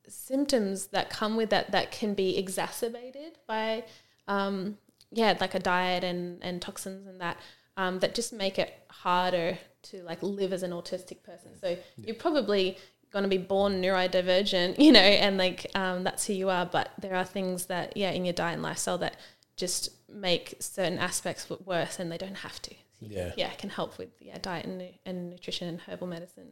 [0.07, 3.83] symptoms that come with that that can be exacerbated by
[4.27, 4.77] um
[5.11, 7.37] yeah like a diet and and toxins and that
[7.75, 12.15] um that just make it harder to like live as an autistic person so you're
[12.15, 12.77] probably
[13.18, 16.65] going to be born neurodivergent, you know, and like um, that's who you are.
[16.65, 19.18] But there are things that, yeah, in your diet and lifestyle that
[19.56, 22.76] just make certain aspects worse and they don't have to.
[22.99, 23.31] Yeah.
[23.38, 26.48] Yeah, can help with yeah diet and, and nutrition and herbal medicine.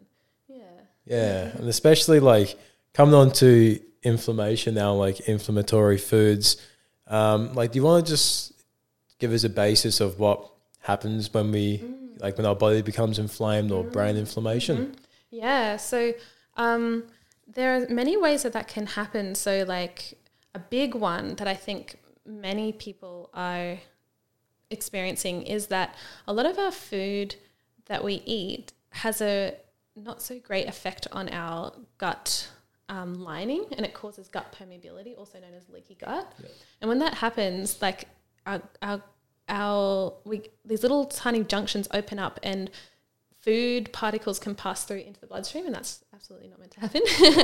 [0.48, 0.64] Yeah.
[1.06, 2.58] Yeah, and especially like
[2.94, 6.58] coming on to inflammation now, like inflammatory foods.
[7.08, 8.54] Um, like, do you want to just
[9.20, 11.84] give us a basis of what happens when we,
[12.18, 14.96] like, when our body becomes inflamed or brain inflammation?
[15.30, 16.14] Yeah, so
[16.56, 17.06] um,
[17.48, 19.36] there are many ways that that can happen.
[19.36, 20.18] So, like
[20.53, 23.77] a big one that I think many people are
[24.69, 25.95] experiencing is that
[26.27, 27.36] a lot of our food
[27.86, 29.56] that we eat has a
[29.95, 32.49] not so great effect on our gut
[32.90, 36.32] um, lining and it causes gut permeability, also known as leaky gut.
[36.82, 38.06] And when that happens, like
[38.45, 39.02] our, our,
[39.49, 42.69] our we, these little tiny junctions open up and
[43.41, 47.02] food particles can pass through into the bloodstream, and that's absolutely not meant to happen.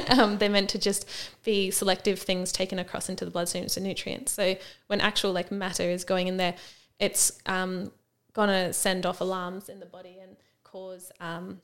[0.19, 1.07] um, they're meant to just
[1.43, 4.31] be selective things taken across into the bloodstream as nutrients.
[4.31, 4.55] So
[4.87, 6.55] when actual like matter is going in there,
[6.99, 7.91] it's um,
[8.33, 11.61] gonna send off alarms in the body and cause um,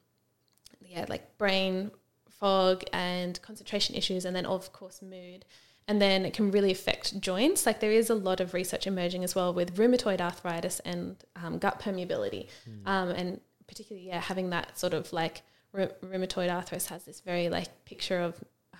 [0.82, 1.92] yeah like brain
[2.30, 5.46] fog and concentration issues, and then of course mood.
[5.90, 7.66] And then it can really affect joints.
[7.66, 11.60] Like there is a lot of research emerging as well with rheumatoid arthritis and um,
[11.60, 12.48] gut permeability,
[12.86, 15.44] um, and particularly yeah having that sort of like
[15.76, 18.36] rheumatoid arthritis has this very like picture of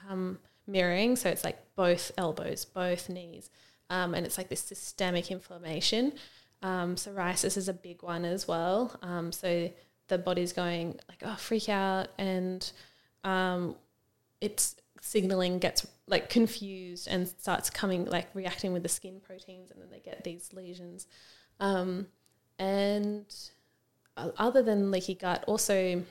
[0.10, 1.16] um, mirroring.
[1.16, 3.50] So it's like both elbows, both knees,
[3.90, 6.14] um, and it's like this systemic inflammation.
[6.64, 8.98] Um, psoriasis is a big one as well.
[9.02, 9.70] Um, so
[10.08, 12.72] the body's going like oh freak out and
[13.24, 13.76] um,
[14.42, 19.82] its signaling gets like confused and starts coming like reacting with the skin proteins and
[19.82, 21.08] then they get these lesions
[21.60, 22.08] um,
[22.58, 23.26] and
[24.38, 26.02] other than leaky gut also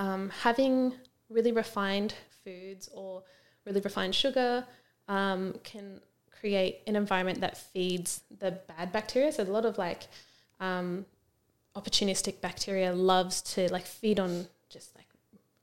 [0.00, 0.94] um, having
[1.28, 3.22] really refined foods or
[3.66, 4.64] really refined sugar
[5.08, 6.00] um, can
[6.40, 9.30] create an environment that feeds the bad bacteria.
[9.30, 10.08] So a lot of like
[10.58, 11.04] um,
[11.76, 15.04] opportunistic bacteria loves to like feed on just like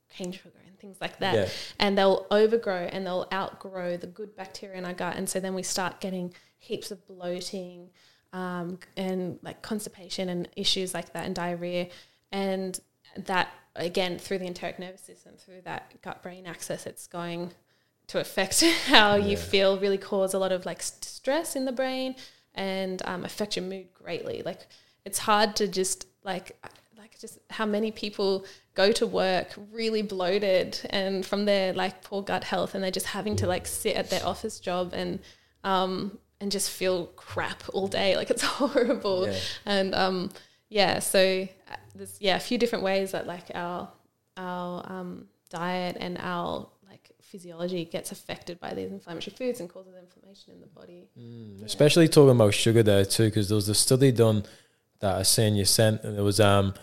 [0.08, 1.34] cane sugar and things like that.
[1.34, 1.48] Yeah.
[1.80, 5.16] and they'll overgrow and they'll outgrow the good bacteria in our gut.
[5.16, 7.90] And so then we start getting heaps of bloating
[8.32, 11.88] um, and like constipation and issues like that and diarrhea.
[12.30, 12.78] And
[13.16, 13.48] that
[13.78, 17.50] again through the enteric nervous system through that gut brain axis it's going
[18.08, 21.72] to affect how you feel really cause a lot of like st- stress in the
[21.72, 22.14] brain
[22.54, 24.42] and um, affect your mood greatly.
[24.44, 24.66] Like
[25.04, 26.56] it's hard to just like
[26.98, 28.44] like just how many people
[28.74, 33.06] go to work really bloated and from their like poor gut health and they're just
[33.06, 35.20] having to like sit at their office job and
[35.64, 38.16] um and just feel crap all day.
[38.16, 39.28] Like it's horrible.
[39.28, 39.38] Yeah.
[39.66, 40.30] and um
[40.68, 41.46] yeah so
[41.98, 43.88] there's yeah a few different ways that like our
[44.36, 49.94] our um diet and our like physiology gets affected by these inflammatory foods and causes
[50.00, 51.08] inflammation in the body
[51.64, 54.44] Especially talking about sugar there too, because there was a study done
[55.00, 56.74] that I seen you sent, and it was um,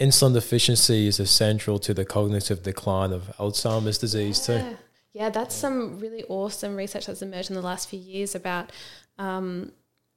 [0.00, 4.54] insulin deficiency is essential to the cognitive decline of Alzheimer's disease too.
[4.54, 4.74] Yeah.
[5.12, 8.70] Yeah, that's some really awesome research that's emerged in the last few years about
[9.18, 9.72] um,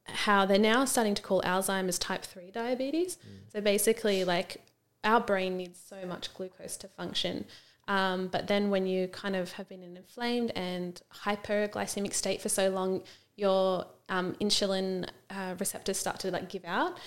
[0.06, 3.18] how they're now starting to call Alzheimer's type 3 diabetes.
[3.52, 4.58] So basically, like
[5.04, 7.46] our brain needs so much glucose to function.
[7.88, 12.42] Um, but then when you kind of have been in an inflamed and hyperglycemic state
[12.42, 13.04] for so long,
[13.36, 16.98] your um, insulin uh, receptors start to like give out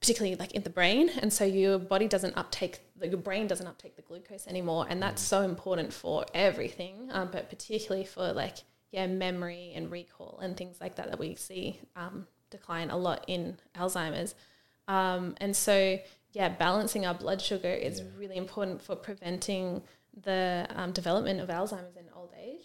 [0.00, 3.66] particularly like in the brain and so your body doesn't uptake the, your brain doesn't
[3.66, 8.58] uptake the glucose anymore and that's so important for everything um, but particularly for like
[8.96, 13.22] yeah memory and recall and things like that that we see um, decline a lot
[13.28, 14.34] in alzheimer's
[14.88, 15.98] um, and so
[16.32, 19.82] yeah balancing our blood sugar is really important for preventing
[20.22, 22.62] the um, development of alzheimer's in old age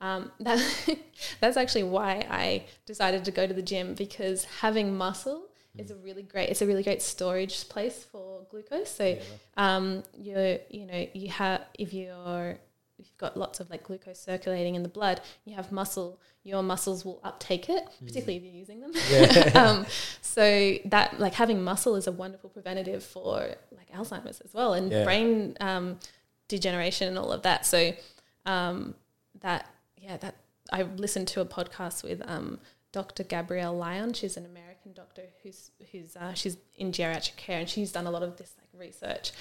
[0.00, 0.96] um, that,
[1.40, 5.96] that's actually why I decided to go to the gym because having muscle is a
[5.96, 6.50] really great.
[6.50, 8.90] It's a really great storage place for glucose.
[8.90, 9.18] So,
[9.56, 12.58] um, you you know you have if you're
[13.04, 16.20] you've got lots of like glucose circulating in the blood, you have muscle.
[16.42, 19.56] Your muscles will uptake it, particularly if you're using them.
[19.56, 19.86] um,
[20.20, 24.90] so that like having muscle is a wonderful preventative for like Alzheimer's as well and
[24.92, 25.04] Yeah.
[25.04, 25.98] brain um,
[26.48, 27.64] degeneration and all of that.
[27.64, 27.92] So
[28.46, 28.94] um,
[29.40, 29.66] that
[29.96, 30.36] yeah that
[30.72, 32.58] I listened to a podcast with um,
[32.92, 33.22] Dr.
[33.24, 34.12] Gabrielle Lyon.
[34.12, 38.10] She's an American doctor who's who's uh, she's in geriatric care and she's done a
[38.10, 39.32] lot of this like research.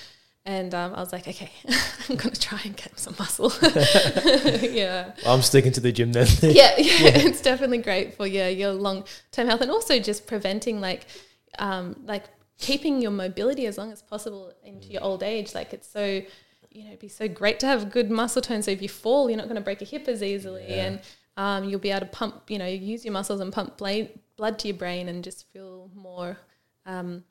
[0.46, 1.50] And um, I was like, okay,
[2.10, 3.52] I'm gonna try and get some muscle.
[4.62, 6.28] yeah, I'm sticking to the gym then.
[6.42, 10.82] yeah, yeah, it's definitely great for yeah your long term health and also just preventing
[10.82, 11.06] like
[11.60, 12.26] um, like
[12.58, 15.56] keeping your mobility as long as possible into your old age.
[15.56, 16.04] Like it's so
[16.72, 18.62] you know it'd be so great to have good muscle tone.
[18.64, 20.84] So if you fall, you're not going to break a hip as easily, Yeah.
[20.86, 21.00] and
[21.38, 22.50] um, you'll be able to pump.
[22.50, 25.90] You know, use your muscles and pump bla- blood to your brain, and just feel
[25.96, 26.38] more
[26.86, 27.24] um,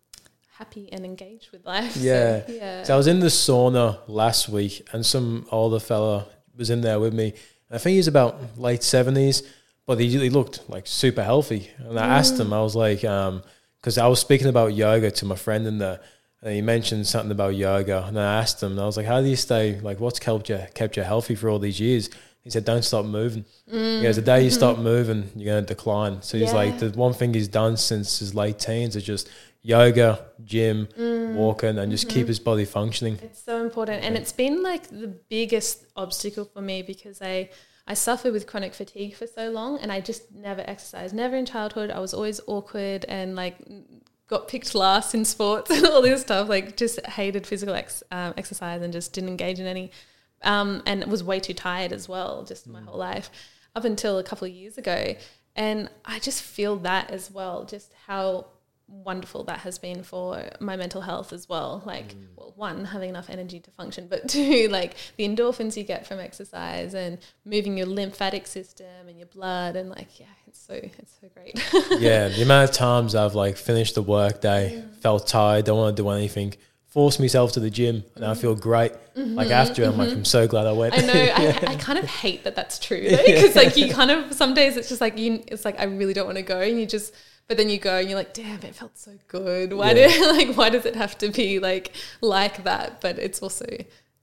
[0.62, 1.92] happy and engaged with life.
[1.92, 2.42] So, Yeah.
[2.48, 2.82] yeah.
[2.84, 6.26] So I was in the sauna last week, and some older fella
[6.56, 7.34] was in there with me.
[7.68, 9.42] I think he's about late seventies,
[9.86, 11.70] but he, he looked like super healthy.
[11.78, 12.58] And I asked him, mm.
[12.58, 13.42] I was like, um,
[13.80, 15.98] because I was speaking about yoga to my friend in there,
[16.42, 19.20] and he mentioned something about yoga, and I asked him, and I was like, how
[19.20, 22.08] do you stay like what's kept you kept you healthy for all these years?
[22.44, 23.44] He said, don't stop moving.
[23.70, 24.60] He goes, the day you mm.
[24.62, 26.22] stop moving, you're going to decline.
[26.22, 29.30] So he's like, the one thing he's done since his late teens is just
[29.62, 30.88] yoga, gym,
[31.34, 33.18] walking, and just keep his body functioning.
[33.22, 37.50] It's so important, and it's been like the biggest obstacle for me because I
[37.86, 41.14] I suffered with chronic fatigue for so long, and I just never exercised.
[41.14, 41.90] Never in childhood.
[41.90, 43.56] I was always awkward and like
[44.28, 46.48] got picked last in sports and all this stuff.
[46.48, 49.90] Like just hated physical ex, um, exercise and just didn't engage in any.
[50.44, 53.30] Um, and was way too tired as well, just my whole life,
[53.76, 55.14] up until a couple of years ago.
[55.54, 58.46] And I just feel that as well, just how
[58.92, 61.82] wonderful that has been for my mental health as well.
[61.84, 62.26] Like, mm.
[62.36, 66.20] well, one, having enough energy to function, but two, like the endorphins you get from
[66.20, 71.18] exercise and moving your lymphatic system and your blood, and like, yeah, it's so it's
[71.20, 72.00] so great.
[72.00, 75.96] yeah, the amount of times I've like finished the work day, felt tired, don't want
[75.96, 76.54] to do anything,
[76.92, 78.40] Force myself to the gym, and I mm-hmm.
[78.42, 78.92] feel great.
[79.16, 79.34] Mm-hmm.
[79.34, 80.24] Like after, I'm like, I'm mm-hmm.
[80.24, 80.92] so glad I went.
[80.92, 81.14] I know.
[81.14, 84.76] I, I kind of hate that that's true because like you kind of some days
[84.76, 85.42] it's just like you.
[85.48, 87.14] It's like I really don't want to go, and you just.
[87.48, 89.72] But then you go and you're like, damn, it felt so good.
[89.74, 90.08] Why Yeah.
[90.08, 93.00] do like why does it have to be like like that?
[93.00, 93.66] But it's also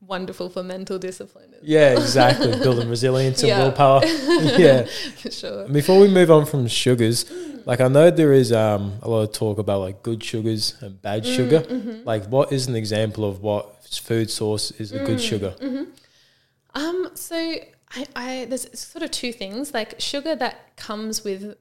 [0.02, 1.54] wonderful for mental discipline.
[1.62, 2.58] yeah, exactly.
[2.64, 3.60] Building resilience and Yeah.
[3.64, 4.02] willpower.
[4.06, 4.86] yeah.
[5.18, 5.68] for sure.
[5.68, 7.26] Before we move on from sugars,
[7.66, 11.00] like I know there is um, a lot of talk about like good sugars and
[11.02, 11.60] bad Mm, sugar.
[11.62, 12.04] mm-hmm.
[12.06, 15.54] Like, what is an example of what food source is a Mm, good sugar?
[16.74, 21.58] Um, so I, I there's sort of two things like sugar that comes with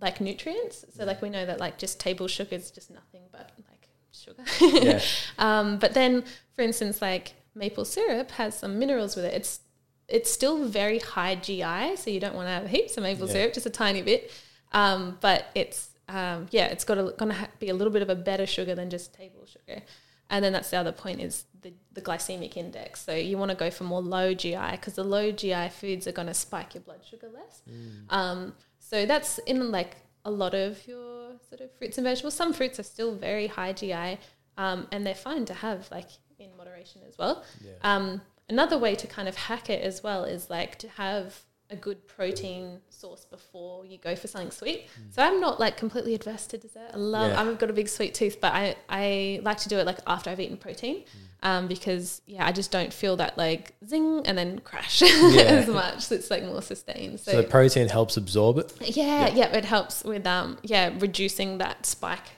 [0.00, 0.84] like nutrients.
[0.96, 4.44] So like we know that like just table sugar is just nothing but like sugar.
[4.84, 5.00] Yeah.
[5.38, 6.24] um, but then
[6.54, 9.34] for instance like maple syrup has some minerals with it.
[9.34, 9.60] It's
[10.08, 13.32] it's still very high GI, so you don't want to have heaps of maple Yeah.
[13.32, 14.30] syrup, just a tiny bit.
[14.72, 18.14] Um, but it's um, yeah, it's got gonna ha- be a little bit of a
[18.14, 19.82] better sugar than just table sugar.
[20.28, 23.00] And then that's the other point is the, the glycemic index.
[23.04, 26.12] So you want to go for more low GI because the low GI foods are
[26.12, 27.62] going to spike your blood sugar less.
[28.10, 28.52] Um,
[28.88, 32.34] so that's in like a lot of your sort of fruits and vegetables.
[32.34, 34.18] Some fruits are still very high GI,
[34.56, 36.08] um, and they're fine to have like
[36.38, 37.42] in moderation as well.
[37.82, 41.40] Um, another way to kind of hack it as well is like to have
[41.70, 44.86] a good protein source before you go for something sweet.
[45.10, 46.90] So I'm not like completely adverse to dessert.
[46.94, 47.32] I love.
[47.32, 47.40] Yeah.
[47.40, 50.30] I've got a big sweet tooth, but I I like to do it like after
[50.30, 51.04] I've eaten protein,
[51.42, 56.02] um, because yeah, I just don't feel that like zing and then crash as much.
[56.04, 57.18] So It's like more sustained.
[57.20, 58.72] So the protein helps absorb it.
[58.96, 62.30] Yeah, yeah, it helps with um yeah reducing that spike.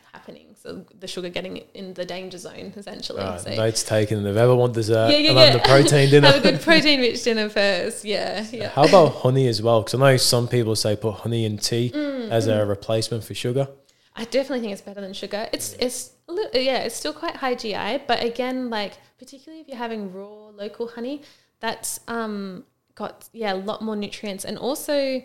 [0.62, 3.22] So the sugar getting in the danger zone essentially.
[3.22, 4.26] Right, so notes taken.
[4.26, 5.52] If ever want dessert, Yeah, yeah, yeah.
[5.52, 6.26] the protein dinner.
[6.32, 8.04] have a good protein rich dinner first.
[8.04, 8.68] Yeah, yeah.
[8.70, 9.82] How about honey as well?
[9.82, 13.34] Because I know some people say put honey in tea Mm, as a replacement for
[13.34, 13.68] sugar.
[14.16, 15.48] I definitely think it's better than sugar.
[15.52, 19.68] It's it's a li- yeah, it's still quite high GI, but again, like particularly if
[19.68, 21.22] you're having raw local honey,
[21.60, 22.64] that's um
[22.96, 25.22] got yeah a lot more nutrients and also.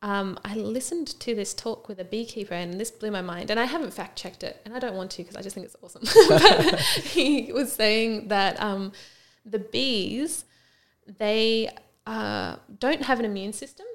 [0.00, 3.50] Um, I listened to this talk with a beekeeper and this blew my mind.
[3.50, 5.66] And I haven't fact checked it, and I don't want to because I just think
[5.66, 6.02] it's awesome.
[6.28, 8.92] but he was saying that um,
[9.44, 10.44] the bees,
[11.18, 11.70] they
[12.06, 13.86] uh, don't have an immune system,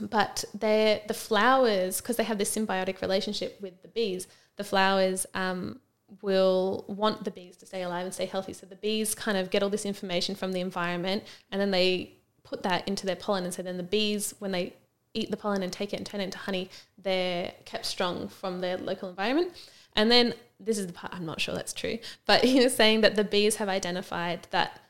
[0.00, 4.26] but they're the flowers because they have this symbiotic relationship with the bees.
[4.56, 5.80] The flowers um,
[6.22, 8.54] will want the bees to stay alive and stay healthy.
[8.54, 12.14] So the bees kind of get all this information from the environment, and then they
[12.42, 13.44] put that into their pollen.
[13.44, 14.74] And so then the bees, when they
[15.14, 18.60] eat the pollen and take it and turn it into honey, they're kept strong from
[18.60, 19.52] their local environment.
[19.96, 23.00] And then this is the part I'm not sure that's true, but he was saying
[23.02, 24.80] that the bees have identified that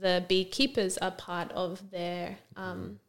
[0.00, 3.00] the beekeepers are part of their um,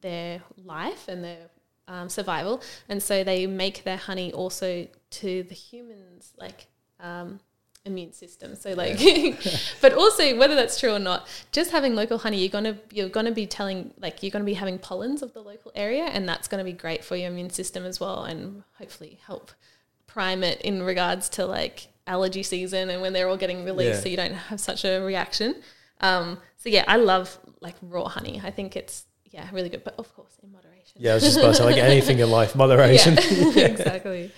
[0.00, 1.50] their life and their
[1.86, 6.66] um, survival, and so they make their honey also to the humans like
[7.00, 7.40] um,
[7.84, 8.54] immune system.
[8.56, 8.98] So like,
[9.80, 13.32] but also whether that's true or not, just having local honey, you're gonna you're gonna
[13.32, 16.64] be telling like you're gonna be having pollens of the local area, and that's gonna
[16.64, 19.50] be great for your immune system as well, and hopefully help
[20.06, 24.00] prime it in regards to like allergy season and when they're all getting released, Yeah.
[24.00, 25.56] so you don't have such a reaction.
[26.00, 28.40] Um, so yeah, I love like raw honey.
[28.44, 30.98] I think it's yeah really good, but of course in moderation.
[30.98, 33.16] Yeah, I was just about to say, like anything in life, moderation.
[33.16, 34.30] Yeah, exactly.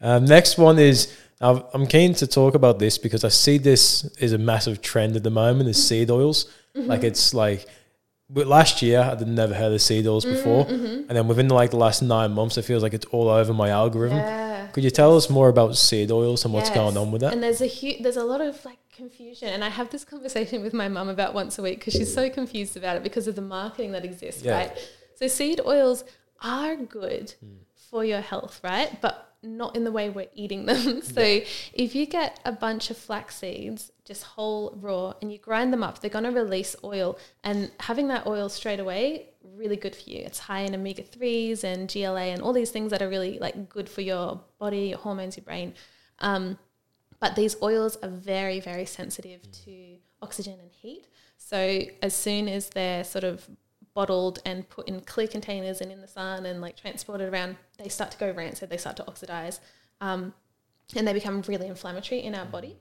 [0.00, 4.04] Um, next one is Now, I'm keen to talk about this because I see this
[4.18, 5.68] is a massive trend at the moment.
[5.68, 6.46] Is seed oils
[6.76, 6.88] Mm-hmm.
[6.90, 7.66] like it's like.
[8.28, 11.46] But last year, I would never heard of seed oils before, Mm-hmm, and then within
[11.48, 14.18] like the last nine months, it feels like it's all over my algorithm.
[14.18, 14.66] Yeah.
[14.72, 16.76] Could you tell us more about seed oils and what's Yes.
[16.76, 17.32] going on with that?
[17.32, 20.60] And there's a huge, there's a lot of like confusion, and I have this conversation
[20.62, 23.36] with my mum about once a week because she's so confused about it because of
[23.36, 24.56] the marketing that exists, Yeah.
[24.56, 24.72] right?
[25.14, 26.02] So seed oils
[26.42, 27.58] are good Hmm.
[27.90, 29.00] for your health, right?
[29.00, 31.02] But not in the way we're eating them.
[31.02, 35.72] so if you get a bunch of flax seeds, just whole raw, and you grind
[35.72, 39.94] them up, they're going to release oil, and having that oil straight away really good
[39.94, 40.18] for you.
[40.18, 43.68] It's high in omega threes and GLA and all these things that are really like
[43.68, 45.74] good for your body, your hormones, your brain.
[46.18, 46.58] Um,
[47.20, 51.06] but these oils are very, very sensitive to oxygen and heat.
[51.38, 53.48] So as soon as they're sort of
[53.96, 57.88] bottled and put in clear containers and in the sun and like transported around, they
[57.88, 58.68] start to go rancid.
[58.68, 59.58] They start to oxidize,
[60.02, 60.34] um,
[60.94, 62.76] and they become really inflammatory in our body.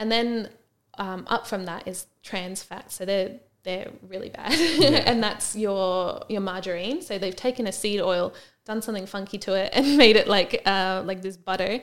[0.00, 0.48] And then
[0.96, 2.94] um, up from that is trans fats.
[2.94, 4.52] So they're they're really bad,
[5.06, 7.02] and that's your your margarine.
[7.02, 8.32] So they've taken a seed oil,
[8.64, 11.80] done something funky to it, and made it like uh, like this butter,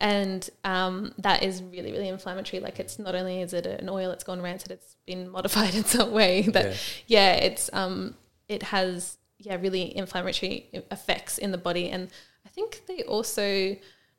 [0.00, 2.60] and um, that is really really inflammatory.
[2.60, 5.84] Like it's not only is it an oil that's gone rancid, it's been modified in
[5.84, 8.16] some way that yeah, it's um
[8.48, 12.08] it has yeah really inflammatory effects in the body, and
[12.46, 13.76] I think they also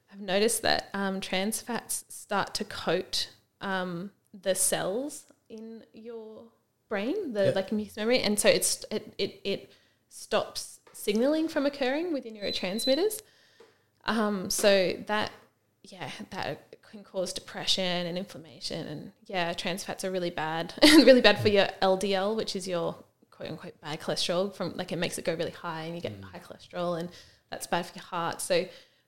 [0.07, 3.29] have noticed that um, trans fats start to coat
[3.61, 6.43] um, the cells in your
[6.89, 7.51] brain, the Yeah.
[7.55, 9.71] like mucous memory, and so it's it it, it
[10.09, 13.21] stops signaling from occurring with your neurotransmitters.
[14.05, 15.31] Um, so that
[15.83, 21.21] yeah, that can cause depression and inflammation, and yeah, trans fats are really bad, really
[21.21, 22.95] bad for your LDL, which is your
[23.35, 24.53] quote unquote bad cholesterol.
[24.53, 27.09] From like it makes it go really high, and you get high cholesterol, and
[27.51, 28.41] that's bad for your heart.
[28.41, 28.65] So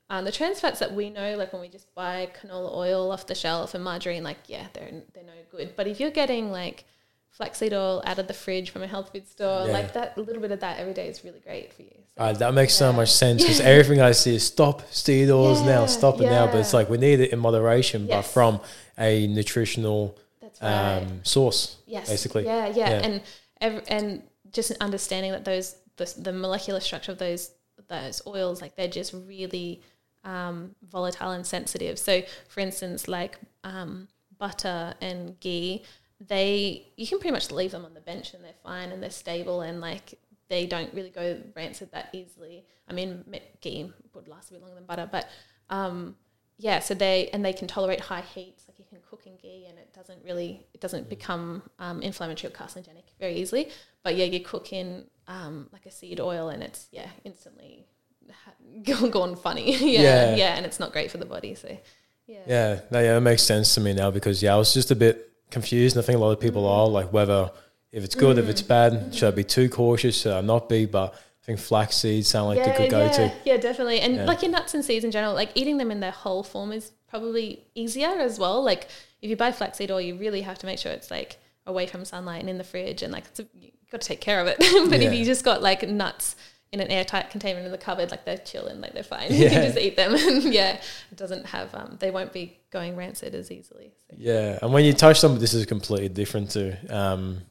[0.09, 3.27] um, the trans fats that we know, like when we just buy canola oil off
[3.27, 5.73] the shelf and margarine, like yeah, they're they're no good.
[5.75, 6.85] But if you're getting like
[7.29, 9.73] flaxseed oil out of the fridge from a health food store, Yeah.
[9.73, 11.91] like that, a little bit of that every day is really great for you.
[12.15, 15.61] So, Uh, that makes so much sense because everything I see is stop seed oils
[15.61, 16.47] now, stop it now.
[16.47, 18.59] But it's like we need it in moderation, but from
[18.97, 20.97] a nutritional that's right.
[20.97, 22.09] um, source, Yes.
[22.09, 22.45] basically.
[22.45, 23.05] Yeah, yeah, Yeah.
[23.05, 23.21] and
[23.61, 27.51] ev- and just understanding that those the, the molecular structure of those
[27.87, 29.81] those oils, like they're just really
[30.23, 31.97] um, volatile and sensitive.
[31.97, 34.07] So, for instance, like um,
[34.37, 35.83] butter and ghee,
[36.19, 39.09] they you can pretty much leave them on the bench and they're fine and they're
[39.09, 40.19] stable and like
[40.49, 42.65] they don't really go rancid that easily.
[42.87, 43.23] I mean,
[43.61, 45.29] ghee would last a bit longer than butter, but
[45.69, 46.15] um,
[46.57, 48.63] yeah, so they and they can tolerate high heats.
[48.67, 52.51] Like you can cook in ghee, and it doesn't really it doesn't become um, inflammatory
[52.51, 53.69] or carcinogenic very easily.
[54.03, 57.85] But yeah, you cook in um, like a seed oil, and it's yeah instantly
[58.31, 59.75] ha- gone funny.
[59.93, 60.35] yeah, Yeah.
[60.35, 61.53] yeah, and it's not great for the body.
[61.55, 61.77] So
[62.25, 64.91] yeah, Yeah, no, yeah, it makes sense to me now because yeah, I was just
[64.91, 65.95] a bit confused.
[65.95, 67.51] And I think a lot of people are like whether
[67.91, 70.21] if it's good, if it's bad, should I be too cautious?
[70.21, 70.85] Should I not be?
[70.85, 71.13] But
[71.47, 73.33] think flax seeds sound like the good go yeah, to.
[73.45, 74.01] yeah, definitely.
[74.01, 74.25] And Yeah.
[74.25, 76.91] like your nuts and seeds in general, like eating them in their whole form is
[77.07, 78.61] probably easier as well.
[78.61, 78.87] Like
[79.21, 82.05] if you buy flaxseed oil, you really have to make sure it's like away from
[82.05, 84.47] sunlight and in the fridge, and like it's a, you got to take care of
[84.47, 84.57] it.
[84.89, 85.07] but Yeah.
[85.07, 86.35] if you just got like nuts
[86.73, 89.31] in an airtight container in the cupboard, like they're chilling, like they're fine.
[89.33, 92.97] you can just eat them, and yeah, it doesn't have um, they won't be going
[92.97, 93.93] rancid as easily.
[94.09, 94.17] So.
[94.19, 97.41] Yeah, and when you touch them, this is completely different to um,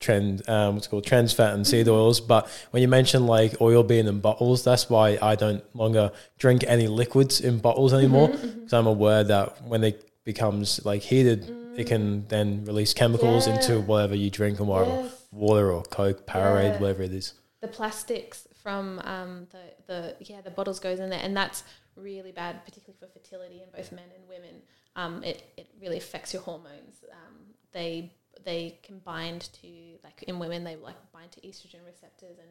[0.00, 2.20] trend um, what's it called trans fat and seed oils.
[2.20, 6.64] But when you mention like oil being in bottles, that's why I don't longer drink
[6.66, 11.86] any liquids in bottles anymore because I'm aware that when it becomes like heated, it
[11.86, 15.26] can then release chemicals into whatever you drink and whatever Yes.
[15.30, 16.78] water or Coke, Powerade, Yeah.
[16.78, 17.34] whatever it is.
[17.60, 21.62] the plastics from um, the, the yeah the bottles goes in there and that's
[21.96, 24.54] really bad particularly for fertility in both men and women
[24.96, 27.34] um, it, it really affects your hormones um,
[27.72, 28.12] they
[28.46, 29.68] they can bind to
[30.02, 32.48] like in women they like bind to estrogen receptors and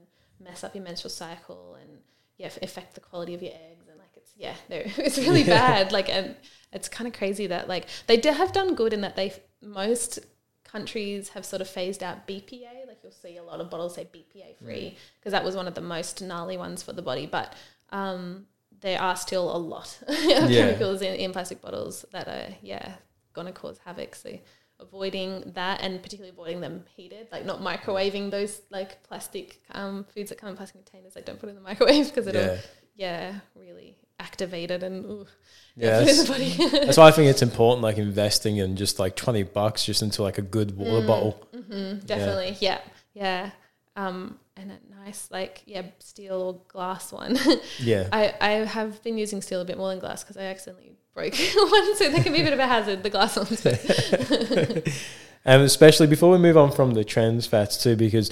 [0.48, 1.90] mess up your menstrual cycle and
[2.38, 5.42] yeah f- affect the quality of your eggs and like it's yeah they're, it's really
[5.42, 5.58] Yeah.
[5.84, 6.36] bad like and
[6.72, 10.20] it's kind of crazy that like they do have done good in that they most
[10.64, 12.86] countries have sort of phased out BPA.
[12.88, 15.76] Like you'll see a lot of bottles say BPA free because that was one of
[15.76, 17.26] the most gnarly ones for the body.
[17.28, 17.54] But
[17.92, 18.46] um,
[18.82, 20.48] there are still a lot of Yeah.
[20.66, 22.96] chemicals in, in plastic bottles that are yeah
[23.34, 24.16] going to cause havoc.
[24.16, 24.38] So
[24.80, 30.30] avoiding that and particularly avoiding them heated, like not microwaving those like plastic um, foods
[30.30, 31.15] that come in plastic containers.
[31.15, 32.57] Like don't put it in the microwave because it'll Yeah.
[32.95, 35.26] yeah really activate it and ooh,
[35.76, 38.99] Yeah, put it in that's, that's why I think it's important, like investing in just
[38.99, 41.07] like twenty bucks just into like a good water Mm.
[41.07, 41.47] bottle.
[41.53, 42.57] Mm, definitely.
[42.60, 42.80] Yeah.
[43.14, 43.52] Yeah.
[43.97, 47.38] Um, and a nice, like, yeah, steel or glass one.
[47.80, 50.95] Yeah, I, I have been using steel a bit more than glass because I accidentally
[51.16, 53.02] broke one, so they can be a bit of a hazard.
[53.02, 53.66] The glass ones.
[55.46, 58.30] and especially before we move on from the trans fats too, because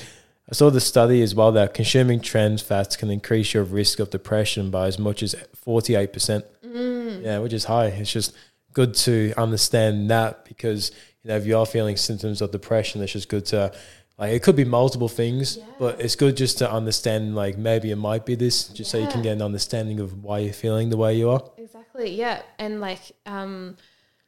[0.50, 4.10] I saw the study as well that consuming trans fats can increase your risk of
[4.12, 6.46] depression by as much as forty eight percent.
[6.64, 7.24] Mm.
[7.24, 7.88] Yeah, which is high.
[7.88, 8.36] It's just
[8.74, 10.92] good to understand that because
[11.24, 13.72] you know if you are feeling symptoms of depression, it's just good to
[14.18, 15.66] like it could be multiple things, Yeah.
[15.80, 19.08] but it's good just to understand like maybe it might be this, just so you
[19.08, 21.44] can get an understanding of why you're feeling the way you are.
[21.58, 22.12] Exactly.
[22.16, 23.78] Yeah, and like um,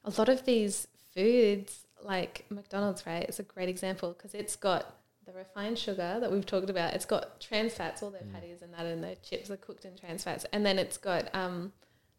[0.04, 3.24] a lot of these foods, like McDonald's, right?
[3.24, 6.94] It's a great example because it's got the refined sugar that we've talked about.
[6.94, 9.96] It's got trans fats, all their patties and that, and their chips are cooked in
[9.96, 11.74] trans fats, and then it's got um,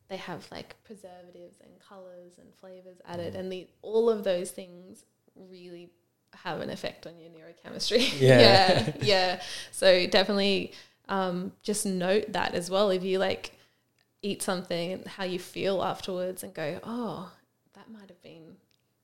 [0.08, 5.04] they have like preservatives and colors and flavors added, and the all of those things
[5.36, 5.90] really
[6.44, 8.12] have an effect on your neurochemistry.
[8.20, 8.40] Yeah.
[8.40, 9.42] yeah, yeah.
[9.72, 10.72] So definitely
[11.08, 12.90] um, just note that as well.
[12.90, 13.52] If you like
[14.22, 17.30] eat something and how you feel afterwards and go, oh,
[17.74, 18.56] that might have been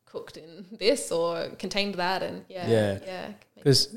[0.07, 2.23] cooked in this or contained that.
[2.23, 2.99] And yeah, Yeah.
[3.07, 3.27] yeah.
[3.57, 3.97] make 'Cause-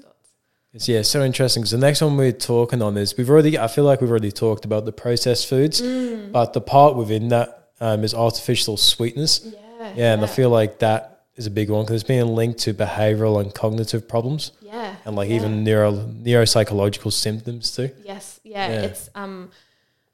[0.73, 1.61] It's yeah, so interesting.
[1.63, 3.57] Because the next one we're talking on is we've already.
[3.57, 6.31] I feel like we've already talked about the processed foods, Mm.
[6.33, 9.41] but the part within that um, is artificial sweetness.
[9.45, 9.93] Yeah.
[9.95, 12.73] Yeah, and I feel like that is a big one because it's being linked to
[12.73, 14.95] behavioral and cognitive problems, Yeah.
[15.05, 15.35] and like yeah.
[15.35, 17.89] even neuro neuropsychological symptoms too.
[18.03, 18.81] Yes, yeah, Yeah.
[18.83, 19.51] It's um,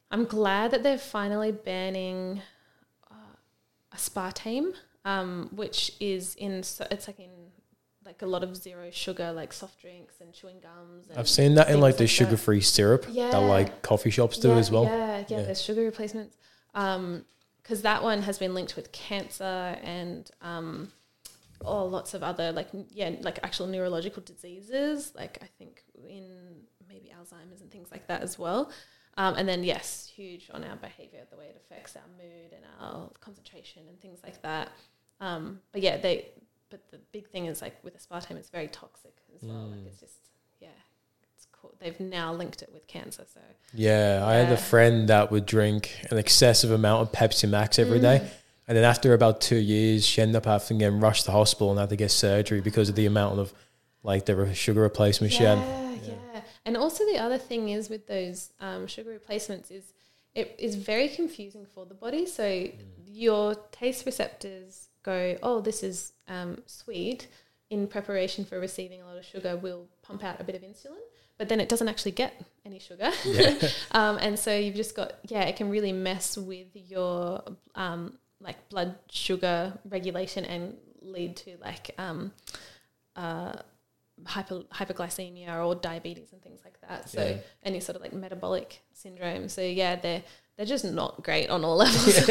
[0.09, 2.41] I'm glad that they're finally banning
[3.09, 4.73] uh, aspartame,
[5.05, 7.29] um, which is in so it's like in
[8.03, 11.07] like a lot of zero sugar, like soft drinks and chewing gums.
[11.07, 12.07] And I've seen that in like the that.
[12.07, 13.29] sugar-free syrup Yeah.
[13.29, 14.85] that like coffee shops do yeah, as well.
[14.85, 15.41] Yeah, yeah, Yeah.
[15.43, 16.35] there's sugar replacements.
[16.73, 17.25] Um,
[17.61, 20.91] because that one has been linked with cancer and um,
[21.65, 25.13] oh, lots of other like yeah, like actual neurological diseases.
[25.15, 26.27] Like I think in
[26.87, 28.71] maybe Alzheimer's and things like that as well.
[29.17, 32.63] Um, and then yes, huge on our behavior, the way it affects our mood and
[32.79, 34.69] our concentration and things like that.
[35.19, 36.29] Um, but yeah, they.
[36.69, 39.67] But the big thing is like with aspartame, it's very toxic as well.
[39.67, 40.15] Like it's just
[40.61, 40.69] yeah,
[41.35, 41.75] it's cool.
[41.79, 43.41] They've now linked it with cancer, so.
[43.73, 47.99] Yeah, I had a friend that would drink an excessive amount of Pepsi Max every
[47.99, 48.25] day.
[48.67, 51.71] And then after about two years, she ended up having to get rushed to hospital
[51.71, 53.53] and had to get surgery because of the amount of
[54.03, 55.57] like the sugar replacement she had.
[55.57, 55.95] Yeah,
[56.33, 56.41] yeah.
[56.65, 59.93] And also the other thing is with those um, sugar replacements is
[60.33, 62.25] it is very confusing for the body.
[62.25, 62.73] So Mm.
[63.07, 67.27] your taste receptors go, oh, this is um, sweet.
[67.69, 70.99] In preparation for receiving a lot of sugar, we'll pump out a bit of insulin,
[71.37, 72.33] but then it doesn't actually get
[72.65, 73.11] any sugar.
[73.91, 77.41] um, and so you've just got, yeah, it can really mess with your
[77.75, 82.31] um, like blood sugar regulation and lead to like um,
[83.15, 83.53] uh,
[84.25, 87.09] hyper, hyperglycemia or diabetes and things like that.
[87.09, 87.37] So Yeah.
[87.63, 89.49] any sort of like metabolic syndrome.
[89.49, 90.23] So yeah, they're
[90.57, 92.25] they're just not great on all levels.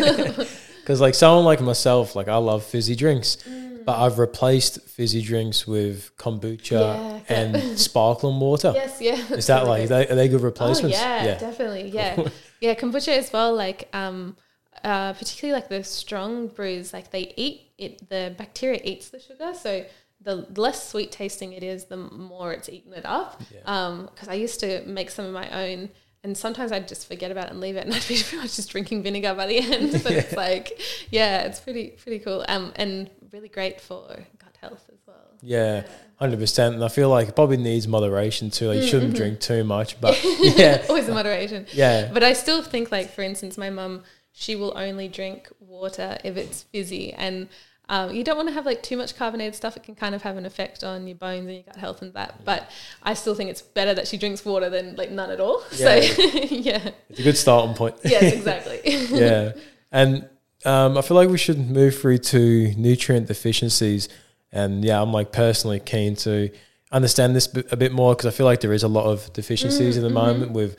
[0.80, 3.84] Because like someone like myself, like I love fizzy drinks, Mm.
[3.84, 7.40] but I've replaced fizzy drinks with kombucha Yeah, yeah.
[7.40, 8.72] and sparkling water.
[8.74, 9.14] yes, yeah.
[9.34, 10.96] Is that like, are they, are they good Oh replacements?
[10.98, 11.88] yeah, definitely.
[11.90, 12.28] Yeah,
[12.60, 12.74] yeah.
[12.74, 13.54] Kombucha as well.
[13.54, 14.36] Like um,
[14.84, 16.92] uh, particularly like the strong brews.
[16.92, 18.08] Like they eat it.
[18.08, 19.52] The bacteria eats the sugar.
[19.54, 19.84] So
[20.22, 23.40] the less sweet tasting it is, the more it's eaten it up.
[23.54, 23.60] Yeah.
[23.64, 25.90] Um, because I used to make some of my own.
[26.22, 28.56] And sometimes I'd just forget about it and leave it, and I'd be pretty much
[28.56, 29.92] just drinking vinegar by the end.
[30.04, 30.78] But it's like,
[31.10, 34.06] yeah, it's pretty pretty cool, um, and really great for
[34.38, 35.16] gut health as well.
[35.40, 35.86] Yeah,
[36.16, 36.74] hundred percent.
[36.74, 38.66] And I feel like it probably needs moderation too.
[38.68, 38.90] Like you Mm-hmm.
[38.90, 41.64] shouldn't drink too much, but yeah, Always in moderation.
[41.72, 44.02] yeah, But I still think, like, for instance, my mum,
[44.32, 47.12] she will only drink water if it's fizzy.
[47.12, 47.48] And
[47.88, 49.76] um, you don't want to have, like, too much carbonated stuff.
[49.76, 52.14] It can kind of have an effect on your bones and your gut health and
[52.14, 52.44] that.
[52.44, 52.70] But
[53.02, 55.62] I still think it's better that she drinks water than, like, none at all.
[55.72, 56.00] Yeah.
[56.00, 56.90] So, yeah.
[57.08, 57.96] it's a good starting point.
[58.04, 58.80] Yes, exactly.
[58.84, 59.52] yeah,
[59.90, 60.28] and
[60.64, 64.08] um, I feel like we should move through to nutrient deficiencies.
[64.52, 66.50] And yeah, I'm like personally keen to
[66.92, 69.32] understand this bit- a bit more because I feel like there is a lot of
[69.32, 70.76] deficiencies in the moment with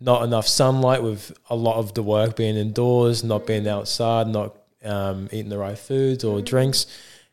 [0.00, 4.56] not enough sunlight, with a lot of the work being indoors, not being outside, not
[4.84, 6.86] um, eating the right foods or drinks.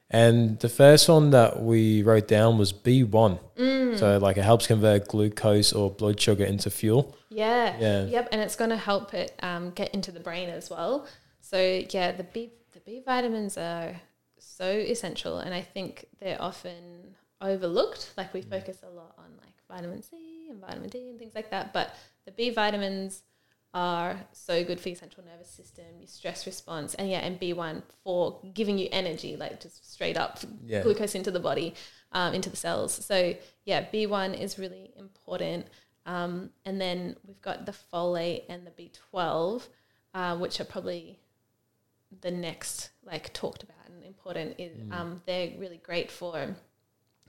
[0.09, 3.39] And the first one that we wrote down was B1.
[3.97, 7.17] So like it helps convert glucose or blood sugar into fuel.
[7.29, 7.75] Yeah.
[7.79, 8.05] Yeah.
[8.05, 8.29] Yep.
[8.31, 11.07] And it's going to help it um, get into the brain as well.
[11.41, 13.95] So yeah, the B the B vitamins are
[14.37, 18.13] so essential, and I think they're often overlooked.
[18.17, 21.51] Like we focus a lot on like vitamin C and vitamin D and things like
[21.51, 21.95] that, but
[22.27, 23.23] the B vitamins
[23.73, 27.53] are so good for your central nervous system, your stress response, and yeah, and B
[27.53, 30.83] one for giving you energy, like just straight up Yeah.
[30.83, 31.73] glucose into the body,
[32.11, 32.93] um, into the cells.
[32.93, 33.33] So
[33.65, 35.67] yeah, B one is really important.
[36.05, 39.67] Um, and then we've got the folate and the B12,
[40.13, 41.19] uh, which are probably
[42.21, 46.55] the next like talked about and important is um, they're really great for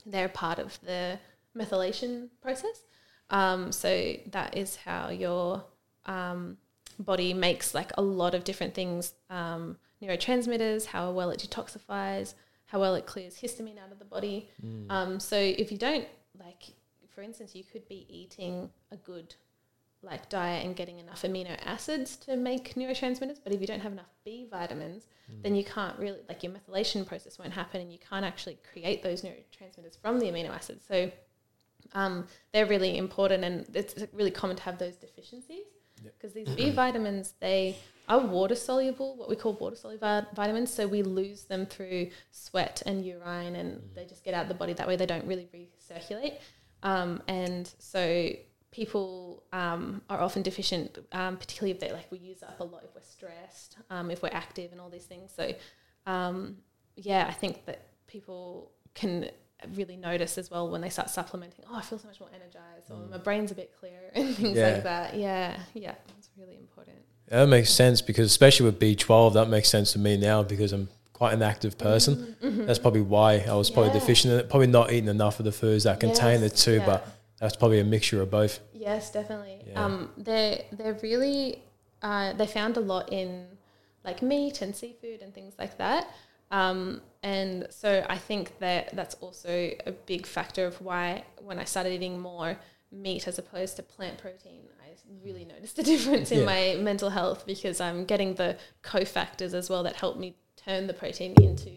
[0.05, 1.19] they're part of the
[1.55, 2.83] methylation process.
[3.29, 5.63] Um, so that is how your
[6.05, 6.57] um,
[6.97, 12.33] body makes like a lot of different things, um, neurotransmitters, how well it detoxifies,
[12.65, 14.49] how well it clears histamine out of the body.
[14.89, 16.07] Um, so if you don't
[16.37, 16.63] like,
[17.13, 19.35] for instance, you could be eating a good
[20.01, 23.91] like diet and getting enough amino acids to make neurotransmitters, but if you don't have
[23.91, 25.07] enough B vitamins,
[25.43, 29.03] then you can't really like your methylation process won't happen, and you can't actually create
[29.03, 30.85] those neurotransmitters from the amino acids.
[30.87, 31.11] So
[31.93, 35.65] um, they're really important, and it's really common to have those deficiencies
[36.03, 37.75] because these B vitamins they
[38.07, 40.73] are water soluble, what we call water soluble vitamins.
[40.73, 44.55] So we lose them through sweat and urine, and they just get out of the
[44.55, 44.95] body that way.
[44.95, 46.37] They don't really recirculate,
[46.83, 48.29] um, and so
[48.71, 52.83] people um, are often deficient, um, particularly if they like we use up a lot
[52.83, 55.31] if we're stressed, um, if we're active, and all these things.
[55.35, 55.53] So
[56.05, 56.57] um,
[56.95, 59.29] yeah, I think that people can
[59.75, 61.65] really notice as well when they start supplementing.
[61.69, 64.57] Oh, I feel so much more energized, or my brain's a bit clearer, and things
[64.57, 64.73] Yeah.
[64.73, 65.15] like that.
[65.15, 66.97] Yeah, yeah, it's really important.
[67.27, 70.89] That makes sense because especially with B12, that makes sense to me now because I'm
[71.13, 72.35] quite an active person.
[72.41, 73.95] That's probably why I was probably Mm-hmm.
[73.97, 73.99] Yeah.
[74.01, 74.49] deficient in it.
[74.49, 76.85] Probably not eating enough of the foods that contain Yes, it too, yeah.
[76.85, 77.07] but
[77.39, 78.59] that's probably a mixture of both.
[78.73, 79.63] Yes, definitely.
[79.75, 81.61] Um, they're they're really
[82.01, 83.45] uh, they found a lot in
[84.05, 86.07] like meat and seafood and things like that.
[86.51, 89.49] Um, and so I think that that's also
[89.85, 92.57] a big factor of why when I started eating more
[92.91, 96.45] meat as opposed to plant protein, I really noticed a difference in Yeah.
[96.45, 100.93] my mental health because I'm getting the cofactors as well that help me turn the
[100.93, 101.71] protein into.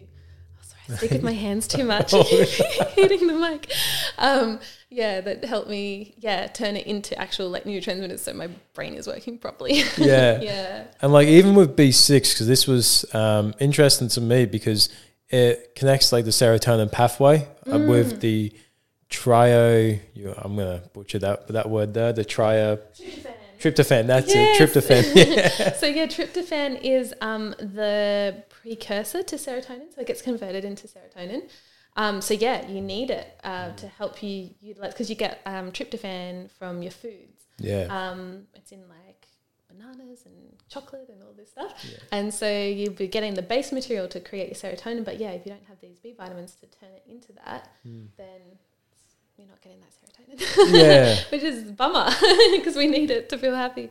[0.89, 2.11] Oh, I speak with my hands too much,
[2.95, 3.71] hitting the mic.
[4.17, 8.93] Um, yeah, that helped me, yeah, turn it into actual like neurotransmitters, so my brain
[8.93, 9.83] is working properly.
[9.97, 10.41] Yeah.
[10.41, 14.89] yeah, And like even with B6, because this was um, interesting to me because
[15.29, 17.87] it connects like the serotonin pathway uh, Mm.
[17.89, 18.51] with the
[19.09, 19.97] trio.
[20.13, 22.13] You, I'm gonna butcher that that word there.
[22.13, 22.77] The trio
[23.59, 24.07] tryptophan.
[24.07, 24.59] That's Yes.
[24.59, 24.73] it.
[24.73, 25.75] Tryptophan.
[25.77, 31.49] so yeah, tryptophan is um, the precursor to serotonin, so it gets converted into serotonin.
[31.95, 35.71] Um, so yeah, you need it uh, to help you utilize because you get um,
[35.71, 37.43] tryptophan from your foods.
[37.59, 37.85] yeah.
[37.89, 39.27] Um, it's in like
[39.69, 40.33] bananas and
[40.69, 41.85] chocolate and all this stuff.
[42.11, 45.03] And so you'll be getting the base material to create your serotonin.
[45.05, 47.69] But yeah, if you don't have these B vitamins to turn it into that,
[48.17, 48.41] then
[49.37, 50.73] you're not getting that serotonin.
[50.73, 51.15] yeah.
[51.31, 52.09] Which is a bummer
[52.55, 53.89] because we need it to feel happy.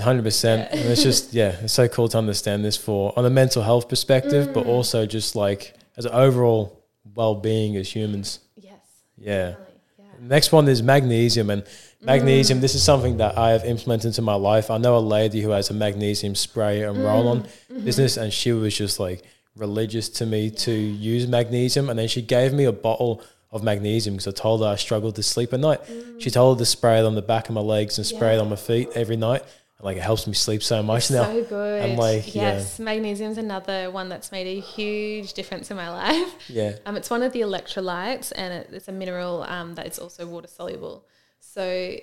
[0.00, 0.68] Hundred percent.
[0.72, 3.88] And it's just yeah, it's so cool to understand this for on a mental health
[3.88, 4.54] perspective, Mm.
[4.54, 6.82] but also just like as an overall
[7.14, 8.40] well being as humans.
[8.56, 8.74] Yes.
[9.18, 9.54] Yeah.
[9.98, 10.04] Yeah.
[10.20, 11.64] Next one is magnesium, and
[12.00, 12.58] magnesium.
[12.58, 12.62] Mm.
[12.62, 14.70] This is something that I have implemented into my life.
[14.70, 17.46] I know a lady who has a magnesium spray and roll on Mm.
[17.46, 17.84] Mm-hmm.
[17.84, 19.22] business, and she was just like
[19.56, 23.22] religious to me to use magnesium, and then she gave me a bottle
[23.52, 25.80] of magnesium because I told her I struggled to sleep at night.
[26.18, 28.38] She told her to spray it on the back of my legs and spray it
[28.40, 29.42] on my feet every night.
[29.76, 31.24] And like it helps me sleep so much now.
[31.24, 31.82] So good.
[31.82, 32.54] I'm like, yeah.
[32.54, 36.34] yes, magnesium's another one that's made a huge difference in my life.
[36.48, 39.98] yeah, Um, it's one of the electrolytes, and it, it's a mineral um, that is
[39.98, 41.06] also water soluble.
[41.40, 41.96] So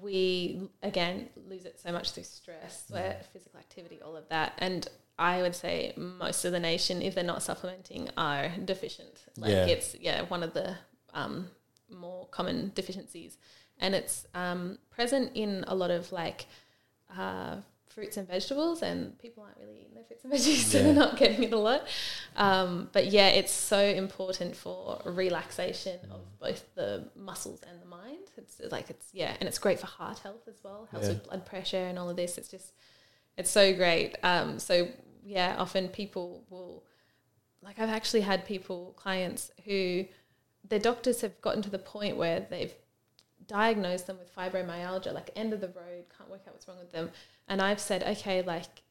[0.00, 4.52] we again lose it so much through stress, sweat, physical activity, all of that.
[4.58, 4.86] And
[5.18, 9.24] I would say most of the nation, if they're not supplementing, are deficient.
[9.36, 9.66] Like Yeah.
[9.66, 10.76] it's yeah one of the
[11.12, 11.48] um,
[11.90, 13.36] more common deficiencies,
[13.78, 16.46] and it's um, present in a lot of like
[17.16, 17.56] uh,
[17.88, 20.84] fruits and vegetables, and people aren't really eating their fruits and veggies, so Yeah.
[20.84, 21.86] they're not getting it a lot.
[22.36, 28.30] Um, but yeah, it's so important for relaxation of both the muscles and the mind.
[28.38, 30.88] It's like it's yeah, and it's great for heart health as well.
[30.90, 31.14] Helps Yeah.
[31.14, 32.38] with blood pressure and all of this.
[32.38, 32.72] It's just
[33.36, 34.16] it's so great.
[34.22, 34.88] Um, so
[35.24, 36.84] yeah, often people will
[37.62, 40.06] like I've actually had people clients who
[40.68, 42.72] their doctors have gotten to the point where they've
[43.46, 46.92] diagnosed them with fibromyalgia, like end of the road, can't work out what's wrong with
[46.92, 47.10] them.
[47.48, 48.82] And I've said, okay, like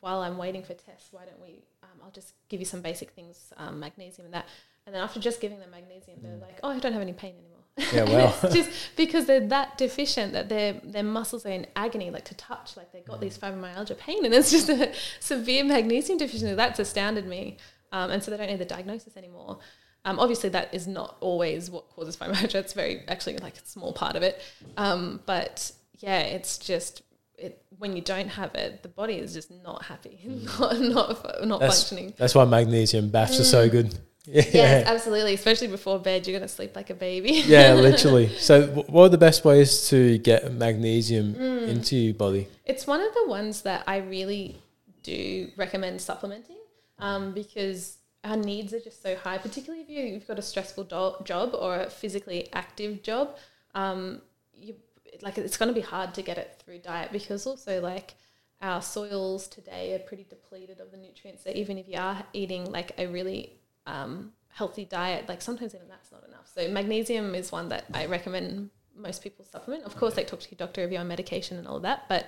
[0.00, 1.62] while I'm waiting for tests, why don't we?
[1.82, 4.46] Um, I'll just give you some basic things, um, magnesium and that.
[4.84, 7.34] And then after just giving them magnesium, they're like, oh, I don't have any pain
[7.34, 7.52] anymore.
[7.92, 12.24] Yeah, it's just because they're that deficient that their their muscles are in agony, like
[12.26, 16.54] to touch, like they've got these fibromyalgia pain, and it's just a severe magnesium deficiency.
[16.54, 17.58] That's astounded me.
[17.92, 19.58] Um, and so they don't need the diagnosis anymore.
[20.04, 22.56] Um, obviously, that is not always what causes fibromyalgia.
[22.56, 24.40] It's very actually like a small part of it.
[24.76, 27.02] Um, but yeah, it's just
[27.38, 30.20] it when you don't have it, the body is just not happy,
[30.58, 32.14] not not not That's- functioning.
[32.16, 33.94] that's why magnesium baths are so good.
[34.24, 35.34] Yeah, Yes, absolutely.
[35.34, 37.32] Especially before bed, you're gonna sleep like a baby.
[37.44, 38.28] yeah, literally.
[38.38, 41.66] So, what are the best ways to get magnesium Mm.
[41.68, 42.46] into your body?
[42.64, 44.62] It's one of the ones that I really
[45.02, 46.58] do recommend supplementing.
[47.00, 50.84] um, because our needs are just so high, particularly if you, you've got a stressful
[50.84, 53.36] do- job or a physically active job.
[53.74, 54.22] Um,
[54.54, 54.76] you
[55.20, 58.14] like it's going to be hard to get it through diet because also like
[58.60, 61.42] our soils today are pretty depleted of the nutrients.
[61.42, 63.54] So even if you are eating like a really
[63.86, 66.48] um, healthy diet, like sometimes even that's not enough.
[66.54, 69.84] So magnesium is one that I recommend most people supplement.
[69.84, 72.08] Of course, like talk to your doctor if you're on medication and all of that,
[72.08, 72.26] but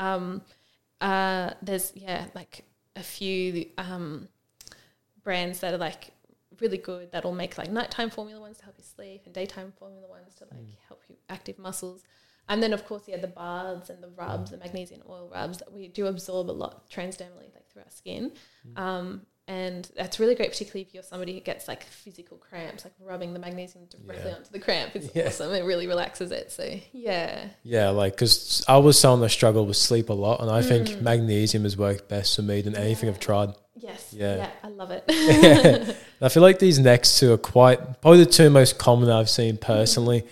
[0.00, 0.42] um,
[1.00, 2.64] uh, there's yeah like
[2.96, 4.28] a few um,
[5.28, 6.12] brands that are like
[6.58, 10.08] really good that'll make like nighttime formula ones to help you sleep and daytime formula
[10.08, 12.02] ones to like help you active muscles.
[12.48, 15.70] And then of course, yeah, the baths and the rubs, the magnesium oil rubs that
[15.70, 18.32] we do absorb a lot transdermally, like through our skin.
[18.76, 22.92] Um, and that's really great, particularly if you're somebody who gets like physical cramps, like
[23.00, 24.36] rubbing the magnesium directly Yeah.
[24.36, 25.26] onto the cramp is Yeah.
[25.26, 25.52] awesome.
[25.54, 26.52] It really relaxes it.
[26.52, 30.50] So yeah, Yeah, like because I was someone that struggled with sleep a lot, and
[30.50, 30.68] I Mm.
[30.68, 33.54] think magnesium has worked best for me than anything I've tried.
[33.74, 34.36] yes, Yeah.
[34.36, 35.04] yeah, I love it.
[36.20, 39.56] I feel like these next two are quite probably the two most common I've seen
[39.56, 40.24] personally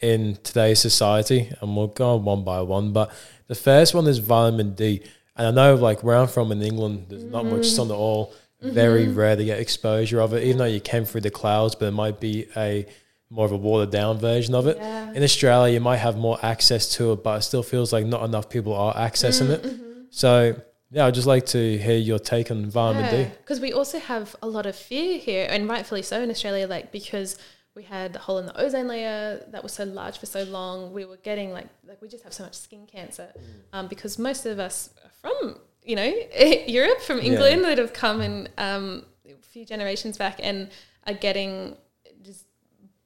[0.00, 2.92] in today's society, and we'll go on one by one.
[2.92, 3.10] But
[3.48, 5.02] the first one is vitamin D,
[5.36, 8.32] and I know like where I'm from in England, there's not much sun at all.
[8.62, 9.18] Very mm-hmm.
[9.18, 11.92] rare to get exposure of it, even though you came through the clouds, but it
[11.92, 12.86] might be a
[13.30, 14.76] more of a watered down version of it.
[14.76, 15.12] yeah.
[15.12, 18.22] In Australia, you might have more access to it, but it still feels like not
[18.24, 19.62] enough people are accessing it.
[19.62, 19.92] Mm-hmm.
[20.10, 20.54] So,
[20.90, 23.30] yeah, I'd just like to hear your take on vitamin D.
[23.38, 26.92] Because we also have a lot of fear here, and rightfully so in Australia, like
[26.92, 27.38] because
[27.74, 30.92] we had the hole in the ozone layer that was so large for so long,
[30.92, 33.42] we were getting like like we just have so much skin cancer mm.
[33.72, 36.12] um, because most of us are from you know
[36.66, 40.70] Europe, from England that have come in um, a few generations back and
[41.06, 41.76] are getting
[42.22, 42.46] just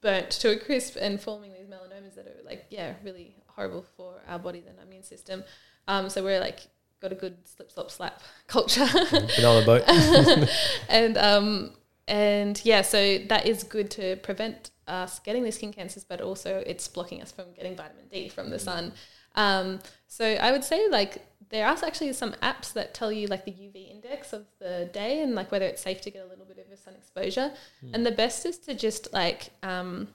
[0.01, 4.21] burnt to a crisp and forming these melanomas that are like yeah really horrible for
[4.29, 5.43] our bodies and immune system.
[5.89, 6.61] Um, so we're like
[7.01, 8.87] got a good slip slop slap culture.
[9.11, 9.85] Been on a boat.
[10.89, 11.73] and um
[12.09, 16.63] and yeah so that is good to prevent us getting these skin cancers but also
[16.65, 18.93] it's blocking us from getting vitamin d from the sun
[19.35, 21.19] um so i would say like
[21.51, 25.23] there are actually some apps that tell you like the uv index of the day
[25.23, 27.53] and like whether it's safe to get a little bit of a sun exposure
[27.93, 30.09] and the best is to just like um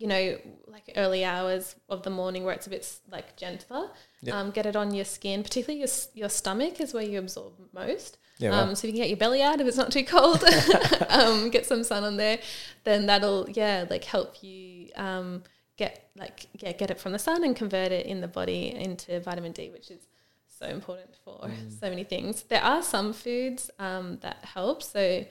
[0.00, 3.90] you know, like early hours of the morning where it's a bit like gentler.
[4.22, 4.34] Yep.
[4.34, 8.16] Um, get it on your skin, particularly your, your stomach is where you absorb most.
[8.38, 10.42] Yeah, um, so if you can get your belly out if it's not too cold,
[11.10, 12.38] um, get some sun on there,
[12.84, 15.42] then that'll yeah like help you um,
[15.76, 19.20] get like yeah get it from the sun and convert it in the body into
[19.20, 20.06] vitamin D, which is
[20.60, 21.80] so important for Mm.
[21.80, 22.42] so many things.
[22.44, 24.82] There are some foods um, that help.
[24.82, 25.24] So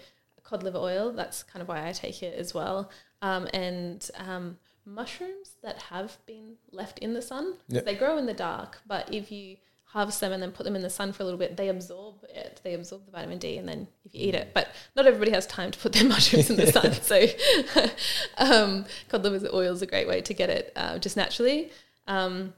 [0.44, 2.90] cod liver oil, that's kind of why I take it as well.
[3.22, 7.54] Um, and um, mushrooms that have been left in the sun.
[7.68, 7.86] Yep.
[7.86, 10.82] they grow in the dark, but if you harvest them and then put them in
[10.84, 12.62] the sun for a little bit, they absorb it.
[12.64, 15.46] They absorb the vitamin D, and then if you eat it, but not everybody has
[15.48, 16.92] time to put their mushrooms in the sun.
[17.02, 17.90] So,
[18.38, 21.72] um, cod liver oil is a great way to get it uh, just naturally.
[22.08, 22.54] Um,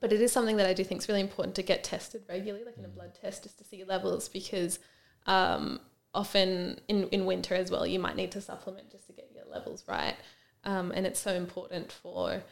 [0.00, 2.64] but it is something that I do think is really important to get tested regularly,
[2.64, 4.78] like in a blood test, just to see your levels, because
[5.26, 5.80] um,
[6.14, 9.44] often in, in winter as well, you might need to supplement just to get your
[9.50, 10.16] levels right.
[10.64, 12.42] Um, and it's so important for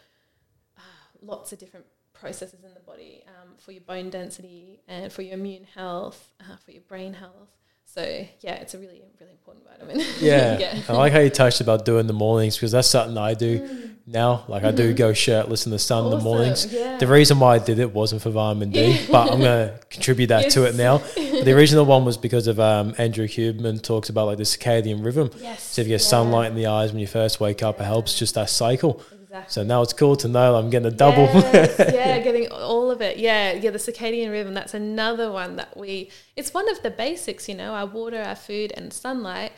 [0.76, 0.80] uh,
[1.22, 5.34] lots of different processes in the body, um, for your bone density and for your
[5.34, 7.50] immune health, uh, for your brain health.
[7.96, 10.04] So yeah, it's a really, really important vitamin.
[10.20, 10.58] Yeah.
[10.58, 10.82] yeah.
[10.86, 14.44] I like how you touched about doing the mornings because that's something I do now.
[14.48, 16.70] Like I do go shirtless in the sun in the mornings.
[16.70, 16.98] yeah.
[16.98, 20.26] The reason why I did it wasn't for vitamin D, but I'm going to contribute
[20.26, 20.98] that to it now.
[20.98, 25.02] But the original one was because of um, Andrew Huberman talks about like the circadian
[25.02, 25.30] rhythm.
[25.38, 25.62] Yes.
[25.62, 26.08] So if you get yeah.
[26.08, 29.02] sunlight in the eyes when you first wake up, it helps just that cycle.
[29.38, 29.52] Exactly.
[29.52, 31.24] So now it's cool to know I'm getting a double.
[31.24, 33.18] Yes, yeah, getting all of it.
[33.18, 37.48] Yeah, yeah, the circadian rhythm, that's another one that we, it's one of the basics,
[37.48, 39.52] you know, our water, our food, and sunlight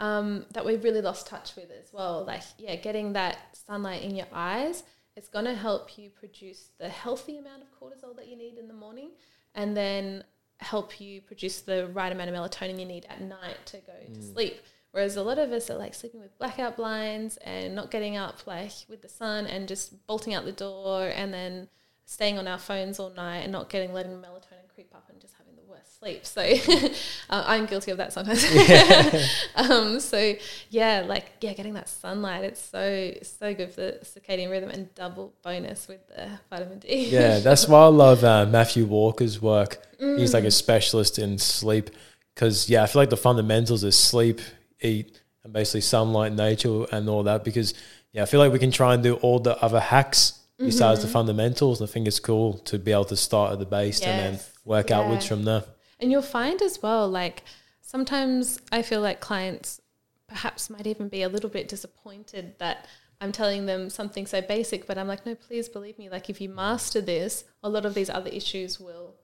[0.00, 2.24] um, that we've really lost touch with as well.
[2.24, 4.82] Like, yeah, getting that sunlight in your eyes,
[5.16, 8.68] it's going to help you produce the healthy amount of cortisol that you need in
[8.68, 9.10] the morning
[9.54, 10.24] and then
[10.58, 14.22] help you produce the right amount of melatonin you need at night to go to
[14.22, 14.60] sleep.
[14.94, 18.46] Whereas a lot of us are like sleeping with blackout blinds and not getting up
[18.46, 21.66] like with the sun and just bolting out the door and then
[22.04, 25.34] staying on our phones all night and not getting letting melatonin creep up and just
[25.36, 26.24] having the worst sleep.
[26.24, 26.42] So
[27.30, 28.44] uh, I'm guilty of that sometimes.
[29.56, 30.34] um, so
[30.70, 34.94] yeah, like yeah, getting that sunlight, it's so so good for the circadian rhythm and
[34.94, 37.08] double bonus with the vitamin D.
[37.08, 39.78] Yeah, that's why I love uh, Matthew Walker's work.
[39.98, 40.34] He's Mm.
[40.34, 41.90] like a specialist in sleep
[42.34, 44.40] because yeah, I feel like the fundamentals is sleep,
[44.84, 47.44] eat, and basically sunlight, nature, and all that.
[47.44, 47.74] Because
[48.12, 51.06] yeah, I feel like we can try and do all the other hacks besides Mm-hmm.
[51.08, 51.82] the fundamentals.
[51.82, 54.52] I think it's cool to be able to start at the base and then Yes,
[54.64, 55.64] work outwards from there.
[56.00, 57.42] And you'll find as well, like
[57.80, 59.80] sometimes I feel like clients
[60.28, 62.86] perhaps might even be a little bit disappointed that
[63.20, 66.08] I'm telling them something so basic, but I'm like, no, please believe me.
[66.10, 69.14] Like, if you master this, a lot of these other issues will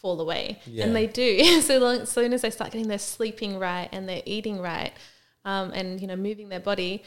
[0.00, 0.60] fall away.
[0.66, 0.84] Yeah.
[0.84, 1.42] And they do.
[1.62, 4.92] so long, as soon as they start getting their sleeping right and their eating right
[5.44, 7.02] um, and, you know, moving their body,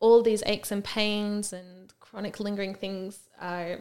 [0.00, 3.78] all these aches and pains and chronic lingering things are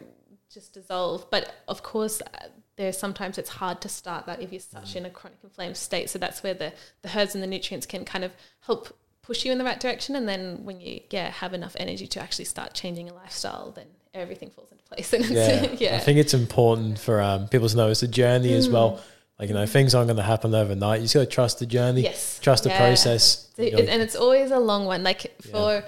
[0.52, 1.26] just dissolve.
[1.30, 4.98] But of course, uh, there's sometimes it's hard to start that if you're such Mm.
[4.98, 6.10] in a chronic inflamed state.
[6.10, 9.52] So that's where the, the herbs and the nutrients can kind of help push you
[9.52, 10.16] in the right direction.
[10.16, 13.88] And then when you yeah have enough energy to actually start changing your lifestyle, then
[14.16, 15.14] everything falls into place.
[15.14, 15.64] And Yeah.
[15.64, 15.96] it's, yeah.
[15.96, 19.02] I think it's important for um, people to know it's a journey as well.
[19.40, 21.02] Like, you know, things aren't going to happen overnight.
[21.02, 22.40] You just got to trust the journey, yes.
[22.40, 22.78] trust the Yeah.
[22.80, 23.50] process.
[23.56, 25.04] So it- and it's always a long one.
[25.04, 25.84] Like for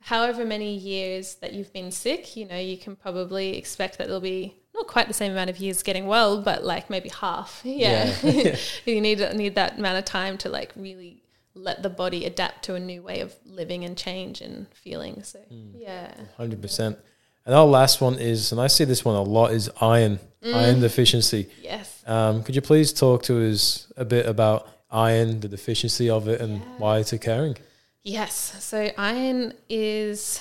[0.00, 4.20] however many years that you've been sick, you know, you can probably expect that there'll
[4.20, 7.60] be not quite the same amount of years getting well, but like maybe half.
[7.64, 8.14] Yeah.
[8.22, 8.56] Yeah.
[8.84, 11.22] you need need that amount of time to like really
[11.54, 15.22] let the body adapt to a new way of living and change and feeling.
[15.22, 15.72] So Mm.
[15.74, 16.12] yeah.
[16.36, 16.98] Hundred percent.
[17.50, 20.54] And our last one is, and I see this one a lot, is iron, Mm.
[20.54, 21.48] iron deficiency.
[21.60, 22.00] Yes.
[22.06, 26.40] Um, could you please talk to us a bit about iron, the deficiency of it,
[26.40, 27.56] and why it's occurring?
[28.04, 28.32] Yes.
[28.64, 30.40] So iron is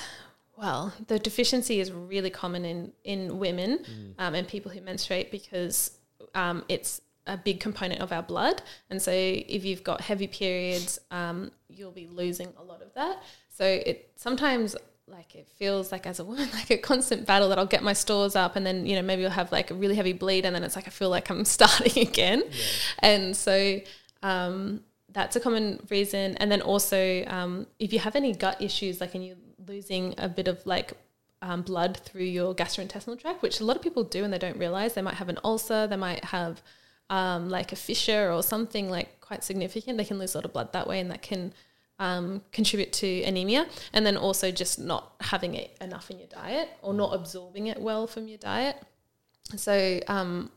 [0.55, 3.79] well, the deficiency is really common in in women
[4.19, 5.97] um, and people who menstruate because
[6.35, 8.61] um, it's a big component of our blood,
[8.91, 13.23] and so if you've got heavy periods, um, you'll be losing a lot of that.
[13.49, 14.75] So it sometimes
[15.09, 17.93] like it feels like as a woman like a constant battle that I'll get my
[17.93, 20.55] stores up and then you know maybe I'll have like a really heavy bleed and
[20.55, 22.43] then it's like I feel like I'm starting again,
[22.99, 23.79] and so
[24.23, 24.81] um,
[25.11, 26.35] that's a common reason.
[26.37, 29.35] And then also, um, if you have any gut issues, like and you're
[29.67, 30.93] losing a bit of like
[31.41, 34.57] um, blood through your gastrointestinal tract, which a lot of people do and they don't
[34.57, 36.61] realize, they might have an ulcer, they might have
[37.09, 39.97] um, like a fissure or something like quite significant.
[39.97, 41.53] They can lose a lot of blood that way, and that can
[41.99, 43.67] um, contribute to anemia.
[43.93, 47.79] And then also just not having it enough in your diet or not absorbing it
[47.79, 48.77] well from your diet.
[49.55, 50.51] So um,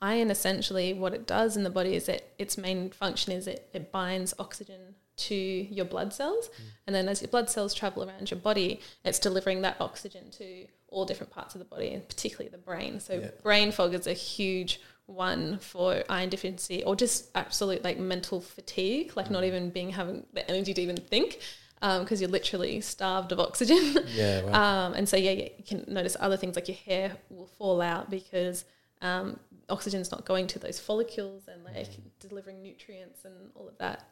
[0.00, 3.68] iron essentially what it does in the body is it its main function is it,
[3.72, 6.50] it binds oxygen to your blood cells
[6.86, 10.66] and then as your blood cells travel around your body it's delivering that oxygen to
[10.88, 13.30] all different parts of the body and particularly the brain so Yeah.
[13.42, 19.12] brain fog is a huge one for iron deficiency or just absolute like mental fatigue
[19.16, 21.38] like not even being having the energy to even think
[21.80, 24.86] because you're literally starved of oxygen Yeah, wow.
[24.86, 27.80] um, and so yeah, yeah, you can notice other things like your hair will fall
[27.80, 28.64] out because
[29.02, 29.38] um,
[29.68, 31.88] oxygen's not going to those follicles and like
[32.18, 34.04] delivering nutrients and all of that.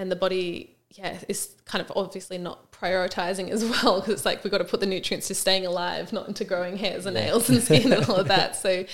[0.00, 4.42] And the body, yeah, is kind of obviously not prioritizing as well because it's like
[4.42, 7.24] we've got to put the nutrients to staying alive, not into growing hairs and Yeah.
[7.26, 8.56] nails and skin and all of that.
[8.56, 8.84] So,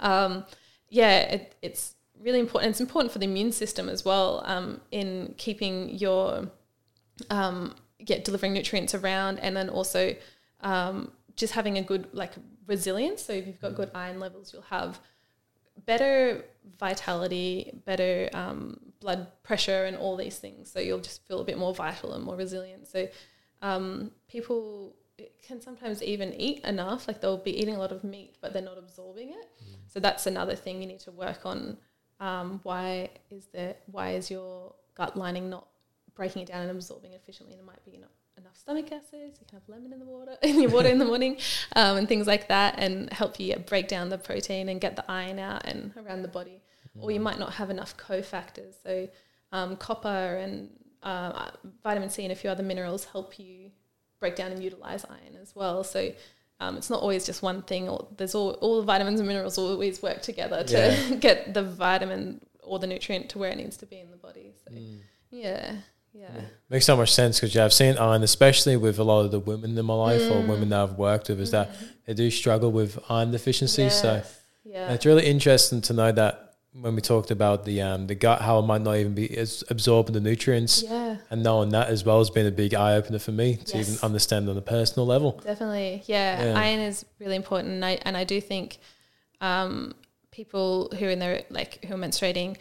[0.00, 0.44] um,
[0.88, 2.70] yeah, it, it's really important.
[2.70, 6.50] It's important for the immune system as well um, in keeping your
[7.30, 10.14] um, yeah, delivering nutrients around, and then also
[10.60, 12.32] um, just having a good like
[12.66, 13.22] resilience.
[13.22, 15.00] So if you've got good iron levels, you'll have
[15.86, 16.44] better
[16.78, 20.70] vitality, better um, blood pressure, and all these things.
[20.70, 22.88] So you'll just feel a bit more vital and more resilient.
[22.88, 23.08] So
[23.62, 24.96] um, people
[25.46, 28.62] can sometimes even eat enough, like they'll be eating a lot of meat, but they're
[28.62, 29.50] not absorbing it.
[29.86, 31.78] So that's another thing you need to work on.
[32.20, 33.76] Um, why is there?
[33.86, 35.68] Why is your gut lining not
[36.14, 37.54] breaking it down and absorbing it efficiently?
[37.54, 39.38] And it might be you're not enough stomach acids.
[39.40, 41.38] You can have lemon in the water in your water in the morning,
[41.74, 45.04] um, and things like that, and help you break down the protein and get the
[45.10, 46.62] iron out and around the body.
[46.98, 48.72] Or you might not have enough cofactors.
[48.82, 49.06] So
[49.52, 50.70] um, copper and
[51.02, 51.50] uh,
[51.82, 53.70] vitamin C and a few other minerals help you
[54.18, 55.84] break down and utilize iron as well.
[55.84, 56.10] So
[56.58, 57.86] um, it's not always just one thing.
[57.90, 61.14] Or there's all all the vitamins and minerals always work together to Yeah.
[61.20, 64.54] get the vitamin or the nutrient to where it needs to be in the body.
[64.64, 65.00] So Mm.
[65.30, 65.76] yeah,
[66.18, 66.28] yeah,
[66.70, 69.38] Makes so much sense because yeah, I've seen iron, especially with a lot of the
[69.40, 70.48] women in my life or Mm.
[70.48, 71.70] women that I've worked with, is that
[72.06, 73.88] they do struggle with iron deficiency.
[73.90, 74.22] So
[74.64, 78.40] yeah, it's really interesting to know that when we talked about the um, the gut,
[78.42, 81.16] how it might not even be as absorbing the nutrients, yeah.
[81.30, 83.88] and knowing that as well has been a big eye opener for me to Yes.
[83.88, 85.40] even understand on a personal level.
[85.44, 86.44] Definitely, yeah.
[86.52, 86.58] Yeah.
[86.60, 88.78] Iron is really important, and I, and I do think
[89.40, 89.94] um,
[90.30, 92.56] people who are in their like who are menstruating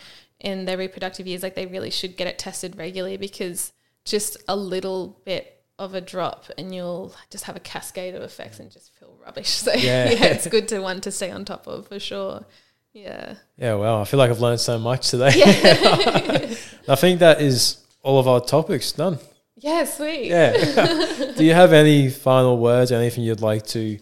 [0.45, 3.73] in their reproductive years, like they really should get it tested regularly because
[4.05, 8.59] just a little bit of a drop and you'll just have a cascade of effects
[8.61, 9.49] and just feel rubbish.
[9.65, 10.09] So Yeah.
[10.11, 12.45] yeah, it's good to one to stay on top of for sure.
[12.93, 13.35] Yeah.
[13.57, 15.31] Yeah, well, I feel like I've learned so much today.
[15.35, 16.55] Yeah.
[16.88, 19.17] I think that is all of our topics done.
[19.57, 20.27] yeah, sweet.
[20.27, 20.53] Yeah.
[21.38, 23.99] Do you have any final words, anything you'd like to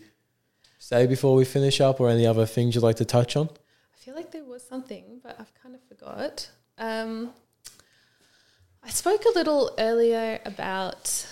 [0.78, 3.50] say before we finish up, or any other things you'd like to touch on?
[3.96, 5.54] I feel like there was something, but I've
[6.04, 6.50] forgot.
[6.78, 7.34] Um,
[8.84, 11.28] I spoke a little earlier about.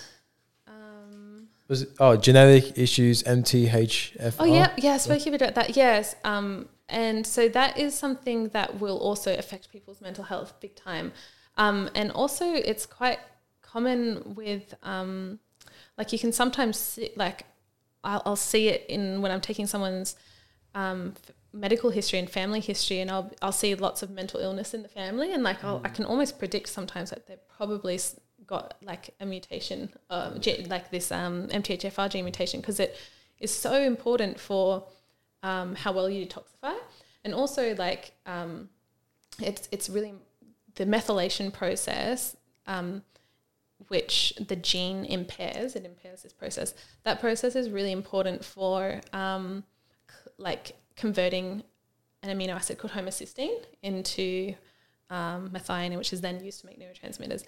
[0.66, 4.34] Um, Was it, oh genetic issues MTHFR?
[4.38, 4.92] oh yeah, yeah.
[4.92, 5.76] I spoke a bit about that.
[5.76, 6.16] Yes.
[6.24, 11.12] Um, and so that is something that will also affect people's mental health big time.
[11.56, 13.18] Um, and also, it's quite
[13.60, 15.38] common with um,
[15.96, 17.44] like you can sometimes see, like
[18.04, 20.16] I'll, I'll see it in when I'm taking someone's
[20.74, 21.14] um,
[21.52, 24.88] medical history and family history, and I'll I'll see lots of mental illness in the
[24.88, 27.98] family, and like I'll, I can almost predict sometimes that they've probably
[28.46, 29.90] got like a mutation,
[30.40, 32.96] ge- like this um, MTHFR gene mutation, because it
[33.38, 34.86] is so important for
[35.42, 36.76] um, how well you detoxify,
[37.24, 38.68] and also like um,
[39.40, 40.14] it's it's really
[40.74, 42.36] the methylation process.
[42.66, 43.02] Um,
[43.88, 46.72] which the gene impairs, it impairs this process.
[47.02, 49.64] That process is really important for um,
[50.38, 51.62] like converting
[52.22, 54.54] an amino acid called homocysteine into
[55.10, 57.44] um, methionine, which is then used to make neurotransmitters.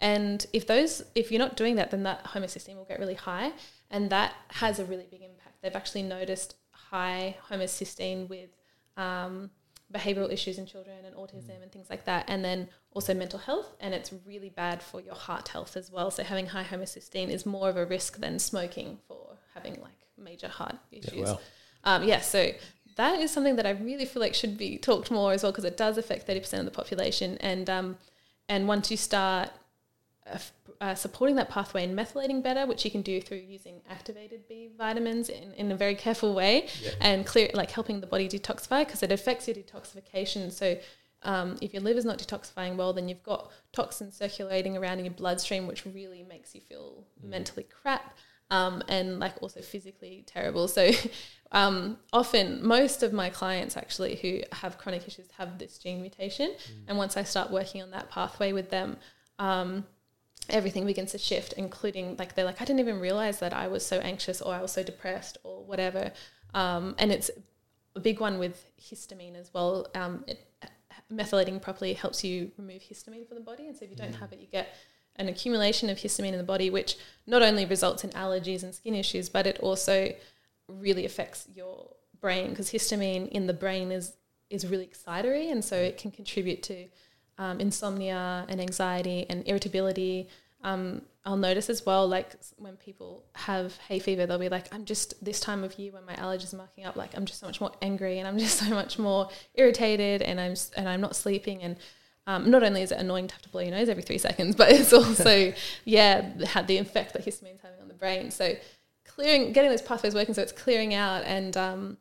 [0.00, 3.52] And if those, if you're not doing that, then that homocysteine will get really high,
[3.90, 5.60] and that has a really big impact.
[5.60, 8.50] They've actually noticed high homocysteine with
[8.96, 9.50] um,
[9.92, 13.74] behavioral issues in children and autism and things like that, and then also mental health.
[13.80, 16.10] And it's really bad for your heart health as well.
[16.12, 20.48] So having high homocysteine is more of a risk than smoking for having like major
[20.48, 21.12] heart issues.
[21.12, 21.40] Yeah, wow.
[21.84, 22.50] Um, yeah, so
[22.98, 25.64] that is something that I really feel like should be talked more as well because
[25.64, 27.38] it does affect thirty percent of the population.
[27.40, 27.96] And um,
[28.48, 29.50] and once you start
[30.26, 30.38] uh,
[30.80, 34.68] uh, supporting that pathway and methylating better, which you can do through using activated B
[34.76, 36.68] vitamins in, in a very careful way,
[37.00, 40.52] and clear like helping the body detoxify because it affects your detoxification.
[40.52, 40.76] So
[41.22, 45.14] um, if your liver's not detoxifying well, then you've got toxins circulating around in your
[45.14, 48.16] bloodstream, which really makes you feel mentally crap
[48.50, 50.68] um, and like also physically terrible.
[50.68, 50.90] So
[51.52, 56.54] um, often, most of my clients actually who have chronic issues have this gene mutation,
[56.86, 58.96] and once I start working on that pathway with them.
[59.38, 59.84] Um,
[60.50, 63.84] everything begins to shift, including like they're like, I didn't even realize that I was
[63.84, 66.10] so anxious or I was so depressed or whatever.
[66.54, 67.30] Um, and it's
[67.94, 69.86] a big one with histamine as well.
[69.94, 70.48] Um, it,
[71.12, 74.32] methylating properly helps you remove histamine from the body, and so if you don't have
[74.32, 74.74] it, you get
[75.18, 76.96] an accumulation of histamine in the body, which
[77.26, 80.14] not only results in allergies and skin issues, but it also
[80.68, 81.90] really affects your
[82.20, 84.14] brain because histamine in the brain is
[84.50, 86.86] is really excitatory, and so it can contribute to
[87.36, 90.28] um, insomnia and anxiety and irritability.
[90.64, 94.84] Um, I'll notice as well, like when people have hay fever, they'll be like, "I'm
[94.84, 97.46] just this time of year when my allergies are marking up, like I'm just so
[97.46, 101.16] much more angry and I'm just so much more irritated and I'm and I'm not
[101.16, 101.76] sleeping and."
[102.28, 104.54] Um, not only is it annoying to have to blow your nose every three seconds,
[104.54, 105.54] but it's also,
[105.86, 108.30] yeah, had the effect that histamine's having on the brain.
[108.30, 108.54] So
[109.06, 111.96] clearing, getting those pathways working, so it's clearing out and um,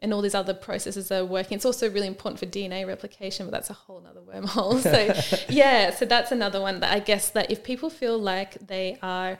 [0.00, 1.54] and all these other processes are working.
[1.56, 4.82] It's also really important for DNA replication, but that's a whole other wormhole.
[4.82, 8.98] So yeah, so that's another one that I guess that if people feel like they
[9.00, 9.38] are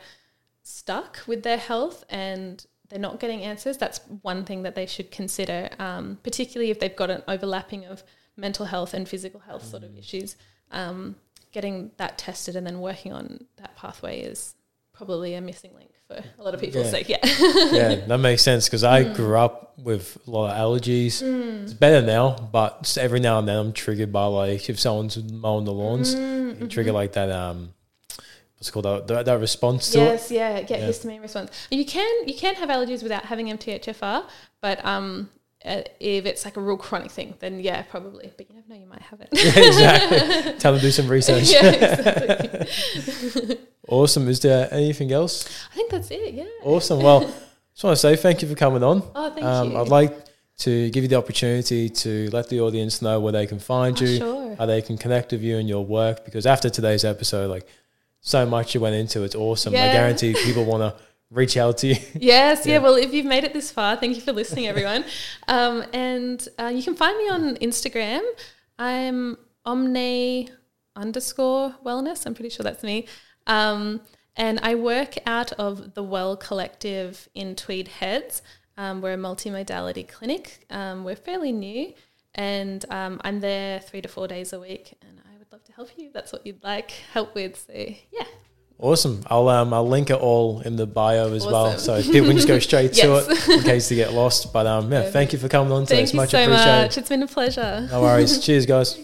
[0.62, 5.10] stuck with their health and they're not getting answers, that's one thing that they should
[5.10, 8.04] consider, um, particularly if they've got an overlapping of
[8.38, 10.36] mental health and physical health sort of issues.
[10.70, 11.16] Um,
[11.52, 14.54] getting that tested and then working on that pathway is
[14.92, 16.82] probably a missing link for a lot of people.
[16.82, 16.90] Yeah.
[16.90, 17.18] So yeah,
[17.72, 19.14] yeah, that makes sense because I Mm.
[19.14, 21.22] grew up with a lot of allergies.
[21.62, 25.64] It's better now, but every now and then I'm triggered by like if someone's mowing
[25.64, 27.72] the lawns, Mm, you trigger like that um,
[28.56, 30.88] what's it called that, that, that response to yes, yeah, get Yeah.
[30.88, 31.50] histamine response.
[31.70, 34.24] You can you can have allergies without having MTHFR,
[34.60, 35.30] but um,
[35.68, 38.32] uh, if it's like a real chronic thing, then yeah, probably.
[38.36, 39.28] But you never know, you might have it.
[39.32, 40.52] exactly.
[40.58, 41.50] Tell them to do some research.
[41.52, 43.58] yeah, exactly.
[43.90, 44.28] Awesome.
[44.28, 45.48] Is there anything else?
[45.72, 46.34] I think that's it.
[46.34, 46.44] Yeah.
[46.62, 47.02] Awesome.
[47.02, 49.02] Well, just want to say thank you for coming on.
[49.14, 49.78] Oh, thank Um, you.
[49.78, 50.14] I'd like
[50.58, 54.04] to give you the opportunity to let the audience know where they can find Oh,
[54.04, 54.56] you, sure.
[54.56, 56.22] how they can connect with you and your work.
[56.26, 57.66] Because after today's episode, like
[58.20, 59.72] so much you went into, it's awesome.
[59.72, 61.96] I guarantee people want to reach out to you.
[62.14, 62.74] Yes, yeah.
[62.74, 62.78] Yeah.
[62.78, 65.04] Well, if you've made it this far, thank you for listening, everyone.
[65.48, 68.22] um, and uh, you can find me on Instagram.
[68.78, 70.50] I'm omne
[70.96, 72.26] underscore wellness.
[72.26, 73.06] I'm pretty sure that's me.
[73.46, 74.00] Um,
[74.36, 78.42] and I work out of the Well Collective in Tweed Heads.
[78.76, 80.64] Um, we're a multimodality clinic.
[80.70, 81.92] Um, we're fairly new,
[82.36, 84.94] and um, I'm there three to four days a week.
[85.02, 86.06] And I would love to help you.
[86.06, 87.56] if That's what you'd like help with.
[87.66, 88.26] So yeah.
[88.80, 89.24] Awesome.
[89.26, 92.46] I'll um I'll link it all in the bio as well, so people can just
[92.46, 94.52] go straight to it in case they get lost.
[94.52, 95.96] But um yeah, thank you for coming on today.
[95.96, 96.82] Thank It's much so appreciated.
[96.82, 96.96] much.
[96.98, 97.88] It's been a pleasure.
[97.90, 98.38] No worries.
[98.38, 98.96] Cheers, guys.